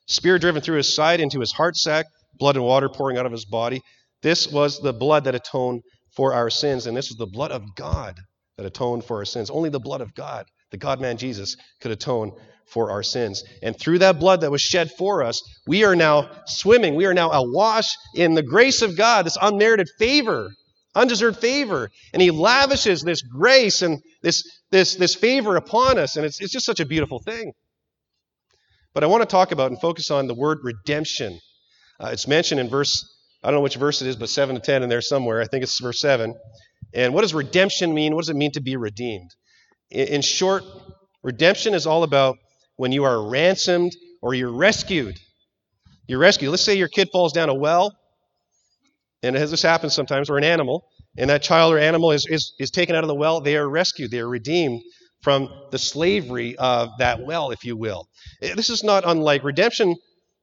Spear 0.07 0.39
driven 0.39 0.63
through 0.63 0.77
his 0.77 0.95
side 0.95 1.21
into 1.21 1.41
his 1.41 1.53
heart 1.53 1.77
sac, 1.77 2.07
blood 2.39 2.57
and 2.57 2.65
water 2.65 2.89
pouring 2.89 3.17
out 3.17 3.27
of 3.27 3.33
his 3.33 3.45
body. 3.45 3.81
This 4.23 4.49
was 4.49 4.81
the 4.81 4.93
blood 4.93 5.25
that 5.25 5.35
atoned 5.35 5.83
for 6.15 6.35
our 6.35 6.51
sins, 6.51 6.87
and 6.87 6.97
this 6.97 7.09
was 7.09 7.19
the 7.19 7.27
blood 7.27 7.53
of 7.53 7.75
God 7.75 8.19
that 8.57 8.67
atoned 8.67 9.05
for 9.05 9.19
our 9.19 9.25
sins. 9.25 9.51
Only 9.51 9.71
the 9.71 9.81
blood 9.81 10.01
of 10.01 10.15
God, 10.15 10.47
the 10.73 10.79
God 10.79 11.01
man 11.01 11.19
Jesus, 11.19 11.57
could 11.81 11.93
atone 11.93 12.33
for 12.67 12.91
our 12.91 13.03
sins. 13.03 13.45
And 13.63 13.79
through 13.79 14.01
that 14.01 14.19
blood 14.19 14.41
that 14.41 14.51
was 14.51 14.63
shed 14.63 14.91
for 14.91 15.23
us, 15.23 15.43
we 15.67 15.85
are 15.85 15.95
now 15.95 16.31
swimming, 16.47 16.97
we 16.97 17.07
are 17.07 17.15
now 17.15 17.31
awash 17.31 17.95
in 18.17 18.35
the 18.35 18.43
grace 18.43 18.83
of 18.83 18.97
God, 18.97 19.27
this 19.27 19.37
unmerited 19.41 19.89
favor, 19.99 20.51
undeserved 20.95 21.39
favor. 21.39 21.91
And 22.13 22.23
He 22.23 22.31
lavishes 22.31 23.03
this 23.03 23.23
grace 23.23 23.83
and 23.83 24.01
this, 24.23 24.43
this, 24.71 24.97
this 24.97 25.15
favor 25.15 25.57
upon 25.57 25.99
us, 25.99 26.17
and 26.17 26.25
it's, 26.25 26.41
it's 26.41 26.53
just 26.53 26.67
such 26.67 26.81
a 26.81 26.87
beautiful 26.87 27.21
thing. 27.21 27.53
But 28.95 29.05
I 29.05 29.07
want 29.07 29.23
to 29.23 29.27
talk 29.27 29.53
about 29.53 29.71
and 29.71 29.81
focus 29.81 30.11
on 30.11 30.27
the 30.27 30.35
word 30.35 30.59
redemption. 30.63 31.39
Uh, 32.01 32.11
it's 32.13 32.27
mentioned 32.27 32.61
in 32.61 32.69
verse, 32.69 33.07
I 33.43 33.49
don't 33.49 33.59
know 33.59 33.63
which 33.63 33.77
verse 33.77 34.03
it 34.03 34.09
is, 34.09 34.17
but 34.17 34.29
7 34.29 34.55
to 34.55 34.61
10 34.61 34.83
in 34.83 34.89
there 34.89 35.01
somewhere. 35.01 35.41
I 35.41 35.47
think 35.47 35.63
it's 35.63 35.79
verse 35.81 36.01
7. 36.01 36.35
And 36.95 37.15
what 37.15 37.23
does 37.23 37.33
redemption 37.33 37.95
mean? 37.95 38.15
What 38.15 38.23
does 38.23 38.29
it 38.31 38.37
mean 38.37 38.53
to 38.53 38.61
be 38.61 38.77
redeemed? 38.77 39.31
In, 39.93 40.23
short, 40.23 40.65
redemption 41.23 41.75
is 41.75 41.87
all 41.87 42.03
about 42.03 42.39
when 42.77 42.93
you 42.93 43.05
are 43.05 43.29
ransomed 43.29 43.93
or 44.23 44.33
you're 44.33 44.53
rescued. 44.53 45.19
You're 46.09 46.19
rescued. 46.19 46.51
Let's 46.51 46.63
say 46.63 46.77
your 46.77 46.89
kid 46.89 47.11
falls 47.13 47.33
down 47.33 47.51
a 47.51 47.55
well, 47.55 47.95
and 49.23 49.37
as 49.37 49.51
this 49.51 49.63
happens 49.63 49.95
sometimes, 49.95 50.31
or 50.31 50.39
an 50.39 50.45
animal, 50.45 50.87
and 51.19 51.29
that 51.29 51.43
child 51.43 51.75
or 51.75 51.79
animal 51.79 52.11
is, 52.11 52.27
is, 52.29 52.55
is 52.59 52.71
taken 52.71 52.97
out 52.97 53.05
of 53.05 53.09
the 53.09 53.15
well, 53.15 53.43
they 53.43 53.57
are 53.57 53.69
rescued. 53.69 54.11
They 54.11 54.21
are 54.21 54.29
redeemed 54.29 54.81
from 55.21 55.51
the 55.71 55.79
slavery 55.79 56.57
of 56.57 56.89
that 56.99 57.25
well, 57.25 57.51
if 57.51 57.65
you 57.65 57.77
will. 57.77 58.09
Eh, 58.41 58.55
this 58.55 58.71
is 58.71 58.83
not 58.83 59.05
unlike 59.07 59.45
redemption. 59.45 59.95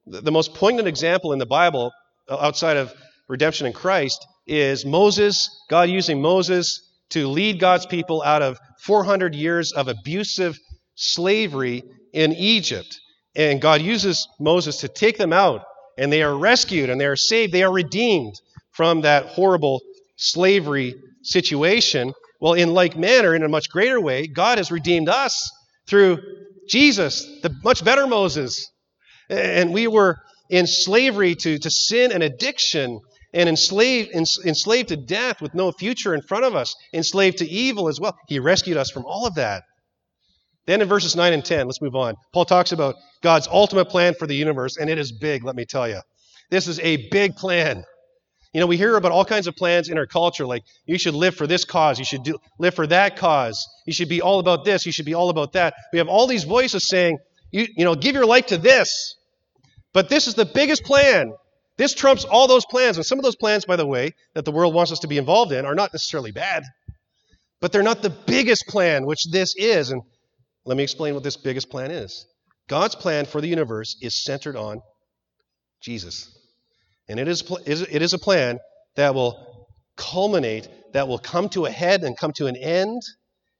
The 0.05 0.31
most 0.31 0.53
poignant 0.53 0.87
example 0.87 1.33
in 1.33 1.39
the 1.39 1.45
Bible, 1.45 1.91
outside 2.29 2.77
of 2.77 2.93
redemption 3.27 3.65
in 3.65 3.73
Christ, 3.73 4.25
is 4.47 4.85
Moses, 4.85 5.49
God 5.69 5.89
using 5.89 6.21
Moses 6.21 6.88
to 7.11 7.27
lead 7.27 7.59
God's 7.59 7.85
people 7.85 8.21
out 8.21 8.41
of 8.41 8.59
400 8.81 9.35
years 9.35 9.71
of 9.71 9.87
abusive 9.87 10.57
slavery 10.95 11.83
in 12.13 12.33
Egypt. 12.33 12.99
And 13.35 13.61
God 13.61 13.81
uses 13.81 14.27
Moses 14.39 14.77
to 14.81 14.87
take 14.87 15.17
them 15.17 15.33
out, 15.33 15.63
and 15.97 16.11
they 16.11 16.23
are 16.23 16.35
rescued 16.35 16.89
and 16.89 16.99
they 16.99 17.05
are 17.05 17.15
saved. 17.15 17.53
They 17.53 17.63
are 17.63 17.71
redeemed 17.71 18.35
from 18.71 19.01
that 19.01 19.27
horrible 19.27 19.81
slavery 20.15 20.95
situation. 21.21 22.13
Well, 22.41 22.53
in 22.53 22.73
like 22.73 22.97
manner, 22.97 23.35
in 23.35 23.43
a 23.43 23.49
much 23.49 23.69
greater 23.69 23.99
way, 23.99 24.27
God 24.27 24.57
has 24.57 24.71
redeemed 24.71 25.09
us 25.09 25.51
through 25.87 26.19
Jesus, 26.67 27.25
the 27.41 27.53
much 27.63 27.83
better 27.83 28.07
Moses. 28.07 28.69
And 29.29 29.73
we 29.73 29.87
were 29.87 30.17
in 30.49 30.65
slavery 30.65 31.35
to, 31.35 31.59
to 31.59 31.69
sin 31.69 32.11
and 32.11 32.23
addiction 32.23 33.01
and 33.33 33.47
enslaved, 33.47 34.11
enslaved 34.13 34.89
to 34.89 34.97
death 34.97 35.41
with 35.41 35.53
no 35.53 35.71
future 35.71 36.13
in 36.13 36.21
front 36.21 36.45
of 36.45 36.55
us, 36.55 36.75
enslaved 36.93 37.37
to 37.39 37.49
evil 37.49 37.87
as 37.87 37.99
well. 37.99 38.17
He 38.27 38.39
rescued 38.39 38.77
us 38.77 38.89
from 38.89 39.05
all 39.05 39.27
of 39.27 39.35
that. 39.35 39.63
Then 40.65 40.81
in 40.81 40.87
verses 40.87 41.15
9 41.15 41.33
and 41.33 41.43
10, 41.43 41.65
let's 41.65 41.81
move 41.81 41.95
on. 41.95 42.15
Paul 42.33 42.45
talks 42.45 42.71
about 42.71 42.95
God's 43.21 43.47
ultimate 43.47 43.85
plan 43.85 44.13
for 44.13 44.27
the 44.27 44.35
universe, 44.35 44.77
and 44.77 44.89
it 44.89 44.99
is 44.99 45.11
big, 45.11 45.43
let 45.43 45.55
me 45.55 45.65
tell 45.65 45.87
you. 45.87 46.01
This 46.49 46.67
is 46.67 46.79
a 46.79 47.09
big 47.09 47.35
plan. 47.35 47.83
You 48.53 48.59
know, 48.59 48.67
we 48.67 48.77
hear 48.77 48.95
about 48.95 49.11
all 49.11 49.25
kinds 49.25 49.45
of 49.47 49.55
plans 49.55 49.89
in 49.89 49.97
our 49.97 50.07
culture, 50.07 50.45
like 50.45 50.63
you 50.85 50.97
should 50.97 51.13
live 51.13 51.35
for 51.35 51.45
this 51.45 51.65
cause, 51.65 51.99
you 51.99 52.05
should 52.05 52.23
do, 52.23 52.37
live 52.57 52.73
for 52.73 52.87
that 52.87 53.15
cause, 53.15 53.67
you 53.85 53.93
should 53.93 54.09
be 54.09 54.21
all 54.21 54.39
about 54.39 54.65
this, 54.65 54.85
you 54.85 54.91
should 54.91 55.05
be 55.05 55.13
all 55.13 55.29
about 55.29 55.53
that. 55.53 55.75
We 55.93 55.99
have 55.99 56.07
all 56.07 56.25
these 56.25 56.45
voices 56.45 56.87
saying, 56.87 57.19
you, 57.51 57.67
you 57.75 57.85
know, 57.85 57.95
give 57.95 58.15
your 58.15 58.25
life 58.25 58.47
to 58.47 58.57
this. 58.57 59.15
But 59.93 60.09
this 60.09 60.27
is 60.27 60.33
the 60.35 60.45
biggest 60.45 60.83
plan. 60.83 61.33
This 61.79 61.93
trumps 61.93 62.25
all 62.25 62.49
those 62.49 62.65
plans. 62.65 62.97
And 62.97 63.05
some 63.05 63.19
of 63.19 63.23
those 63.23 63.37
plans, 63.37 63.63
by 63.63 63.77
the 63.77 63.85
way, 63.85 64.11
that 64.35 64.43
the 64.43 64.51
world 64.51 64.73
wants 64.73 64.91
us 64.91 64.99
to 64.99 65.07
be 65.07 65.17
involved 65.17 65.53
in 65.53 65.65
are 65.65 65.75
not 65.75 65.93
necessarily 65.93 66.33
bad, 66.33 66.63
but 67.61 67.71
they're 67.71 67.83
not 67.83 68.01
the 68.01 68.09
biggest 68.09 68.67
plan, 68.67 69.05
which 69.05 69.23
this 69.31 69.55
is. 69.55 69.89
And 69.89 70.01
let 70.65 70.75
me 70.75 70.83
explain 70.83 71.13
what 71.13 71.23
this 71.23 71.37
biggest 71.37 71.69
plan 71.69 71.89
is. 71.89 72.25
God's 72.67 72.95
plan 72.95 73.25
for 73.25 73.39
the 73.39 73.47
universe 73.47 73.95
is 74.01 74.21
centered 74.25 74.57
on 74.57 74.81
Jesus. 75.81 76.37
And 77.07 77.17
it 77.17 77.29
is, 77.29 77.49
it 77.65 78.01
is 78.01 78.11
a 78.11 78.19
plan 78.19 78.59
that 78.97 79.15
will 79.15 79.65
culminate, 79.95 80.67
that 80.91 81.07
will 81.07 81.17
come 81.17 81.47
to 81.49 81.65
a 81.65 81.71
head 81.71 82.03
and 82.03 82.17
come 82.17 82.33
to 82.33 82.47
an 82.47 82.57
end 82.57 83.01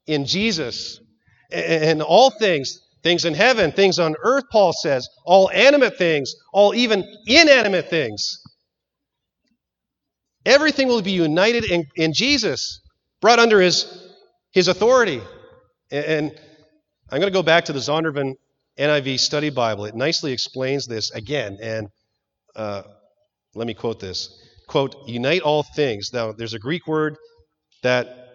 in 0.08 0.25
Jesus. 0.25 0.99
And 1.51 2.01
all 2.01 2.32
things, 2.32 2.82
things 3.04 3.26
in 3.26 3.34
heaven, 3.34 3.72
things 3.72 4.00
on 4.00 4.16
earth, 4.22 4.46
Paul 4.52 4.74
says, 4.74 5.08
all 5.26 5.50
animate 5.52 5.98
things, 5.98 6.34
all 6.54 6.74
even 6.76 7.04
inanimate 7.26 7.90
things. 7.90 8.40
Everything 10.46 10.88
will 10.88 11.02
be 11.02 11.12
united 11.12 11.70
in, 11.70 11.86
in 11.96 12.14
Jesus, 12.14 12.82
brought 13.22 13.40
under 13.40 13.60
his, 13.60 14.12
his 14.52 14.68
authority. 14.68 15.22
And 15.92 16.32
I'm 17.12 17.20
going 17.20 17.32
to 17.32 17.38
go 17.38 17.44
back 17.44 17.66
to 17.66 17.74
the 17.74 17.80
Zondervan 17.80 18.36
NIV 18.78 19.20
Study 19.20 19.50
Bible. 19.50 19.86
It 19.86 19.96
nicely 19.96 20.32
explains 20.32 20.88
this 20.88 21.12
again. 21.12 21.58
And 21.62 21.88
uh, 22.56 22.84
let 23.56 23.68
me 23.68 23.74
quote 23.74 24.00
this 24.00 24.30
quote, 24.70 24.96
unite 25.08 25.42
all 25.42 25.64
things. 25.64 26.12
Now, 26.14 26.32
there's 26.32 26.54
a 26.54 26.60
Greek 26.60 26.88
word 26.88 27.18
that 27.82 28.29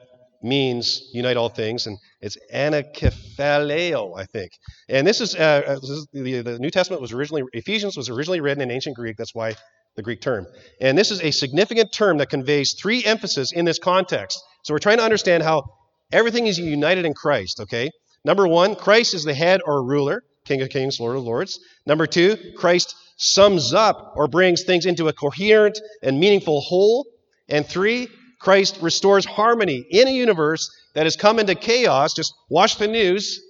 means 0.44 1.10
unite 1.12 1.36
all 1.36 1.48
things, 1.48 1.86
and 1.86 1.98
it's 2.20 2.36
anakephaleo, 2.52 4.16
I 4.16 4.24
think. 4.26 4.52
And 4.88 5.06
this 5.06 5.20
is, 5.20 5.34
uh, 5.34 5.62
uh, 5.66 5.74
this 5.74 5.90
is 5.90 6.06
the, 6.12 6.42
the 6.42 6.58
New 6.58 6.70
Testament 6.70 7.02
was 7.02 7.12
originally, 7.12 7.42
Ephesians 7.52 7.96
was 7.96 8.08
originally 8.08 8.40
written 8.40 8.62
in 8.62 8.70
ancient 8.70 8.96
Greek. 8.96 9.16
That's 9.16 9.34
why 9.34 9.56
the 9.96 10.02
Greek 10.02 10.20
term. 10.20 10.46
And 10.80 10.98
this 10.98 11.10
is 11.10 11.22
a 11.22 11.30
significant 11.30 11.92
term 11.92 12.18
that 12.18 12.28
conveys 12.28 12.74
three 12.74 13.04
emphases 13.04 13.52
in 13.52 13.64
this 13.64 13.78
context. 13.78 14.42
So 14.62 14.74
we're 14.74 14.78
trying 14.78 14.98
to 14.98 15.04
understand 15.04 15.42
how 15.42 15.64
everything 16.12 16.46
is 16.46 16.58
united 16.58 17.04
in 17.04 17.14
Christ, 17.14 17.60
okay? 17.60 17.90
Number 18.24 18.46
one, 18.46 18.74
Christ 18.74 19.14
is 19.14 19.24
the 19.24 19.34
head 19.34 19.60
or 19.64 19.84
ruler, 19.84 20.22
King 20.44 20.62
of 20.62 20.68
Kings, 20.68 20.98
Lord 20.98 21.16
of 21.16 21.24
Lords. 21.24 21.60
Number 21.86 22.06
two, 22.06 22.36
Christ 22.56 22.94
sums 23.16 23.72
up 23.72 24.14
or 24.16 24.28
brings 24.28 24.64
things 24.64 24.86
into 24.86 25.08
a 25.08 25.12
coherent 25.12 25.80
and 26.02 26.18
meaningful 26.18 26.60
whole. 26.60 27.06
And 27.48 27.66
three, 27.66 28.08
Christ 28.44 28.78
restores 28.82 29.24
harmony 29.24 29.86
in 29.90 30.06
a 30.06 30.10
universe 30.10 30.70
that 30.94 31.06
has 31.06 31.16
come 31.16 31.38
into 31.38 31.54
chaos. 31.54 32.12
Just 32.12 32.34
watch 32.50 32.76
the 32.76 32.86
news. 32.86 33.40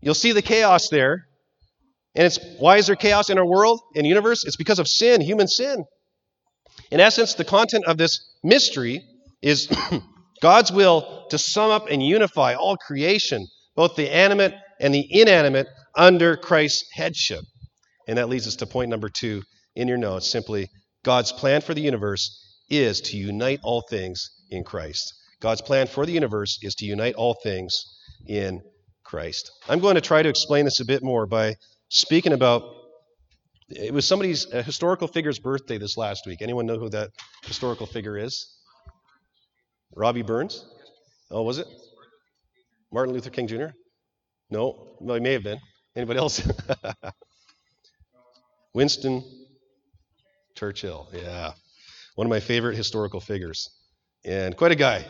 You'll 0.00 0.14
see 0.14 0.32
the 0.32 0.42
chaos 0.42 0.88
there. 0.88 1.26
And 2.16 2.26
it's 2.26 2.40
why 2.58 2.78
is 2.78 2.88
there 2.88 2.96
chaos 2.96 3.30
in 3.30 3.38
our 3.38 3.46
world 3.46 3.80
and 3.94 4.04
universe? 4.04 4.44
It's 4.44 4.56
because 4.56 4.80
of 4.80 4.88
sin, 4.88 5.20
human 5.20 5.46
sin. 5.46 5.84
In 6.90 6.98
essence, 6.98 7.34
the 7.34 7.44
content 7.44 7.84
of 7.86 7.98
this 7.98 8.18
mystery 8.42 9.00
is 9.42 9.68
God's 10.42 10.72
will 10.72 11.26
to 11.30 11.38
sum 11.38 11.70
up 11.70 11.86
and 11.88 12.04
unify 12.04 12.54
all 12.54 12.76
creation 12.76 13.46
both 13.76 13.94
the 13.94 14.12
animate 14.12 14.54
and 14.80 14.92
the 14.92 15.06
inanimate, 15.08 15.68
under 15.96 16.36
Christ's 16.36 16.84
headship. 16.92 17.44
And 18.08 18.18
that 18.18 18.28
leads 18.28 18.48
us 18.48 18.56
to 18.56 18.66
point 18.66 18.90
number 18.90 19.08
two 19.08 19.42
in 19.76 19.86
your 19.86 19.98
notes 19.98 20.28
simply 20.28 20.68
God's 21.04 21.30
plan 21.30 21.60
for 21.60 21.74
the 21.74 21.80
universe 21.80 22.49
is 22.70 23.00
to 23.02 23.16
unite 23.16 23.60
all 23.62 23.82
things 23.82 24.30
in 24.50 24.64
Christ. 24.64 25.14
God's 25.40 25.60
plan 25.60 25.86
for 25.86 26.06
the 26.06 26.12
universe 26.12 26.58
is 26.62 26.74
to 26.76 26.86
unite 26.86 27.14
all 27.14 27.34
things 27.42 27.84
in 28.26 28.62
Christ. 29.04 29.50
I'm 29.68 29.80
going 29.80 29.96
to 29.96 30.00
try 30.00 30.22
to 30.22 30.28
explain 30.28 30.64
this 30.64 30.80
a 30.80 30.84
bit 30.84 31.02
more 31.02 31.26
by 31.26 31.56
speaking 31.88 32.32
about 32.32 32.62
it 33.68 33.94
was 33.94 34.06
somebody's 34.06 34.50
historical 34.50 35.06
figure's 35.06 35.38
birthday 35.38 35.78
this 35.78 35.96
last 35.96 36.26
week. 36.26 36.42
Anyone 36.42 36.66
know 36.66 36.78
who 36.78 36.88
that 36.90 37.10
historical 37.44 37.86
figure 37.86 38.18
is? 38.18 38.56
Robbie 39.94 40.22
Burns? 40.22 40.64
Oh, 41.30 41.42
was 41.42 41.58
it? 41.58 41.68
Martin 42.92 43.14
Luther 43.14 43.30
King 43.30 43.46
Jr.? 43.46 43.68
No, 44.50 44.96
well, 45.00 45.14
he 45.14 45.20
may 45.20 45.34
have 45.34 45.44
been. 45.44 45.60
Anybody 45.94 46.18
else? 46.18 46.42
Winston 48.74 49.22
Churchill, 50.56 51.08
yeah. 51.12 51.52
One 52.14 52.26
of 52.26 52.30
my 52.30 52.40
favorite 52.40 52.76
historical 52.76 53.20
figures, 53.20 53.68
and 54.24 54.56
quite 54.56 54.72
a 54.72 54.76
guy. 54.76 55.06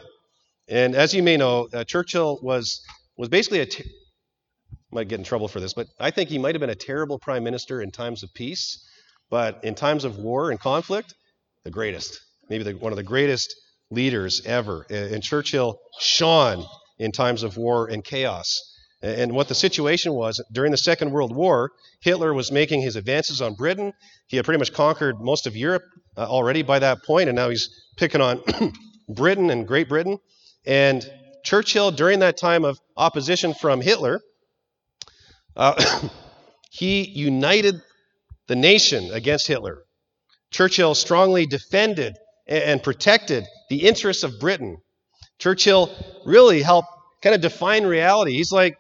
And 0.69 0.95
as 0.95 1.13
you 1.13 1.23
may 1.23 1.37
know, 1.37 1.69
uh, 1.73 1.85
Churchill 1.85 2.39
was, 2.43 2.81
was 3.17 3.29
basically 3.29 3.61
a, 3.61 3.67
t- 3.67 3.91
might 4.93 5.09
get 5.09 5.19
in 5.19 5.25
trouble 5.25 5.49
for 5.49 5.61
this, 5.61 5.75
but 5.75 5.89
I 5.99 6.11
think 6.11 6.29
he 6.29 6.39
might 6.39 6.55
have 6.55 6.61
been 6.61 6.71
a 6.71 6.75
terrible 6.77 7.19
prime 7.19 7.43
minister 7.43 7.83
in 7.83 7.91
times 7.91 8.23
of 8.23 8.33
peace, 8.35 8.87
but 9.31 9.65
in 9.65 9.75
times 9.75 10.05
of 10.05 10.19
war 10.19 10.51
and 10.51 10.61
conflict, 10.61 11.15
the 11.65 11.71
greatest. 11.71 12.21
Maybe 12.49 12.65
the, 12.65 12.73
one 12.73 12.93
of 12.93 12.97
the 12.97 13.03
greatest 13.03 13.55
leaders 13.91 14.43
ever. 14.47 14.87
And 14.91 15.23
Churchill 15.23 15.79
shone 15.99 16.65
in 16.99 17.13
times 17.13 17.43
of 17.43 17.57
war 17.57 17.89
and 17.89 18.05
chaos. 18.05 18.70
And 19.03 19.33
what 19.33 19.49
the 19.49 19.55
situation 19.55 20.13
was 20.13 20.43
during 20.53 20.73
the 20.73 20.77
Second 20.77 21.11
World 21.11 21.35
War, 21.35 21.73
Hitler 22.01 22.35
was 22.35 22.53
making 22.53 22.83
his 22.83 22.97
advances 22.97 23.41
on 23.41 23.55
Britain. 23.55 23.95
He 24.27 24.37
had 24.37 24.45
pretty 24.45 24.59
much 24.59 24.75
conquered 24.75 25.21
most 25.21 25.47
of 25.47 25.57
Europe 25.57 25.85
uh, 26.19 26.27
already 26.27 26.63
by 26.63 26.81
that 26.81 27.03
point, 27.05 27.29
and 27.29 27.37
now 27.37 27.49
he's 27.49 27.71
picking 27.97 28.21
on 28.21 28.43
Britain 29.09 29.49
and 29.49 29.67
Great 29.67 29.89
Britain. 29.89 30.19
And 30.67 31.09
Churchill, 31.45 31.91
during 31.91 32.19
that 32.19 32.37
time 32.37 32.65
of 32.65 32.79
opposition 32.95 33.55
from 33.55 33.81
Hitler, 33.81 34.21
uh, 35.57 36.09
he 36.71 37.09
united 37.09 37.81
the 38.49 38.57
nation 38.57 39.11
against 39.13 39.47
Hitler. 39.47 39.85
Churchill 40.51 40.95
strongly 40.95 41.47
defended 41.47 42.17
and 42.47 42.83
protected 42.83 43.45
the 43.71 43.87
interests 43.87 44.25
of 44.25 44.39
Britain. 44.41 44.79
Churchill 45.39 45.91
really 46.27 46.61
helped 46.61 46.89
kind 47.23 47.35
of 47.35 47.41
define 47.41 47.85
reality. 47.85 48.33
He's 48.33 48.53
like, 48.53 48.77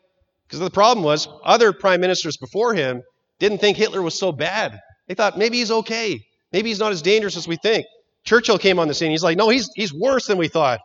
because 0.51 0.59
the 0.59 0.71
problem 0.71 1.05
was, 1.05 1.29
other 1.45 1.73
prime 1.73 2.01
ministers 2.01 2.37
before 2.37 2.75
him 2.75 3.03
didn't 3.39 3.59
think 3.59 3.77
Hitler 3.77 4.03
was 4.03 4.19
so 4.19 4.33
bad. 4.33 4.81
They 5.07 5.15
thought 5.15 5.39
maybe 5.39 5.59
he's 5.59 5.71
okay. 5.71 6.19
Maybe 6.53 6.71
he's 6.71 6.81
not 6.81 6.91
as 6.91 7.03
dangerous 7.03 7.37
as 7.37 7.47
we 7.47 7.57
think. 7.57 7.87
Churchill 8.25 8.59
came 8.59 8.81
on 8.81 8.89
the 8.89 8.95
scene. 8.95 9.13
He's 9.13 9.23
like, 9.23 9.39
no, 9.39 9.49
he's, 9.49 9.71
he's 9.77 9.95
worse 9.95 10.27
than 10.27 10.39
we 10.39 10.49
thought. 10.49 10.81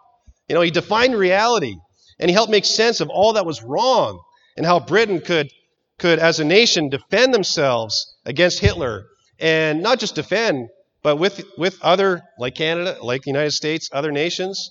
You 0.48 0.54
know, 0.54 0.62
he 0.62 0.70
defined 0.70 1.16
reality 1.16 1.74
and 2.20 2.30
he 2.30 2.34
helped 2.36 2.52
make 2.52 2.64
sense 2.64 3.00
of 3.00 3.10
all 3.10 3.34
that 3.34 3.48
was 3.48 3.64
wrong 3.64 4.22
and 4.56 4.68
how 4.68 4.80
Britain 4.80 5.20
could, 5.20 5.50
could 5.98 6.20
as 6.20 6.40
a 6.40 6.46
nation, 6.46 6.90
defend 6.90 7.34
themselves 7.34 8.16
against 8.24 8.60
Hitler. 8.60 9.08
And 9.40 9.82
not 9.82 9.98
just 10.00 10.14
defend, 10.14 10.70
but 11.02 11.16
with, 11.16 11.44
with 11.58 11.80
other, 11.82 12.22
like 12.38 12.54
Canada, 12.54 12.98
like 13.02 13.24
the 13.24 13.32
United 13.32 13.52
States, 13.52 13.90
other 13.92 14.12
nations. 14.12 14.70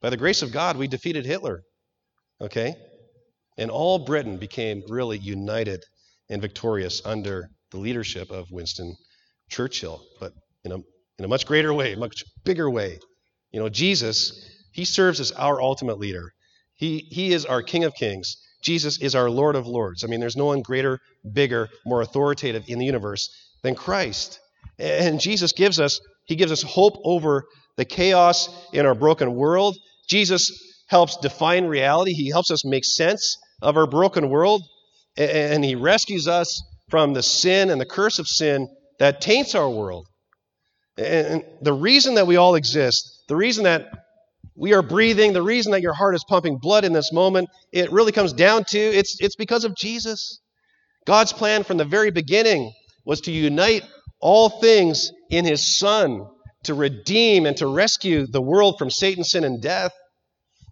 By 0.00 0.08
the 0.08 0.16
grace 0.16 0.40
of 0.40 0.52
God, 0.52 0.78
we 0.78 0.88
defeated 0.88 1.26
Hitler. 1.26 1.60
Okay? 2.40 2.74
And 3.60 3.70
all 3.70 3.98
Britain 3.98 4.38
became 4.38 4.82
really 4.88 5.18
united 5.18 5.84
and 6.30 6.40
victorious 6.40 7.02
under 7.04 7.50
the 7.70 7.76
leadership 7.76 8.30
of 8.30 8.50
Winston 8.50 8.96
Churchill, 9.50 10.02
but 10.18 10.32
in 10.64 10.72
a, 10.72 10.76
in 10.76 11.24
a 11.26 11.28
much 11.28 11.44
greater 11.44 11.74
way, 11.74 11.94
much 11.94 12.24
bigger 12.42 12.70
way. 12.70 12.98
You 13.52 13.60
know, 13.60 13.68
Jesus, 13.68 14.32
he 14.72 14.86
serves 14.86 15.20
as 15.20 15.30
our 15.32 15.60
ultimate 15.60 15.98
leader. 15.98 16.32
He, 16.76 17.06
he 17.10 17.34
is 17.34 17.44
our 17.44 17.62
King 17.62 17.84
of 17.84 17.92
Kings. 17.92 18.38
Jesus 18.62 18.98
is 19.02 19.14
our 19.14 19.28
Lord 19.28 19.56
of 19.56 19.66
Lords. 19.66 20.04
I 20.04 20.06
mean, 20.06 20.20
there's 20.20 20.38
no 20.38 20.46
one 20.46 20.62
greater, 20.62 20.98
bigger, 21.30 21.68
more 21.84 22.00
authoritative 22.00 22.64
in 22.66 22.78
the 22.78 22.86
universe 22.86 23.28
than 23.62 23.74
Christ. 23.74 24.40
And 24.78 25.20
Jesus 25.20 25.52
gives 25.52 25.78
us, 25.78 26.00
he 26.24 26.34
gives 26.34 26.50
us 26.50 26.62
hope 26.62 26.94
over 27.04 27.44
the 27.76 27.84
chaos 27.84 28.48
in 28.72 28.86
our 28.86 28.94
broken 28.94 29.34
world. 29.34 29.76
Jesus 30.08 30.50
helps 30.86 31.18
define 31.18 31.66
reality. 31.66 32.14
He 32.14 32.30
helps 32.30 32.50
us 32.50 32.64
make 32.64 32.86
sense 32.86 33.36
of 33.62 33.76
our 33.76 33.86
broken 33.86 34.28
world, 34.30 34.62
and 35.16 35.64
He 35.64 35.74
rescues 35.74 36.28
us 36.28 36.62
from 36.88 37.14
the 37.14 37.22
sin 37.22 37.70
and 37.70 37.80
the 37.80 37.86
curse 37.86 38.18
of 38.18 38.26
sin 38.26 38.68
that 38.98 39.20
taints 39.20 39.54
our 39.54 39.68
world. 39.68 40.06
And 40.96 41.44
the 41.62 41.72
reason 41.72 42.14
that 42.14 42.26
we 42.26 42.36
all 42.36 42.54
exist, 42.54 43.24
the 43.28 43.36
reason 43.36 43.64
that 43.64 43.88
we 44.56 44.74
are 44.74 44.82
breathing, 44.82 45.32
the 45.32 45.42
reason 45.42 45.72
that 45.72 45.82
your 45.82 45.94
heart 45.94 46.14
is 46.14 46.24
pumping 46.28 46.58
blood 46.58 46.84
in 46.84 46.92
this 46.92 47.12
moment, 47.12 47.48
it 47.72 47.92
really 47.92 48.12
comes 48.12 48.32
down 48.32 48.64
to 48.64 48.78
it's, 48.78 49.16
it's 49.20 49.36
because 49.36 49.64
of 49.64 49.74
Jesus. 49.74 50.40
God's 51.06 51.32
plan 51.32 51.64
from 51.64 51.78
the 51.78 51.84
very 51.84 52.10
beginning 52.10 52.72
was 53.06 53.22
to 53.22 53.32
unite 53.32 53.82
all 54.20 54.50
things 54.50 55.12
in 55.30 55.44
His 55.44 55.76
Son, 55.78 56.26
to 56.64 56.74
redeem 56.74 57.46
and 57.46 57.56
to 57.56 57.66
rescue 57.66 58.26
the 58.26 58.42
world 58.42 58.76
from 58.78 58.90
Satan, 58.90 59.24
sin, 59.24 59.44
and 59.44 59.62
death. 59.62 59.92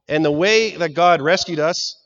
And 0.06 0.24
the 0.24 0.32
way 0.32 0.76
that 0.76 0.94
God 0.94 1.22
rescued 1.22 1.58
us 1.58 1.97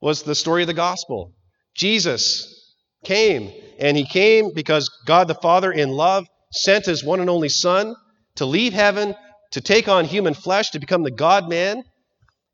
was 0.00 0.22
the 0.22 0.34
story 0.34 0.62
of 0.62 0.66
the 0.66 0.74
gospel. 0.74 1.32
Jesus 1.74 2.74
came, 3.04 3.52
and 3.78 3.96
he 3.96 4.04
came 4.04 4.52
because 4.54 4.90
God 5.06 5.28
the 5.28 5.34
Father, 5.34 5.72
in 5.72 5.90
love, 5.90 6.26
sent 6.52 6.86
his 6.86 7.04
one 7.04 7.20
and 7.20 7.30
only 7.30 7.48
Son 7.48 7.94
to 8.36 8.46
leave 8.46 8.72
heaven, 8.72 9.14
to 9.52 9.60
take 9.60 9.88
on 9.88 10.04
human 10.04 10.34
flesh, 10.34 10.70
to 10.70 10.78
become 10.78 11.02
the 11.02 11.10
God 11.10 11.48
man. 11.48 11.82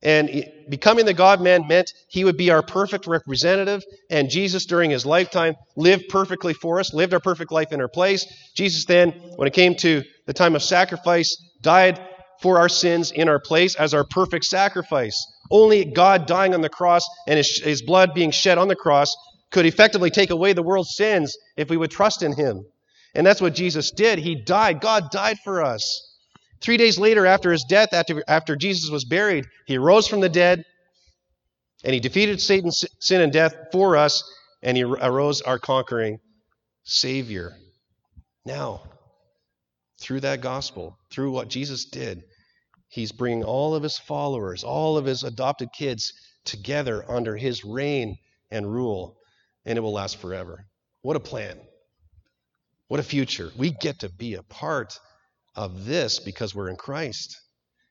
And 0.02 0.44
becoming 0.68 1.06
the 1.06 1.14
God 1.14 1.40
man 1.40 1.66
meant 1.66 1.92
he 2.08 2.24
would 2.24 2.36
be 2.36 2.50
our 2.50 2.62
perfect 2.62 3.06
representative. 3.06 3.82
And 4.10 4.30
Jesus, 4.30 4.66
during 4.66 4.90
his 4.90 5.06
lifetime, 5.06 5.54
lived 5.74 6.08
perfectly 6.08 6.52
for 6.52 6.78
us, 6.78 6.92
lived 6.92 7.14
our 7.14 7.20
perfect 7.20 7.50
life 7.50 7.72
in 7.72 7.80
our 7.80 7.88
place. 7.88 8.26
Jesus, 8.54 8.84
then, 8.84 9.10
when 9.36 9.48
it 9.48 9.54
came 9.54 9.74
to 9.76 10.02
the 10.26 10.34
time 10.34 10.54
of 10.54 10.62
sacrifice, 10.62 11.36
died 11.62 11.98
for 12.40 12.58
our 12.58 12.68
sins 12.68 13.10
in 13.10 13.28
our 13.28 13.40
place 13.40 13.74
as 13.74 13.94
our 13.94 14.04
perfect 14.04 14.44
sacrifice. 14.44 15.16
Only 15.50 15.84
God 15.84 16.26
dying 16.26 16.54
on 16.54 16.60
the 16.60 16.68
cross 16.68 17.08
and 17.26 17.36
his, 17.36 17.60
his 17.62 17.82
blood 17.82 18.14
being 18.14 18.30
shed 18.30 18.58
on 18.58 18.68
the 18.68 18.76
cross 18.76 19.14
could 19.50 19.66
effectively 19.66 20.10
take 20.10 20.30
away 20.30 20.52
the 20.52 20.62
world's 20.62 20.96
sins 20.96 21.36
if 21.56 21.70
we 21.70 21.76
would 21.76 21.90
trust 21.90 22.22
in 22.22 22.32
him. 22.32 22.64
And 23.14 23.26
that's 23.26 23.40
what 23.40 23.54
Jesus 23.54 23.90
did. 23.90 24.18
He 24.18 24.34
died. 24.34 24.80
God 24.80 25.10
died 25.10 25.38
for 25.42 25.64
us. 25.64 26.14
Three 26.60 26.76
days 26.76 26.98
later, 26.98 27.26
after 27.26 27.52
his 27.52 27.64
death, 27.64 27.92
after, 27.92 28.22
after 28.26 28.56
Jesus 28.56 28.90
was 28.90 29.04
buried, 29.04 29.46
he 29.66 29.78
rose 29.78 30.06
from 30.06 30.20
the 30.20 30.28
dead 30.28 30.64
and 31.84 31.94
he 31.94 32.00
defeated 32.00 32.40
Satan's 32.40 32.84
sin 32.98 33.20
and 33.20 33.32
death 33.32 33.54
for 33.70 33.96
us, 33.96 34.24
and 34.62 34.76
he 34.76 34.82
arose 34.82 35.40
our 35.42 35.58
conquering 35.58 36.18
Savior. 36.82 37.56
Now, 38.44 38.82
through 40.00 40.20
that 40.20 40.40
gospel, 40.40 40.98
through 41.10 41.30
what 41.30 41.48
Jesus 41.48 41.84
did, 41.84 42.24
he's 42.88 43.12
bringing 43.12 43.44
all 43.44 43.74
of 43.74 43.82
his 43.82 43.98
followers, 43.98 44.64
all 44.64 44.96
of 44.96 45.04
his 45.04 45.22
adopted 45.22 45.70
kids 45.72 46.12
together 46.44 47.04
under 47.08 47.36
his 47.36 47.64
reign 47.64 48.18
and 48.50 48.72
rule, 48.72 49.16
and 49.64 49.76
it 49.76 49.80
will 49.80 49.92
last 49.92 50.18
forever. 50.18 50.66
What 51.02 51.16
a 51.16 51.20
plan. 51.20 51.58
What 52.88 53.00
a 53.00 53.04
future. 53.04 53.50
We 53.56 53.70
get 53.70 54.00
to 54.00 54.08
be 54.08 54.34
a 54.34 54.42
part 54.42 54.98
of 55.54 55.84
this 55.84 56.20
because 56.20 56.54
we're 56.54 56.68
in 56.68 56.76
Christ. 56.76 57.40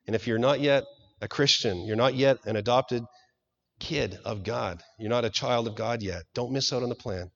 And 0.07 0.15
if 0.15 0.27
you're 0.27 0.39
not 0.39 0.59
yet 0.59 0.85
a 1.21 1.27
Christian, 1.27 1.85
you're 1.85 1.95
not 1.95 2.15
yet 2.15 2.37
an 2.45 2.55
adopted 2.55 3.03
kid 3.79 4.17
of 4.23 4.43
God, 4.43 4.81
you're 4.97 5.09
not 5.09 5.25
a 5.25 5.29
child 5.29 5.67
of 5.67 5.75
God 5.75 6.01
yet, 6.01 6.23
don't 6.33 6.53
miss 6.53 6.71
out 6.71 6.83
on 6.83 6.89
the 6.89 6.95
plan. 6.95 7.29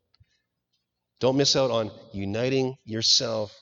Don't 1.19 1.35
miss 1.35 1.57
out 1.57 1.69
on 1.69 1.91
uniting 2.13 2.75
yourself 2.85 3.53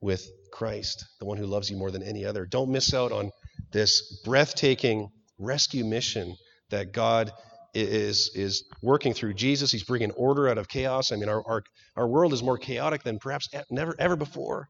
with 0.00 0.28
Christ, 0.52 1.04
the 1.20 1.26
one 1.26 1.38
who 1.38 1.46
loves 1.46 1.70
you 1.70 1.76
more 1.76 1.92
than 1.92 2.02
any 2.02 2.24
other. 2.24 2.44
Don't 2.44 2.70
miss 2.70 2.92
out 2.92 3.12
on 3.12 3.30
this 3.74 4.22
breathtaking 4.24 5.10
rescue 5.38 5.84
mission 5.84 6.34
that 6.70 6.92
God 6.92 7.32
is, 7.74 8.30
is 8.34 8.64
working 8.82 9.12
through 9.12 9.34
Jesus. 9.34 9.72
He's 9.72 9.82
bringing 9.82 10.12
order 10.12 10.48
out 10.48 10.58
of 10.58 10.68
chaos. 10.68 11.12
I 11.12 11.16
mean, 11.16 11.28
our, 11.28 11.42
our, 11.46 11.62
our 11.96 12.08
world 12.08 12.32
is 12.32 12.42
more 12.42 12.56
chaotic 12.56 13.02
than 13.02 13.18
perhaps 13.18 13.48
never 13.70 13.94
ever 13.98 14.16
before. 14.16 14.68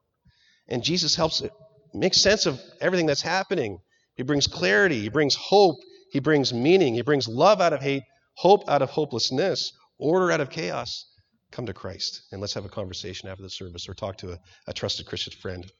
And 0.68 0.82
Jesus 0.82 1.14
helps 1.14 1.42
it 1.42 1.52
make 1.92 2.14
sense 2.14 2.46
of 2.46 2.60
everything 2.80 3.06
that's 3.06 3.22
happening. 3.22 3.78
He 4.16 4.22
brings 4.22 4.46
clarity, 4.46 5.00
he 5.00 5.10
brings 5.10 5.34
hope, 5.34 5.76
he 6.10 6.20
brings 6.20 6.52
meaning, 6.52 6.94
he 6.94 7.02
brings 7.02 7.28
love 7.28 7.60
out 7.60 7.72
of 7.72 7.82
hate, 7.82 8.04
hope 8.36 8.68
out 8.68 8.80
of 8.80 8.90
hopelessness, 8.90 9.72
order 9.98 10.32
out 10.32 10.40
of 10.40 10.50
chaos 10.50 11.04
come 11.50 11.66
to 11.66 11.74
Christ 11.74 12.22
and 12.32 12.40
let's 12.40 12.54
have 12.54 12.64
a 12.64 12.68
conversation 12.68 13.28
after 13.28 13.42
the 13.42 13.50
service 13.50 13.88
or 13.88 13.94
talk 13.94 14.16
to 14.18 14.32
a, 14.32 14.38
a 14.66 14.72
trusted 14.72 15.06
Christian 15.06 15.32
friend. 15.40 15.70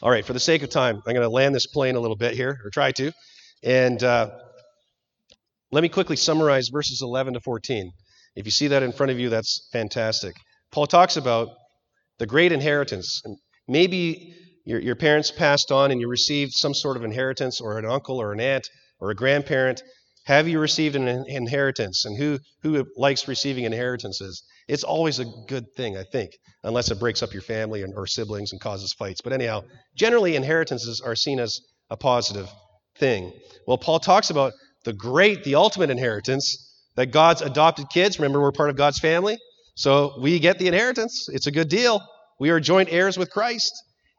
All 0.00 0.10
right, 0.10 0.24
for 0.24 0.32
the 0.32 0.40
sake 0.40 0.62
of 0.62 0.70
time, 0.70 1.02
I'm 1.04 1.14
going 1.14 1.22
to 1.22 1.28
land 1.28 1.54
this 1.54 1.66
plane 1.66 1.96
a 1.96 2.00
little 2.00 2.16
bit 2.16 2.34
here, 2.34 2.60
or 2.64 2.70
try 2.70 2.92
to. 2.92 3.10
And 3.64 4.00
uh, 4.04 4.30
let 5.72 5.82
me 5.82 5.88
quickly 5.88 6.14
summarize 6.14 6.68
verses 6.68 7.02
11 7.02 7.34
to 7.34 7.40
14. 7.40 7.90
If 8.36 8.46
you 8.46 8.52
see 8.52 8.68
that 8.68 8.84
in 8.84 8.92
front 8.92 9.10
of 9.10 9.18
you, 9.18 9.28
that's 9.28 9.68
fantastic. 9.72 10.36
Paul 10.70 10.86
talks 10.86 11.16
about 11.16 11.48
the 12.18 12.26
great 12.26 12.52
inheritance. 12.52 13.22
Maybe 13.66 14.36
your, 14.64 14.78
your 14.78 14.94
parents 14.94 15.32
passed 15.32 15.72
on 15.72 15.90
and 15.90 16.00
you 16.00 16.08
received 16.08 16.52
some 16.52 16.74
sort 16.74 16.96
of 16.96 17.02
inheritance, 17.02 17.60
or 17.60 17.76
an 17.76 17.84
uncle, 17.84 18.22
or 18.22 18.32
an 18.32 18.38
aunt, 18.38 18.68
or 19.00 19.10
a 19.10 19.16
grandparent, 19.16 19.82
have 20.26 20.46
you 20.46 20.60
received 20.60 20.94
an 20.94 21.24
inheritance? 21.26 22.04
And 22.04 22.16
who, 22.16 22.38
who 22.62 22.86
likes 22.96 23.26
receiving 23.26 23.64
inheritances? 23.64 24.44
It's 24.68 24.84
always 24.84 25.18
a 25.18 25.24
good 25.24 25.74
thing, 25.76 25.96
I 25.96 26.04
think, 26.04 26.32
unless 26.62 26.90
it 26.90 27.00
breaks 27.00 27.22
up 27.22 27.32
your 27.32 27.42
family 27.42 27.82
and, 27.82 27.94
or 27.96 28.06
siblings 28.06 28.52
and 28.52 28.60
causes 28.60 28.94
fights. 28.98 29.22
But 29.22 29.32
anyhow, 29.32 29.64
generally, 29.96 30.36
inheritances 30.36 31.00
are 31.04 31.16
seen 31.16 31.40
as 31.40 31.60
a 31.90 31.96
positive 31.96 32.48
thing. 32.98 33.32
Well, 33.66 33.78
Paul 33.78 33.98
talks 33.98 34.30
about 34.30 34.52
the 34.84 34.92
great, 34.92 35.42
the 35.44 35.54
ultimate 35.54 35.90
inheritance 35.90 36.64
that 36.96 37.06
God's 37.06 37.42
adopted 37.42 37.86
kids, 37.90 38.18
remember, 38.18 38.40
we're 38.40 38.52
part 38.52 38.70
of 38.70 38.76
God's 38.76 38.98
family, 38.98 39.38
so 39.74 40.18
we 40.20 40.38
get 40.38 40.58
the 40.58 40.66
inheritance. 40.66 41.28
It's 41.32 41.46
a 41.46 41.52
good 41.52 41.68
deal. 41.68 42.00
We 42.38 42.50
are 42.50 42.60
joint 42.60 42.88
heirs 42.92 43.16
with 43.16 43.30
Christ, 43.30 43.72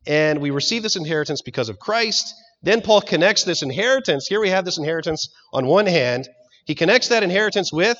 and 0.08 0.40
we 0.40 0.50
receive 0.50 0.82
this 0.82 0.96
inheritance 0.96 1.42
because 1.42 1.70
of 1.70 1.78
Christ. 1.78 2.34
Then 2.64 2.82
Paul 2.82 3.02
connects 3.02 3.44
this 3.44 3.62
inheritance. 3.62 4.28
Here 4.28 4.40
we 4.40 4.50
have 4.50 4.66
this 4.66 4.78
inheritance 4.78 5.30
on 5.54 5.68
one 5.68 5.86
hand. 5.86 6.28
He 6.66 6.76
connects 6.76 7.10
that 7.10 7.24
inheritance 7.24 7.72
with 7.72 7.98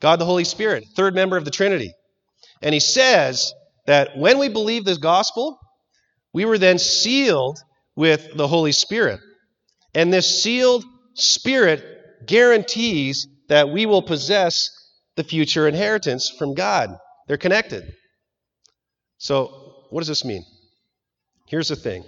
God 0.00 0.18
the 0.18 0.24
Holy 0.24 0.44
Spirit, 0.44 0.84
third 0.96 1.14
member 1.14 1.36
of 1.36 1.44
the 1.44 1.50
Trinity. 1.50 1.92
And 2.62 2.72
he 2.72 2.80
says 2.80 3.52
that 3.86 4.16
when 4.16 4.38
we 4.38 4.48
believe 4.48 4.84
this 4.84 4.98
gospel, 4.98 5.58
we 6.32 6.44
were 6.44 6.58
then 6.58 6.78
sealed 6.78 7.58
with 7.96 8.36
the 8.36 8.46
Holy 8.46 8.72
Spirit. 8.72 9.20
And 9.94 10.12
this 10.12 10.42
sealed 10.42 10.84
spirit 11.14 11.84
guarantees 12.26 13.26
that 13.48 13.70
we 13.70 13.86
will 13.86 14.02
possess 14.02 14.70
the 15.16 15.24
future 15.24 15.66
inheritance 15.66 16.30
from 16.38 16.54
God. 16.54 16.90
They're 17.26 17.36
connected. 17.36 17.92
So, 19.18 19.84
what 19.90 20.00
does 20.00 20.08
this 20.08 20.24
mean? 20.24 20.44
Here's 21.48 21.68
the 21.68 21.76
thing. 21.76 22.04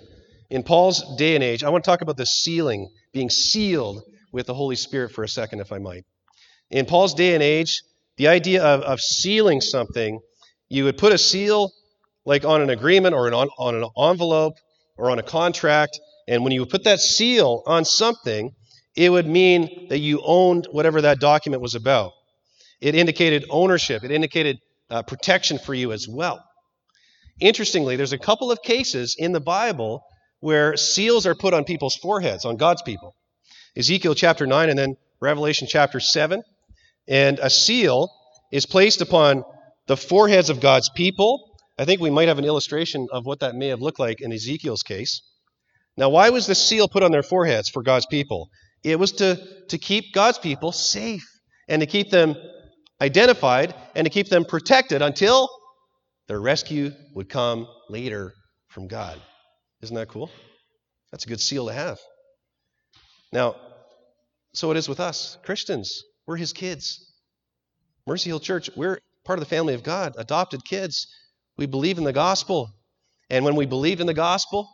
In 0.48 0.62
Paul's 0.62 1.16
day 1.16 1.34
and 1.34 1.42
age, 1.42 1.64
I 1.64 1.70
want 1.70 1.82
to 1.82 1.90
talk 1.90 2.02
about 2.02 2.16
the 2.16 2.26
sealing, 2.26 2.88
being 3.12 3.30
sealed 3.30 4.02
with 4.32 4.46
the 4.46 4.54
Holy 4.54 4.76
Spirit 4.76 5.12
for 5.12 5.24
a 5.24 5.28
second, 5.28 5.60
if 5.60 5.72
I 5.72 5.78
might. 5.78 6.04
In 6.70 6.86
Paul's 6.86 7.14
day 7.14 7.34
and 7.34 7.42
age, 7.42 7.82
the 8.16 8.28
idea 8.28 8.62
of, 8.62 8.82
of 8.82 9.00
sealing 9.00 9.60
something, 9.60 10.20
you 10.68 10.84
would 10.84 10.98
put 10.98 11.12
a 11.12 11.18
seal 11.18 11.72
like 12.24 12.44
on 12.44 12.62
an 12.62 12.70
agreement 12.70 13.14
or 13.14 13.26
an, 13.26 13.34
on, 13.34 13.48
on 13.58 13.74
an 13.74 13.88
envelope 13.98 14.54
or 14.96 15.10
on 15.10 15.18
a 15.18 15.22
contract, 15.22 15.98
and 16.28 16.44
when 16.44 16.52
you 16.52 16.60
would 16.60 16.68
put 16.68 16.84
that 16.84 17.00
seal 17.00 17.62
on 17.66 17.84
something, 17.84 18.54
it 18.94 19.10
would 19.10 19.26
mean 19.26 19.88
that 19.88 19.98
you 19.98 20.20
owned 20.24 20.68
whatever 20.70 21.00
that 21.00 21.18
document 21.18 21.62
was 21.62 21.74
about. 21.74 22.12
It 22.80 22.94
indicated 22.94 23.46
ownership, 23.50 24.04
it 24.04 24.10
indicated 24.10 24.58
uh, 24.90 25.02
protection 25.02 25.58
for 25.58 25.74
you 25.74 25.92
as 25.92 26.06
well. 26.08 26.44
Interestingly, 27.40 27.96
there's 27.96 28.12
a 28.12 28.18
couple 28.18 28.52
of 28.52 28.62
cases 28.62 29.16
in 29.18 29.32
the 29.32 29.40
Bible 29.40 30.04
where 30.40 30.76
seals 30.76 31.26
are 31.26 31.34
put 31.34 31.54
on 31.54 31.64
people's 31.64 31.96
foreheads, 31.96 32.44
on 32.44 32.56
God's 32.56 32.82
people. 32.82 33.14
Ezekiel 33.76 34.14
chapter 34.14 34.46
9 34.46 34.68
and 34.68 34.78
then 34.78 34.96
Revelation 35.20 35.68
chapter 35.70 36.00
7. 36.00 36.42
And 37.10 37.40
a 37.40 37.50
seal 37.50 38.08
is 38.52 38.64
placed 38.64 39.00
upon 39.00 39.44
the 39.88 39.96
foreheads 39.96 40.48
of 40.48 40.60
God's 40.60 40.88
people. 40.88 41.58
I 41.76 41.84
think 41.84 42.00
we 42.00 42.08
might 42.08 42.28
have 42.28 42.38
an 42.38 42.44
illustration 42.44 43.08
of 43.10 43.26
what 43.26 43.40
that 43.40 43.56
may 43.56 43.68
have 43.68 43.82
looked 43.82 43.98
like 43.98 44.20
in 44.20 44.32
Ezekiel's 44.32 44.84
case. 44.84 45.20
Now, 45.96 46.08
why 46.08 46.30
was 46.30 46.46
the 46.46 46.54
seal 46.54 46.88
put 46.88 47.02
on 47.02 47.10
their 47.10 47.24
foreheads 47.24 47.68
for 47.68 47.82
God's 47.82 48.06
people? 48.06 48.48
It 48.84 48.98
was 48.98 49.12
to, 49.12 49.38
to 49.68 49.76
keep 49.76 50.14
God's 50.14 50.38
people 50.38 50.70
safe 50.70 51.28
and 51.68 51.80
to 51.80 51.86
keep 51.86 52.10
them 52.10 52.36
identified 53.00 53.74
and 53.96 54.04
to 54.04 54.10
keep 54.10 54.28
them 54.28 54.44
protected 54.44 55.02
until 55.02 55.48
their 56.28 56.40
rescue 56.40 56.92
would 57.14 57.28
come 57.28 57.66
later 57.88 58.32
from 58.68 58.86
God. 58.86 59.20
Isn't 59.82 59.96
that 59.96 60.08
cool? 60.08 60.30
That's 61.10 61.24
a 61.24 61.28
good 61.28 61.40
seal 61.40 61.66
to 61.66 61.72
have. 61.72 61.98
Now, 63.32 63.56
so 64.54 64.70
it 64.70 64.76
is 64.76 64.88
with 64.88 65.00
us, 65.00 65.38
Christians. 65.42 66.04
We're 66.26 66.36
his 66.36 66.52
kids. 66.52 67.06
Mercy 68.06 68.30
Hill 68.30 68.40
Church, 68.40 68.70
we're 68.76 68.98
part 69.24 69.38
of 69.38 69.44
the 69.44 69.54
family 69.54 69.74
of 69.74 69.82
God, 69.82 70.14
adopted 70.18 70.64
kids. 70.64 71.06
We 71.56 71.66
believe 71.66 71.98
in 71.98 72.04
the 72.04 72.12
gospel. 72.12 72.70
And 73.28 73.44
when 73.44 73.56
we 73.56 73.66
believe 73.66 74.00
in 74.00 74.06
the 74.06 74.14
gospel, 74.14 74.68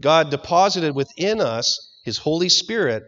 God 0.00 0.30
deposited 0.30 0.94
within 0.94 1.40
us 1.40 2.00
his 2.04 2.18
Holy 2.18 2.48
Spirit 2.48 3.02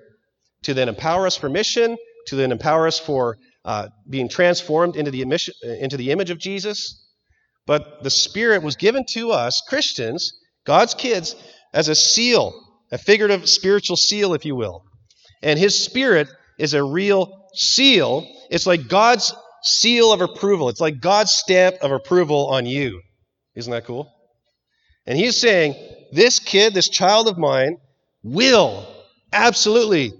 to 0.62 0.74
then 0.74 0.89
empower 0.89 1.26
us 1.26 1.37
for 1.37 1.49
mission, 1.49 1.97
to 2.26 2.37
then 2.37 2.53
empower 2.53 2.87
us 2.87 2.99
for 2.99 3.39
uh, 3.64 3.89
being 4.09 4.28
transformed 4.28 4.97
into 4.97 5.11
the, 5.11 5.22
emission, 5.22 5.55
into 5.62 5.97
the 5.97 6.11
image 6.11 6.31
of 6.31 6.39
Jesus. 6.39 7.07
But 7.66 8.03
the 8.03 8.11
Spirit 8.11 8.62
was 8.62 8.76
given 8.76 9.05
to 9.11 9.31
us, 9.31 9.62
Christians, 9.68 10.33
God's 10.64 10.95
kids, 10.95 11.37
as 11.72 11.89
a 11.89 11.95
seal, 11.95 12.53
a 12.91 12.99
figurative 12.99 13.49
spiritual 13.49 13.97
seal, 13.97 14.35
if 14.35 14.45
you 14.45 14.57
will. 14.57 14.85
And 15.43 15.59
His 15.59 15.78
Spirit 15.78 16.28
is 16.61 16.75
a 16.75 16.83
real 16.83 17.49
seal. 17.55 18.27
It's 18.51 18.67
like 18.67 18.89
God's 18.89 19.35
seal 19.63 20.13
of 20.13 20.21
approval. 20.21 20.69
It's 20.69 20.81
like 20.81 21.01
God's 21.01 21.33
stamp 21.33 21.77
of 21.83 21.93
approval 21.93 22.49
on 22.49 22.67
you. 22.67 23.01
Isn't 23.55 23.73
that 23.73 23.85
cool? 23.85 24.13
And 25.07 25.19
He's 25.19 25.37
saying, 25.37 25.75
This 26.13 26.39
kid, 26.39 26.75
this 26.75 26.89
child 26.89 27.29
of 27.29 27.39
mine, 27.39 27.77
will 28.23 28.87
absolutely 29.33 30.13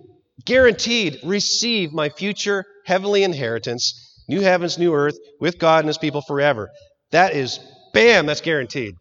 guaranteed 0.45 1.19
receive 1.25 1.93
my 1.93 2.09
future 2.09 2.65
heavenly 2.87 3.23
inheritance, 3.23 4.25
new 4.29 4.41
heavens, 4.41 4.79
new 4.79 4.95
earth, 4.95 5.17
with 5.41 5.59
God 5.59 5.81
and 5.81 5.89
his 5.89 5.99
people 5.99 6.23
forever. 6.23 6.71
That 7.13 7.35
is, 7.35 7.61
bam, 7.93 8.27
that's 8.27 8.41
guaranteed. 8.41 8.95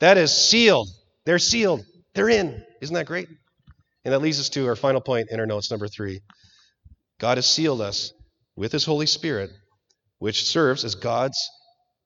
That 0.00 0.16
is 0.16 0.32
sealed. 0.32 0.88
They're 1.26 1.38
sealed. 1.38 1.84
They're 2.14 2.30
in. 2.30 2.62
Isn't 2.80 2.94
that 2.94 3.06
great? 3.06 3.28
And 4.04 4.14
that 4.14 4.20
leads 4.20 4.40
us 4.40 4.48
to 4.50 4.66
our 4.66 4.76
final 4.76 5.00
point 5.00 5.28
in 5.30 5.40
our 5.40 5.46
notes, 5.46 5.70
number 5.70 5.88
three. 5.88 6.20
God 7.18 7.36
has 7.36 7.46
sealed 7.46 7.80
us 7.80 8.12
with 8.56 8.72
his 8.72 8.84
Holy 8.84 9.06
Spirit, 9.06 9.50
which 10.18 10.44
serves 10.44 10.84
as 10.84 10.94
God's 10.94 11.38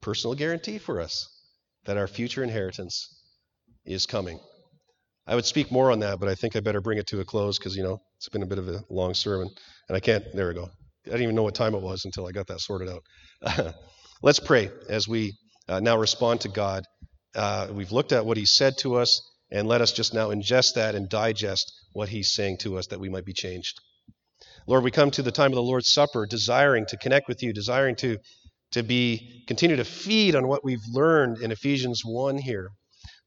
personal 0.00 0.34
guarantee 0.34 0.78
for 0.78 1.00
us 1.00 1.28
that 1.84 1.96
our 1.96 2.06
future 2.06 2.42
inheritance 2.42 3.22
is 3.84 4.06
coming. 4.06 4.38
I 5.26 5.34
would 5.34 5.46
speak 5.46 5.70
more 5.70 5.90
on 5.90 6.00
that, 6.00 6.20
but 6.20 6.28
I 6.28 6.34
think 6.34 6.56
I 6.56 6.60
better 6.60 6.80
bring 6.80 6.98
it 6.98 7.06
to 7.08 7.20
a 7.20 7.24
close 7.24 7.58
because, 7.58 7.76
you 7.76 7.82
know, 7.82 8.00
it's 8.16 8.28
been 8.28 8.42
a 8.42 8.46
bit 8.46 8.58
of 8.58 8.68
a 8.68 8.80
long 8.90 9.14
sermon. 9.14 9.48
And 9.88 9.96
I 9.96 10.00
can't, 10.00 10.24
there 10.34 10.48
we 10.48 10.54
go. 10.54 10.64
I 10.64 11.10
didn't 11.10 11.22
even 11.22 11.34
know 11.34 11.42
what 11.42 11.54
time 11.54 11.74
it 11.74 11.82
was 11.82 12.04
until 12.04 12.26
I 12.26 12.32
got 12.32 12.46
that 12.48 12.60
sorted 12.60 12.88
out. 12.88 13.74
Let's 14.22 14.40
pray 14.40 14.70
as 14.88 15.06
we 15.08 15.34
uh, 15.68 15.80
now 15.80 15.96
respond 15.98 16.42
to 16.42 16.48
God. 16.48 16.84
Uh, 17.34 17.68
we've 17.72 17.92
looked 17.92 18.12
at 18.12 18.24
what 18.24 18.36
He 18.36 18.46
said 18.46 18.74
to 18.78 18.96
us, 18.96 19.20
and 19.54 19.68
let 19.68 19.80
us 19.80 19.92
just 19.92 20.12
now 20.12 20.30
ingest 20.30 20.74
that 20.74 20.96
and 20.96 21.08
digest 21.08 21.72
what 21.92 22.08
He's 22.08 22.32
saying 22.32 22.58
to 22.58 22.76
us 22.76 22.88
that 22.88 22.98
we 22.98 23.08
might 23.08 23.24
be 23.24 23.32
changed. 23.32 23.80
Lord, 24.66 24.82
we 24.82 24.90
come 24.90 25.12
to 25.12 25.22
the 25.22 25.30
time 25.30 25.52
of 25.52 25.54
the 25.54 25.62
Lord's 25.62 25.92
Supper, 25.92 26.26
desiring 26.26 26.86
to 26.86 26.96
connect 26.96 27.28
with 27.28 27.40
you, 27.40 27.52
desiring 27.52 27.94
to, 27.96 28.18
to 28.72 28.82
be 28.82 29.44
continue 29.46 29.76
to 29.76 29.84
feed 29.84 30.34
on 30.34 30.48
what 30.48 30.64
we've 30.64 30.84
learned 30.90 31.38
in 31.38 31.52
Ephesians 31.52 32.02
1 32.04 32.36
here. 32.38 32.70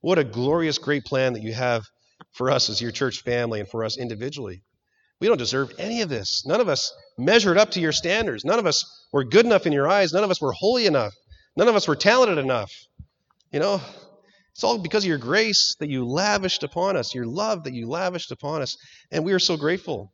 What 0.01 0.19
a 0.19 0.25
glorious, 0.25 0.78
great 0.78 1.05
plan 1.05 1.32
that 1.34 1.43
you 1.43 1.53
have 1.53 1.86
for 2.34 2.51
us 2.51 2.69
as 2.69 2.82
your 2.82 2.91
church 2.91 3.21
family 3.21 3.61
and 3.61 3.69
for 3.69 3.86
us 3.86 3.97
individually. 3.97 4.63
We 5.21 5.28
don't 5.28 5.38
deserve 5.38 5.71
any 5.80 6.01
of 6.01 6.09
this. 6.09 6.43
None 6.45 6.59
of 6.59 6.67
us 6.67 6.91
measured 7.17 7.57
up 7.57 7.71
to 7.71 7.80
your 7.80 7.93
standards. 7.93 8.43
None 8.43 8.59
of 8.59 8.65
us 8.65 8.84
were 9.13 9.23
good 9.23 9.45
enough 9.45 9.65
in 9.65 9.71
your 9.71 9.88
eyes. 9.88 10.11
None 10.11 10.25
of 10.25 10.30
us 10.30 10.41
were 10.41 10.51
holy 10.51 10.88
enough. 10.88 11.13
None 11.55 11.69
of 11.69 11.75
us 11.75 11.88
were 11.88 11.95
talented 11.95 12.38
enough. 12.38 12.71
You 13.51 13.61
know, 13.61 13.82
it's 14.58 14.64
all 14.64 14.80
because 14.80 15.03
of 15.03 15.08
your 15.08 15.20
grace 15.20 15.76
that 15.80 15.88
you 15.88 16.03
lavished 16.03 16.64
upon 16.64 16.97
us, 16.97 17.14
your 17.14 17.28
love 17.28 17.66
that 17.66 17.76
you 17.76 17.88
lavished 17.88 18.32
upon 18.32 18.64
us. 18.64 18.76
And 19.12 19.24
we 19.24 19.34
are 19.34 19.39
so 19.39 19.55
grateful. 19.55 20.12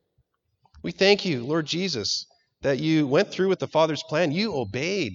We 0.82 0.92
thank 0.92 1.24
you, 1.24 1.42
Lord 1.42 1.64
Jesus, 1.64 2.26
that 2.60 2.78
you 2.78 3.06
went 3.06 3.30
through 3.30 3.48
with 3.48 3.58
the 3.58 3.66
Father's 3.66 4.02
plan. 4.02 4.32
You 4.32 4.54
obeyed. 4.54 5.14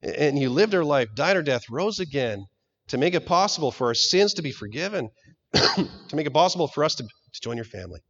And 0.00 0.38
you 0.38 0.48
lived 0.48 0.74
our 0.74 0.86
life, 0.86 1.08
died 1.14 1.36
our 1.36 1.42
death, 1.42 1.64
rose 1.68 2.00
again 2.00 2.46
to 2.88 2.96
make 2.96 3.12
it 3.12 3.26
possible 3.26 3.70
for 3.70 3.88
our 3.88 3.94
sins 3.94 4.32
to 4.32 4.42
be 4.42 4.52
forgiven, 4.52 5.10
to 5.52 6.16
make 6.16 6.26
it 6.26 6.32
possible 6.32 6.66
for 6.66 6.82
us 6.82 6.94
to, 6.94 7.02
to 7.02 7.40
join 7.42 7.56
your 7.56 7.66
family. 7.66 8.00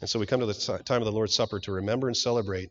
And 0.00 0.08
so 0.08 0.20
we 0.20 0.26
come 0.26 0.38
to 0.38 0.46
the 0.46 0.80
time 0.84 1.02
of 1.02 1.06
the 1.06 1.12
Lord's 1.12 1.34
Supper 1.34 1.58
to 1.58 1.72
remember 1.72 2.06
and 2.06 2.16
celebrate 2.16 2.68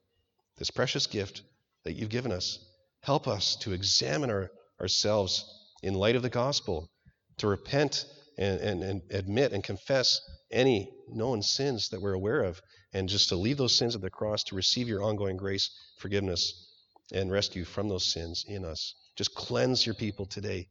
this 0.58 0.72
precious 0.72 1.08
gift 1.08 1.42
that 1.84 1.98
you've 1.98 2.08
given 2.08 2.32
us. 2.32 2.58
Help 3.02 3.28
us 3.28 3.58
to 3.58 3.74
examine 3.74 4.30
our, 4.30 4.50
ourselves 4.80 5.59
in 5.82 5.94
light 5.94 6.16
of 6.16 6.22
the 6.22 6.30
gospel, 6.30 6.90
to 7.38 7.48
repent 7.48 8.06
and, 8.38 8.60
and, 8.60 8.84
and 8.84 9.02
admit 9.12 9.54
and 9.54 9.64
confess 9.64 10.20
any 10.52 10.92
known 11.10 11.42
sins 11.42 11.90
that 11.90 12.02
we're 12.02 12.14
aware 12.14 12.44
of, 12.44 12.62
and 12.94 13.10
just 13.10 13.30
to 13.30 13.36
leave 13.36 13.58
those 13.58 13.78
sins 13.78 13.96
at 13.96 14.02
the 14.02 14.10
cross 14.10 14.44
to 14.46 14.56
receive 14.56 14.88
your 14.88 15.04
ongoing 15.04 15.38
grace, 15.38 15.70
forgiveness, 16.00 16.68
and 17.14 17.32
rescue 17.32 17.66
from 17.66 17.88
those 17.90 18.12
sins 18.12 18.46
in 18.48 18.66
us. 18.66 18.96
Just 19.16 19.36
cleanse 19.36 19.86
your 19.86 19.96
people 19.96 20.26
today 20.26 20.68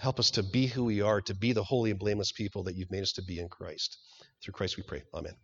Help 0.00 0.18
us 0.18 0.30
to 0.30 0.42
be 0.42 0.66
who 0.66 0.84
we 0.84 1.02
are, 1.02 1.20
to 1.20 1.34
be 1.34 1.52
the 1.52 1.62
holy 1.62 1.90
and 1.90 1.98
blameless 1.98 2.32
people 2.32 2.62
that 2.64 2.74
you've 2.74 2.90
made 2.90 3.02
us 3.02 3.12
to 3.12 3.22
be 3.22 3.38
in 3.38 3.48
Christ. 3.50 3.98
Through 4.42 4.52
Christ 4.52 4.78
we 4.78 4.82
pray. 4.82 5.02
Amen. 5.12 5.34